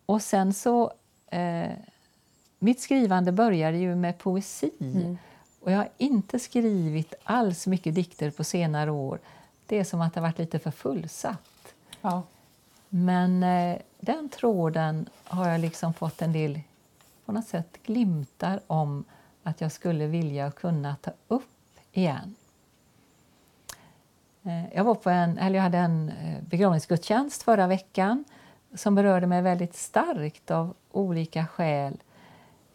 och 0.06 0.22
sen 0.22 0.54
så... 0.54 0.92
Eh, 1.26 1.70
mitt 2.58 2.80
skrivande 2.80 3.32
började 3.32 3.78
ju 3.78 3.94
med 3.94 4.18
poesi. 4.18 4.70
Mm. 4.80 5.18
Och 5.60 5.72
jag 5.72 5.76
har 5.76 5.88
inte 5.98 6.38
skrivit 6.38 7.14
alls 7.24 7.66
mycket 7.66 7.94
dikter 7.94 8.30
på 8.30 8.44
senare 8.44 8.90
år. 8.90 9.18
Det 9.66 9.78
är 9.78 9.84
som 9.84 10.00
att 10.00 10.14
det 10.14 10.20
har 10.20 10.28
varit 10.28 10.38
lite 10.38 10.58
för 10.58 10.70
fullsatt. 10.70 11.74
Ja. 12.00 12.22
Men 12.88 13.42
eh, 13.42 13.78
den 14.00 14.28
tråden 14.28 15.08
har 15.24 15.48
jag 15.48 15.60
liksom 15.60 15.94
fått 15.94 16.22
en 16.22 16.32
del 16.32 16.60
på 17.24 17.32
något 17.32 17.46
sätt 17.46 17.78
glimtar 17.82 18.60
om 18.66 19.04
att 19.42 19.60
jag 19.60 19.72
skulle 19.72 20.06
vilja 20.06 20.50
kunna 20.50 20.96
ta 20.96 21.10
upp 21.28 21.78
igen. 21.92 22.34
Eh, 24.42 24.74
jag, 24.74 24.84
var 24.84 24.94
på 24.94 25.10
en, 25.10 25.38
eller 25.38 25.56
jag 25.56 25.62
hade 25.62 25.78
en 25.78 26.08
eh, 26.08 26.42
begravningsgudstjänst 26.42 27.42
förra 27.42 27.66
veckan 27.66 28.24
som 28.74 28.94
berörde 28.94 29.26
mig 29.26 29.42
väldigt 29.42 29.76
starkt 29.76 30.50
av 30.50 30.74
olika 30.92 31.46
skäl. 31.46 31.96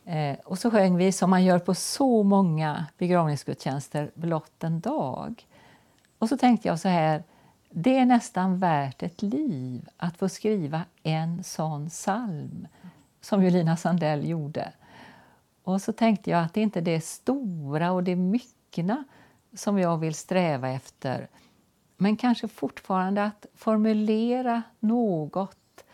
Eh, 0.05 0.37
och 0.45 0.57
så 0.57 0.71
sjöng 0.71 0.97
vi, 0.97 1.11
som 1.11 1.29
man 1.29 1.43
gör 1.43 1.59
på 1.59 1.73
så 1.73 2.23
många 2.23 2.85
begravningsgudstjänster, 2.97 4.11
blott 4.15 4.63
en 4.63 4.79
dag. 4.79 5.47
Och 6.17 6.29
så 6.29 6.37
tänkte 6.37 6.67
jag 6.67 6.79
så 6.79 6.87
här, 6.87 7.23
det 7.69 7.97
är 7.97 8.05
nästan 8.05 8.57
värt 8.57 9.03
ett 9.03 9.21
liv 9.21 9.89
att 9.97 10.17
få 10.17 10.29
skriva 10.29 10.81
en 11.03 11.43
sån 11.43 11.89
psalm 11.89 12.67
som 13.21 13.43
Julina 13.43 13.77
Sandell 13.77 14.29
gjorde. 14.29 14.71
Och 15.63 15.81
så 15.81 15.93
tänkte 15.93 16.29
jag 16.29 16.43
att 16.43 16.53
det 16.53 16.61
inte 16.61 16.79
är 16.79 16.83
det 16.83 17.01
stora 17.01 17.91
och 17.91 18.03
det 18.03 18.15
myckna 18.15 19.03
som 19.53 19.79
jag 19.79 19.97
vill 19.97 20.15
sträva 20.15 20.69
efter 20.69 21.27
men 21.97 22.17
kanske 22.17 22.47
fortfarande 22.47 23.23
att 23.23 23.45
formulera 23.55 24.63
något 24.79 25.85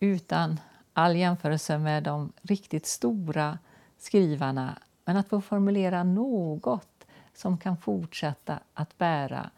utan 0.00 0.60
all 0.92 1.16
jämförelse 1.16 1.78
med 1.78 2.02
de 2.02 2.32
riktigt 2.42 2.86
stora 2.86 3.58
skrivarna 3.98 4.78
men 5.04 5.16
att 5.16 5.28
få 5.28 5.40
formulera 5.40 6.04
något 6.04 7.06
som 7.34 7.58
kan 7.58 7.76
fortsätta 7.76 8.58
att 8.74 8.98
bära 8.98 9.50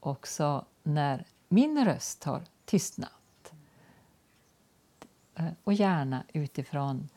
också 0.00 0.64
när 0.82 1.24
min 1.48 1.84
röst 1.84 2.24
har 2.24 2.42
tystnat. 2.64 3.52
Eh, 5.34 5.46
och 5.64 5.72
gärna 5.72 6.24
utifrån 6.32 7.08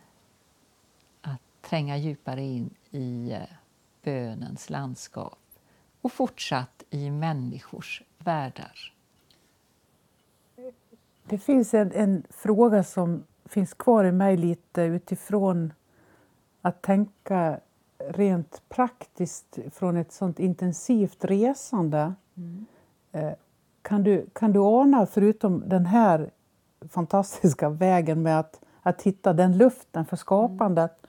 att 1.22 1.42
tränga 1.62 1.98
djupare 1.98 2.44
in 2.44 2.70
i 2.90 3.32
eh, 3.32 3.42
bönens 4.04 4.70
landskap 4.70 5.40
och 6.02 6.12
fortsatt 6.12 6.84
i 6.90 7.12
människors 7.12 8.02
världar. 8.18 8.94
Det 11.24 11.38
finns 11.38 11.74
en, 11.74 11.92
en, 11.92 12.24
fråga 12.30 12.84
som 12.84 13.24
finns 13.46 13.74
kvar 13.74 14.04
i 14.04 14.12
mig 14.12 14.38
lite 14.38 14.82
utifrån 14.82 15.74
att 16.62 16.82
tänka 16.82 17.60
rent 17.98 18.62
praktiskt 18.70 19.60
från 19.74 19.98
ett 19.98 20.12
sånt 20.12 20.40
intensivt 20.40 21.26
resande. 21.26 22.14
Mm. 22.36 22.66
Eh, 23.12 23.34
kan, 23.82 24.04
du, 24.04 24.26
kan 24.34 24.52
du 24.52 24.60
ana, 24.60 25.06
förutom 25.06 25.64
den 25.70 25.86
här 25.86 26.32
fantastiska 26.90 27.70
vägen 27.70 28.22
med 28.22 28.40
att, 28.40 28.62
att 28.82 29.02
hitta 29.02 29.34
den 29.34 29.58
luften 29.58 30.06
för 30.06 30.18
skapandet, 30.18 31.08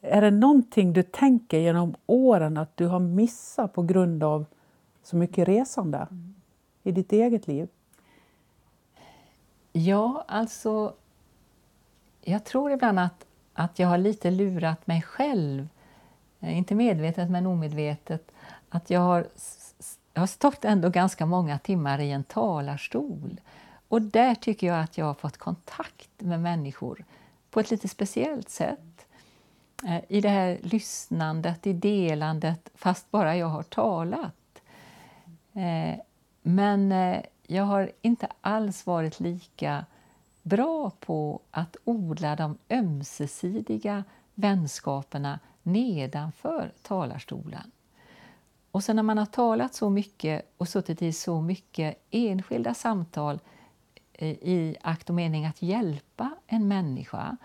är 0.00 0.22
det 0.22 0.30
någonting 0.30 0.92
du 0.92 1.02
tänker 1.02 1.58
genom 1.58 1.94
åren 2.06 2.56
att 2.56 2.76
du 2.76 2.86
har 2.86 3.00
missat 3.00 3.72
på 3.72 3.82
grund 3.82 4.22
av 4.22 4.44
så 5.02 5.16
mycket 5.16 5.48
resande 5.48 5.98
mm. 5.98 6.34
i 6.82 6.92
ditt 6.92 7.12
eget 7.12 7.46
liv? 7.46 7.68
Ja, 9.72 10.24
alltså... 10.28 10.94
Jag 12.24 12.44
tror 12.44 12.72
ibland 12.72 12.98
att, 12.98 13.24
att 13.54 13.78
jag 13.78 13.88
har 13.88 13.98
lite 13.98 14.30
lurat 14.30 14.86
mig 14.86 15.02
själv, 15.02 15.68
eh, 16.40 16.58
inte 16.58 16.74
medvetet 16.74 17.30
men 17.30 17.46
omedvetet, 17.46 18.32
att 18.68 18.90
jag 18.90 19.00
har, 19.00 19.26
jag 20.14 20.22
har 20.22 20.26
stått 20.26 20.64
ändå 20.64 20.88
ganska 20.88 21.26
många 21.26 21.58
timmar 21.58 21.98
i 21.98 22.10
en 22.10 22.24
talarstol. 22.24 23.40
Och 23.88 24.02
där 24.02 24.34
tycker 24.34 24.66
jag 24.66 24.80
att 24.80 24.98
jag 24.98 25.06
har 25.06 25.14
fått 25.14 25.36
kontakt 25.36 26.10
med 26.18 26.40
människor 26.40 27.04
på 27.50 27.60
ett 27.60 27.70
lite 27.70 27.88
speciellt 27.88 28.48
sätt. 28.48 29.06
Eh, 29.84 30.00
I 30.08 30.20
det 30.20 30.28
här 30.28 30.58
lyssnandet, 30.62 31.66
i 31.66 31.72
delandet, 31.72 32.70
fast 32.74 33.10
bara 33.10 33.36
jag 33.36 33.46
har 33.46 33.62
talat. 33.62 34.62
Eh, 35.52 36.00
men 36.42 36.94
jag 37.46 37.64
har 37.64 37.92
inte 38.02 38.28
alls 38.40 38.86
varit 38.86 39.20
lika 39.20 39.84
bra 40.42 40.90
på 40.90 41.40
att 41.50 41.76
odla 41.84 42.36
de 42.36 42.58
ömsesidiga 42.70 44.04
vänskaperna 44.34 45.40
nedanför 45.62 46.72
talarstolen. 46.82 47.70
Och 48.70 48.84
sen 48.84 48.96
när 48.96 49.02
man 49.02 49.18
har 49.18 49.26
talat 49.26 49.74
så 49.74 49.90
mycket 49.90 50.52
och 50.56 50.68
suttit 50.68 51.02
i 51.02 51.12
så 51.12 51.40
mycket 51.40 51.96
enskilda 52.10 52.74
samtal 52.74 53.40
eh, 54.12 54.28
i 54.28 54.76
akt 54.82 55.08
och 55.08 55.14
mening 55.14 55.46
att 55.46 55.62
hjälpa 55.62 56.30
en 56.46 56.68
människa 56.68 57.36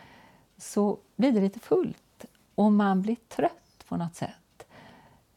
så 0.58 1.00
blir 1.16 1.32
det 1.32 1.42
lite 1.42 1.60
fullt 1.60 2.26
och 2.56 2.72
man 2.72 3.02
blir 3.02 3.16
trött 3.16 3.86
på 3.88 3.98
något 3.98 4.16
sätt. 4.16 4.68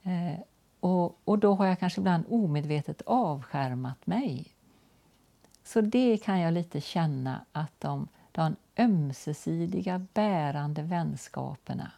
Eh, 0.02 0.40
och, 0.80 1.18
och 1.24 1.38
då 1.38 1.54
har 1.54 1.66
jag 1.66 1.78
kanske 1.78 2.00
ibland 2.00 2.24
omedvetet 2.28 3.02
avskärmat 3.06 4.06
mig. 4.06 4.46
Så 5.72 5.80
det 5.80 6.16
kan 6.16 6.40
jag 6.40 6.54
lite 6.54 6.80
känna 6.80 7.40
att 7.52 7.80
de, 7.80 8.08
de 8.32 8.56
ömsesidiga 8.78 10.06
bärande 10.14 10.82
vänskaperna 10.82 11.92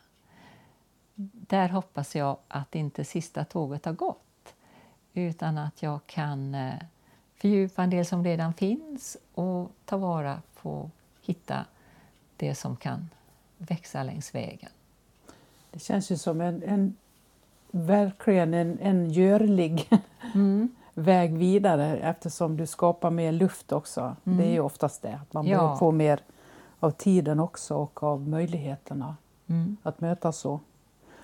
där 1.15 1.69
hoppas 1.69 2.17
jag 2.17 2.37
att 2.49 2.75
inte 2.75 3.05
sista 3.05 3.45
tåget 3.45 3.85
har 3.85 3.93
gått 3.93 4.55
utan 5.13 5.59
att 5.59 5.83
jag 5.83 6.01
kan 6.07 6.55
eh, 6.55 6.75
fördjupa 7.37 7.83
en 7.83 7.91
del 7.91 8.07
som 8.07 8.25
redan 8.25 8.55
finns 8.55 9.17
och 9.35 9.73
ta 9.85 9.97
vara 9.97 10.43
på 10.63 10.91
hitta 11.23 11.67
det 12.37 12.55
som 12.55 12.77
kan 12.77 13.09
växa 13.59 14.03
längs 14.03 14.35
vägen. 14.35 14.71
Det 15.71 15.79
känns 15.79 16.11
ju 16.11 16.17
som 16.17 16.41
en, 16.41 16.63
en 16.63 16.97
verkligen 17.71 18.55
en, 18.55 18.79
en 18.79 19.11
görlig 19.11 19.89
mm. 20.35 20.75
Väg 20.95 21.39
vidare 21.39 21.97
eftersom 21.97 22.57
du 22.57 22.67
skapar 22.67 23.11
mer 23.11 23.33
luft 23.33 23.73
också. 23.73 24.17
Mm. 24.25 24.39
Det 24.39 24.45
är 24.45 24.53
ju 24.53 24.61
oftast 24.61 25.03
det, 25.03 25.19
att 25.23 25.33
man 25.33 25.47
ja. 25.47 25.77
få 25.77 25.91
mer 25.91 26.21
av 26.81 26.91
tiden 26.91 27.41
också 27.41 27.77
och 27.77 28.03
av 28.03 28.29
möjligheterna 28.29 29.17
mm. 29.47 29.77
att 29.83 30.01
mötas 30.01 30.39
så. 30.39 30.61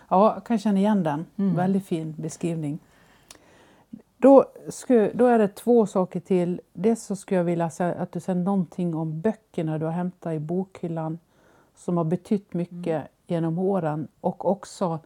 Ja, 0.09 0.35
jag 0.35 0.45
kan 0.45 0.59
känna 0.59 0.79
igen 0.79 1.03
den. 1.03 1.27
Mm. 1.37 1.57
Väldigt 1.57 1.87
fin 1.87 2.15
beskrivning. 2.19 2.79
Då, 4.17 4.45
sku, 4.69 5.11
då 5.15 5.27
är 5.27 5.39
det 5.39 5.49
två 5.49 5.87
saker 5.87 6.21
till. 6.21 6.61
Dels 6.73 7.05
så 7.05 7.17
skulle 7.17 7.39
jag 7.39 7.45
vilja 7.45 7.71
säga 7.71 7.95
att 7.95 8.13
du 8.13 8.21
säger 8.21 8.41
någonting 8.41 8.95
om 8.95 9.21
böckerna 9.21 9.79
du 9.79 9.85
har 9.85 9.93
hämtat 9.93 10.33
i 10.35 10.39
bokhyllan 10.39 11.19
som 11.77 11.97
har 11.97 12.05
betytt 12.05 12.55
mycket 12.55 12.87
mm. 12.87 13.07
genom 13.27 13.59
åren 13.59 14.09
och 14.21 14.51
också 14.51 14.99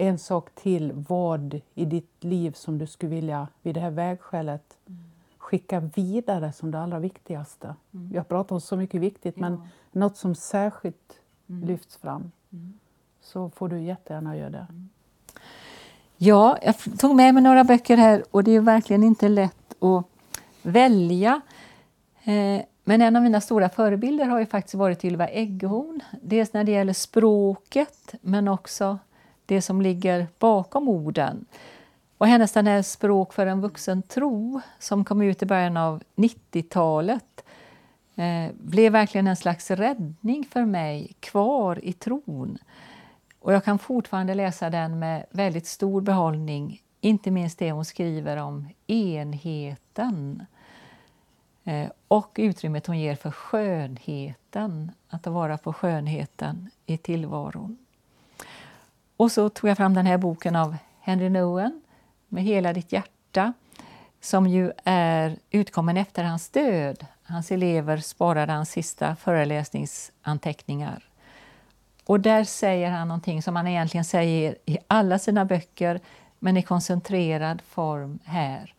en 0.00 0.18
sak 0.18 0.54
till 0.54 0.92
vad 1.08 1.60
i 1.74 1.84
ditt 1.84 2.24
liv 2.24 2.52
som 2.52 2.78
du 2.78 2.86
skulle 2.86 3.14
vilja 3.14 3.48
vid 3.62 3.74
det 3.74 3.80
här 3.80 3.90
vägskälet 3.90 4.78
mm. 4.86 5.00
skicka 5.38 5.80
vidare 5.80 6.52
som 6.52 6.70
det 6.70 6.80
allra 6.80 6.98
viktigaste. 6.98 7.74
Mm. 7.94 8.10
Jag 8.14 8.28
pratar 8.28 8.54
om 8.54 8.60
så 8.60 8.76
mycket 8.76 9.00
viktigt 9.00 9.34
ja. 9.36 9.40
men 9.40 9.62
något 9.92 10.16
som 10.16 10.34
särskilt 10.34 11.20
mm. 11.48 11.68
lyfts 11.68 11.96
fram 11.96 12.32
mm. 12.52 12.78
så 13.20 13.50
får 13.50 13.68
du 13.68 13.80
jättegärna 13.80 14.36
göra 14.36 14.50
det. 14.50 14.66
Mm. 14.70 14.88
Ja, 16.16 16.58
jag 16.62 16.98
tog 16.98 17.16
med 17.16 17.34
mig 17.34 17.42
några 17.42 17.64
böcker 17.64 17.96
här 17.96 18.24
och 18.30 18.44
det 18.44 18.50
är 18.50 18.60
verkligen 18.60 19.02
inte 19.02 19.28
lätt 19.28 19.82
att 19.82 20.04
välja. 20.62 21.40
Eh, 22.24 22.62
men 22.84 23.02
en 23.02 23.16
av 23.16 23.22
mina 23.22 23.40
stora 23.40 23.68
förebilder 23.68 24.24
har 24.24 24.38
ju 24.38 24.46
faktiskt 24.46 24.74
varit 24.74 25.04
Ylva 25.04 25.28
Eggehorn. 25.28 26.00
Dels 26.22 26.52
när 26.52 26.64
det 26.64 26.72
gäller 26.72 26.92
språket 26.92 28.14
men 28.20 28.48
också 28.48 28.98
det 29.48 29.62
som 29.62 29.82
ligger 29.82 30.26
bakom 30.38 30.88
orden. 30.88 31.46
Och 32.18 32.26
hennes 32.26 32.52
den 32.52 32.66
här 32.66 32.82
Språk 32.82 33.32
för 33.32 33.46
en 33.46 33.60
vuxen 33.60 34.02
tro 34.02 34.60
som 34.78 35.04
kom 35.04 35.22
ut 35.22 35.42
i 35.42 35.46
början 35.46 35.76
av 35.76 36.02
90-talet 36.16 37.44
eh, 38.16 38.52
blev 38.54 38.92
verkligen 38.92 39.26
en 39.26 39.36
slags 39.36 39.70
räddning 39.70 40.44
för 40.44 40.64
mig 40.64 41.12
kvar 41.20 41.84
i 41.84 41.92
tron. 41.92 42.58
Och 43.40 43.52
jag 43.52 43.64
kan 43.64 43.78
fortfarande 43.78 44.34
läsa 44.34 44.70
den 44.70 44.98
med 44.98 45.26
väldigt 45.30 45.66
stor 45.66 46.00
behållning, 46.00 46.82
inte 47.00 47.30
minst 47.30 47.58
det 47.58 47.72
hon 47.72 47.84
skriver 47.84 48.36
om 48.36 48.68
enheten 48.86 50.46
eh, 51.64 51.88
och 52.08 52.36
utrymmet 52.38 52.86
hon 52.86 52.98
ger 52.98 53.14
för 53.14 53.30
skönheten, 53.30 54.92
att 55.08 55.22
ta 55.22 55.30
vara 55.30 55.58
på 55.58 55.72
skönheten 55.72 56.70
i 56.86 56.96
tillvaron. 56.96 57.76
Och 59.18 59.32
så 59.32 59.48
tog 59.48 59.70
jag 59.70 59.76
fram 59.76 59.94
den 59.94 60.06
här 60.06 60.18
boken 60.18 60.56
av 60.56 60.76
Henry 61.00 61.28
Nowen 61.28 61.82
med 62.28 62.44
Hela 62.44 62.72
ditt 62.72 62.92
hjärta 62.92 63.52
som 64.20 64.46
ju 64.46 64.72
är 64.84 65.38
utkommen 65.50 65.96
efter 65.96 66.24
hans 66.24 66.48
död. 66.48 67.06
Hans 67.22 67.50
elever 67.50 67.96
sparade 67.98 68.52
hans 68.52 68.70
sista 68.70 69.16
föreläsningsanteckningar. 69.16 71.08
Och 72.04 72.20
där 72.20 72.44
säger 72.44 72.90
han 72.90 73.08
någonting 73.08 73.42
som 73.42 73.56
han 73.56 73.66
egentligen 73.66 74.04
säger 74.04 74.56
i 74.64 74.78
alla 74.86 75.18
sina 75.18 75.44
böcker, 75.44 76.00
men 76.38 76.56
i 76.56 76.62
koncentrerad 76.62 77.62
form 77.62 78.18
här. 78.24 78.74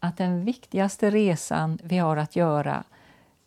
Att 0.00 0.16
den 0.16 0.44
viktigaste 0.44 1.10
resan 1.10 1.78
vi 1.82 1.98
har 1.98 2.16
att 2.16 2.36
göra, 2.36 2.84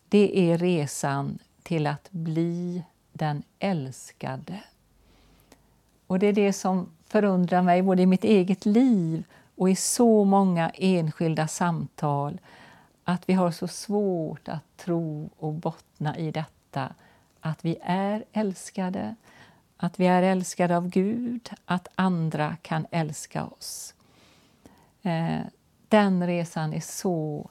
det 0.08 0.38
är 0.52 0.58
resan 0.58 1.38
till 1.62 1.86
att 1.86 2.10
bli 2.10 2.82
den 3.12 3.42
älskade. 3.58 4.60
Och 6.10 6.18
det 6.18 6.26
är 6.26 6.32
det 6.32 6.52
som 6.52 6.88
förundrar 7.06 7.62
mig 7.62 7.82
både 7.82 8.02
i 8.02 8.06
mitt 8.06 8.24
eget 8.24 8.66
liv 8.66 9.24
och 9.56 9.70
i 9.70 9.76
så 9.76 10.24
många 10.24 10.70
enskilda 10.70 11.48
samtal 11.48 12.40
att 13.04 13.28
vi 13.28 13.32
har 13.32 13.50
så 13.50 13.68
svårt 13.68 14.48
att 14.48 14.76
tro 14.76 15.30
och 15.38 15.52
bottna 15.52 16.18
i 16.18 16.30
detta 16.30 16.94
att 17.40 17.64
vi 17.64 17.76
är 17.82 18.24
älskade, 18.32 19.14
att 19.76 20.00
vi 20.00 20.06
är 20.06 20.22
älskade 20.22 20.76
av 20.76 20.88
Gud, 20.88 21.50
att 21.64 21.88
andra 21.94 22.56
kan 22.62 22.86
älska 22.90 23.44
oss. 23.44 23.94
Eh, 25.02 25.40
den 25.88 26.26
resan 26.26 26.72
är 26.72 26.80
så 26.80 27.50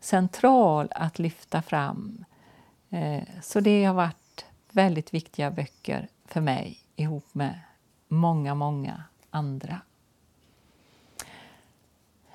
central 0.00 0.88
att 0.90 1.18
lyfta 1.18 1.62
fram. 1.62 2.24
Eh, 2.88 3.22
så 3.42 3.60
det 3.60 3.84
har 3.84 3.94
varit 3.94 4.44
väldigt 4.70 5.14
viktiga 5.14 5.50
böcker 5.50 6.08
för 6.24 6.40
mig 6.40 6.78
ihop 6.96 7.34
med 7.34 7.60
många, 8.10 8.54
många 8.54 9.04
andra. 9.30 9.80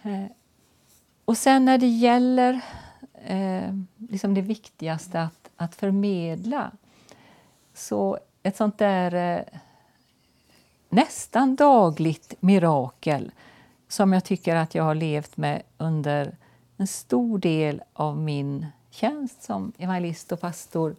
Eh, 0.02 0.26
och 1.26 1.38
sen 1.38 1.66
när 1.66 1.78
det 1.78 1.88
gäller 1.88 2.62
eh, 3.14 3.74
liksom 3.98 4.34
det 4.34 4.42
viktigaste 4.42 5.22
att, 5.22 5.50
att 5.56 5.76
förmedla 5.76 6.72
så 7.74 8.20
ett 8.44 8.58
sånt 8.58 8.78
där 8.78 9.14
eh, 9.14 9.60
nästan 10.90 11.56
dagligt 11.56 12.34
mirakel 12.40 13.32
som 13.88 14.14
jag 14.14 14.24
tycker 14.24 14.56
att 14.56 14.76
jag 14.76 14.84
har 14.84 14.96
levt 14.96 15.38
med 15.38 15.62
under 15.78 16.38
en 16.78 16.88
stor 16.88 17.40
del 17.40 17.82
av 17.94 18.18
min 18.18 18.66
tjänst 18.90 19.44
som 19.44 19.74
evangelist 19.78 20.32
och 20.32 20.42
pastor 20.42 20.92
eh, 20.92 20.96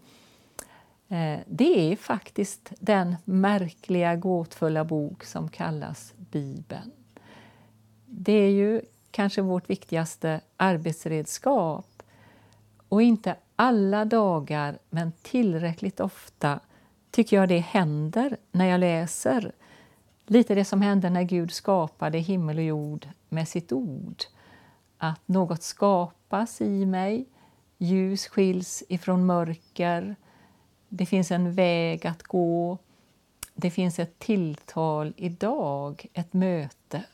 Eh, 1.08 1.38
det 1.46 1.92
är 1.92 1.96
faktiskt 1.96 2.72
den 2.80 3.16
märkliga, 3.24 4.16
gåtfulla 4.16 4.84
bok 4.84 5.24
som 5.24 5.48
kallas 5.48 6.14
Bibeln. 6.16 6.92
Det 8.06 8.32
är 8.32 8.50
ju 8.50 8.80
kanske 9.10 9.42
vårt 9.42 9.70
viktigaste 9.70 10.40
arbetsredskap. 10.56 12.02
Och 12.88 13.02
inte 13.02 13.36
alla 13.56 14.04
dagar, 14.04 14.78
men 14.90 15.12
tillräckligt 15.22 16.00
ofta 16.00 16.60
tycker 17.10 17.36
jag 17.36 17.48
det 17.48 17.58
händer 17.58 18.36
när 18.52 18.66
jag 18.66 18.80
läser. 18.80 19.52
Lite 20.26 20.54
det 20.54 20.64
som 20.64 20.82
hände 20.82 21.10
när 21.10 21.22
Gud 21.22 21.52
skapade 21.52 22.18
himmel 22.18 22.58
och 22.58 22.64
jord 22.64 23.08
med 23.28 23.48
sitt 23.48 23.72
ord. 23.72 24.22
Att 24.98 25.28
något 25.28 25.62
skapas 25.62 26.60
i 26.60 26.86
mig, 26.86 27.28
ljus 27.78 28.26
skiljs 28.26 28.82
ifrån 28.88 29.26
mörker, 29.26 30.16
det 30.96 31.06
finns 31.06 31.30
en 31.30 31.52
väg 31.52 32.06
att 32.06 32.22
gå, 32.22 32.78
det 33.54 33.70
finns 33.70 33.98
ett 33.98 34.18
tilltal 34.18 35.12
idag, 35.16 36.06
ett 36.12 36.32
möte. 36.32 37.04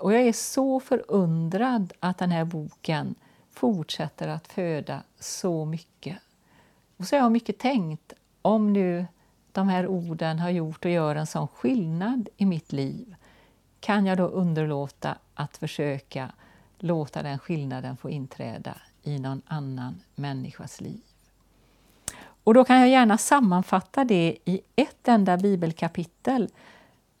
Och 0.00 0.12
jag 0.12 0.20
är 0.20 0.32
så 0.32 0.80
förundrad 0.80 1.92
att 2.00 2.18
den 2.18 2.30
här 2.30 2.44
boken 2.44 3.14
fortsätter 3.50 4.28
att 4.28 4.48
föda 4.48 5.02
så 5.18 5.64
mycket. 5.64 6.18
Och 6.96 7.04
så 7.04 7.16
har 7.16 7.22
jag 7.22 7.32
mycket 7.32 7.58
tänkt, 7.58 8.12
om 8.42 8.72
nu 8.72 9.06
de 9.52 9.68
här 9.68 9.86
orden 9.86 10.38
har 10.38 10.50
gjort 10.50 10.84
och 10.84 10.90
gör 10.90 11.16
en 11.16 11.26
sån 11.26 11.48
skillnad 11.48 12.28
i 12.36 12.46
mitt 12.46 12.72
liv, 12.72 13.14
kan 13.80 14.06
jag 14.06 14.18
då 14.18 14.26
underlåta 14.26 15.18
att 15.34 15.56
försöka 15.56 16.32
låta 16.78 17.22
den 17.22 17.38
skillnaden 17.38 17.96
få 17.96 18.10
inträda 18.10 18.76
i 19.02 19.18
någon 19.18 19.42
annan 19.46 20.00
människas 20.14 20.80
liv? 20.80 21.09
Och 22.50 22.54
då 22.54 22.64
kan 22.64 22.80
jag 22.80 22.88
gärna 22.88 23.18
sammanfatta 23.18 24.04
det 24.04 24.36
i 24.44 24.60
ett 24.76 25.08
enda 25.08 25.36
bibelkapitel 25.36 26.48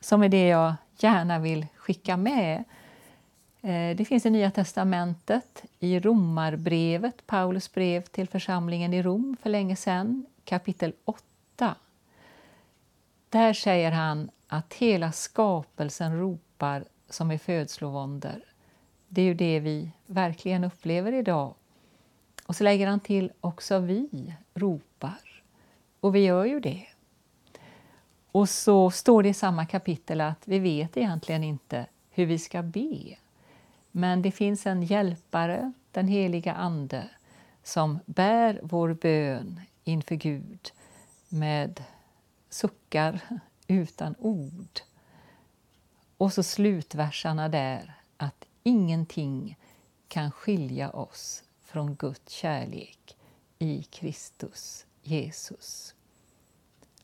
som 0.00 0.22
är 0.22 0.28
det 0.28 0.48
jag 0.48 0.74
gärna 0.98 1.38
vill 1.38 1.66
skicka 1.76 2.16
med. 2.16 2.64
Eh, 3.60 3.96
det 3.96 4.04
finns 4.08 4.26
i 4.26 4.30
Nya 4.30 4.50
testamentet, 4.50 5.64
i 5.78 6.00
Romarbrevet, 6.00 7.26
Paulus 7.26 7.72
brev 7.72 8.02
till 8.02 8.28
församlingen 8.28 8.94
i 8.94 9.02
Rom 9.02 9.36
för 9.42 9.50
länge 9.50 9.76
sedan, 9.76 10.26
kapitel 10.44 10.92
8. 11.04 11.74
Där 13.28 13.52
säger 13.52 13.90
han 13.90 14.30
att 14.48 14.74
hela 14.74 15.12
skapelsen 15.12 16.18
ropar 16.18 16.84
som 17.08 17.30
i 17.30 17.38
födslovåndor. 17.38 18.44
Det 19.08 19.22
är 19.22 19.26
ju 19.26 19.34
det 19.34 19.60
vi 19.60 19.90
verkligen 20.06 20.64
upplever 20.64 21.12
idag. 21.12 21.54
Och 22.46 22.56
så 22.56 22.64
lägger 22.64 22.86
han 22.86 23.00
till 23.00 23.32
också 23.40 23.78
vi 23.78 24.34
ropar. 24.54 24.89
Och 26.00 26.14
vi 26.14 26.24
gör 26.24 26.44
ju 26.44 26.60
det. 26.60 26.86
Och 28.32 28.48
så 28.48 28.90
står 28.90 29.22
det 29.22 29.28
i 29.28 29.34
samma 29.34 29.66
kapitel 29.66 30.20
att 30.20 30.48
vi 30.48 30.58
vet 30.58 30.96
egentligen 30.96 31.44
inte 31.44 31.86
hur 32.10 32.26
vi 32.26 32.38
ska 32.38 32.62
be. 32.62 33.16
Men 33.90 34.22
det 34.22 34.30
finns 34.30 34.66
en 34.66 34.82
hjälpare, 34.82 35.72
den 35.92 36.08
heliga 36.08 36.54
Ande, 36.54 37.10
som 37.62 37.98
bär 38.06 38.60
vår 38.62 38.94
bön 38.94 39.60
inför 39.84 40.14
Gud 40.14 40.72
med 41.28 41.84
suckar 42.48 43.20
utan 43.66 44.14
ord. 44.18 44.80
Och 46.16 46.32
så 46.32 46.42
slutversarna 46.42 47.48
där, 47.48 47.94
att 48.16 48.44
ingenting 48.62 49.58
kan 50.08 50.30
skilja 50.30 50.90
oss 50.90 51.44
från 51.64 51.94
Guds 51.94 52.32
kärlek 52.32 53.16
i 53.58 53.82
Kristus 53.82 54.86
Jesus. 55.10 55.94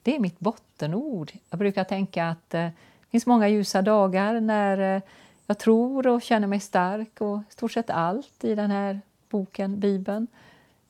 Det 0.03 0.17
är 0.17 0.21
mitt 0.21 0.41
bottenord. 0.41 1.33
Jag 1.51 1.59
brukar 1.59 1.85
tänka 1.85 2.29
att 2.29 2.55
eh, 2.55 2.61
det 2.61 3.11
finns 3.11 3.27
många 3.27 3.49
ljusa 3.49 3.83
dagar 3.83 4.41
när 4.41 4.97
eh, 4.97 5.03
jag 5.47 5.59
tror 5.59 6.07
och 6.07 6.23
känner 6.23 6.47
mig 6.47 6.61
stark 6.61 7.21
och 7.21 7.39
i 7.39 7.53
stort 7.53 7.73
sett 7.73 7.91
allt 7.91 8.45
i 8.45 8.55
den 8.55 8.71
här 8.71 9.01
boken, 9.29 9.81
Bibeln, 9.81 10.27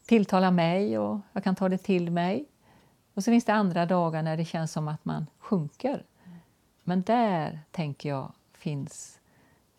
tilltalar 0.06 0.50
mig 0.50 0.98
och 0.98 1.20
jag 1.32 1.44
kan 1.44 1.56
ta 1.56 1.68
det 1.68 1.78
till 1.78 2.10
mig. 2.10 2.44
Och 3.14 3.24
så 3.24 3.30
finns 3.30 3.44
det 3.44 3.52
andra 3.52 3.86
dagar 3.86 4.22
när 4.22 4.36
det 4.36 4.44
känns 4.44 4.72
som 4.72 4.88
att 4.88 5.04
man 5.04 5.26
sjunker. 5.38 6.04
Men 6.84 7.02
där, 7.02 7.60
tänker 7.70 8.08
jag, 8.08 8.32
finns 8.52 9.20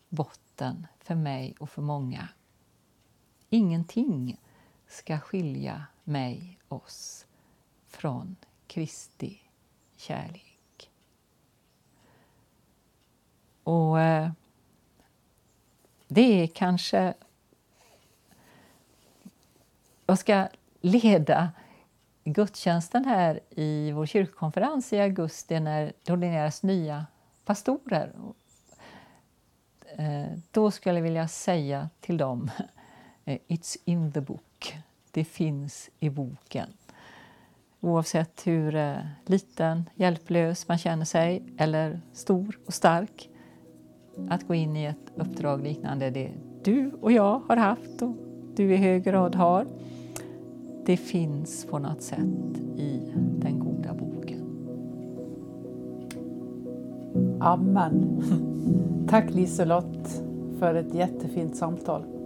botten 0.08 0.86
för 1.00 1.14
mig 1.14 1.54
och 1.60 1.70
för 1.70 1.82
många. 1.82 2.28
Ingenting 3.48 4.40
ska 4.88 5.18
skilja 5.18 5.86
mig, 6.04 6.58
oss, 6.68 7.26
från 7.88 8.36
Kristi 8.66 9.38
kärlek. 9.96 10.90
Och 13.62 14.00
eh, 14.00 14.30
det 16.08 16.42
är 16.42 16.46
kanske... 16.46 17.14
Jag 20.06 20.18
ska 20.18 20.48
leda 20.80 21.50
gudstjänsten 22.24 23.04
här 23.04 23.40
i 23.50 23.92
vår 23.92 24.06
kyrkokonferens 24.06 24.92
i 24.92 25.00
augusti 25.00 25.60
när 25.60 25.92
det 26.02 26.12
ordineras 26.12 26.62
nya 26.62 27.06
pastorer. 27.44 28.14
Eh, 29.96 30.38
då 30.50 30.70
skulle 30.70 30.94
jag 30.94 31.02
vilja 31.02 31.28
säga 31.28 31.90
till 32.00 32.16
dem 32.16 32.50
eh, 33.24 33.38
It's 33.48 33.76
in 33.84 34.12
the 34.12 34.20
book. 34.20 34.76
Det 35.10 35.24
finns 35.24 35.90
i 35.98 36.10
boken. 36.10 36.77
Oavsett 37.80 38.46
hur 38.46 38.74
eh, 38.74 38.96
liten, 39.26 39.90
hjälplös 39.94 40.68
man 40.68 40.78
känner 40.78 41.04
sig 41.04 41.42
eller 41.58 42.00
stor 42.12 42.58
och 42.66 42.74
stark. 42.74 43.30
Att 44.30 44.46
gå 44.46 44.54
in 44.54 44.76
i 44.76 44.84
ett 44.84 45.12
uppdrag 45.14 45.62
liknande 45.62 46.10
det 46.10 46.32
du 46.64 46.90
och 47.00 47.12
jag 47.12 47.40
har 47.48 47.56
haft 47.56 48.02
och 48.02 48.16
du 48.56 48.74
i 48.74 48.76
hög 48.76 49.04
grad 49.04 49.34
har. 49.34 49.66
Det 50.86 50.96
finns 50.96 51.66
på 51.66 51.78
något 51.78 52.02
sätt 52.02 52.58
i 52.76 53.12
den 53.14 53.58
goda 53.58 53.94
boken. 53.94 54.44
Amen. 57.40 58.22
Tack 59.10 59.30
Liselott 59.30 60.22
för 60.58 60.74
ett 60.74 60.94
jättefint 60.94 61.56
samtal. 61.56 62.17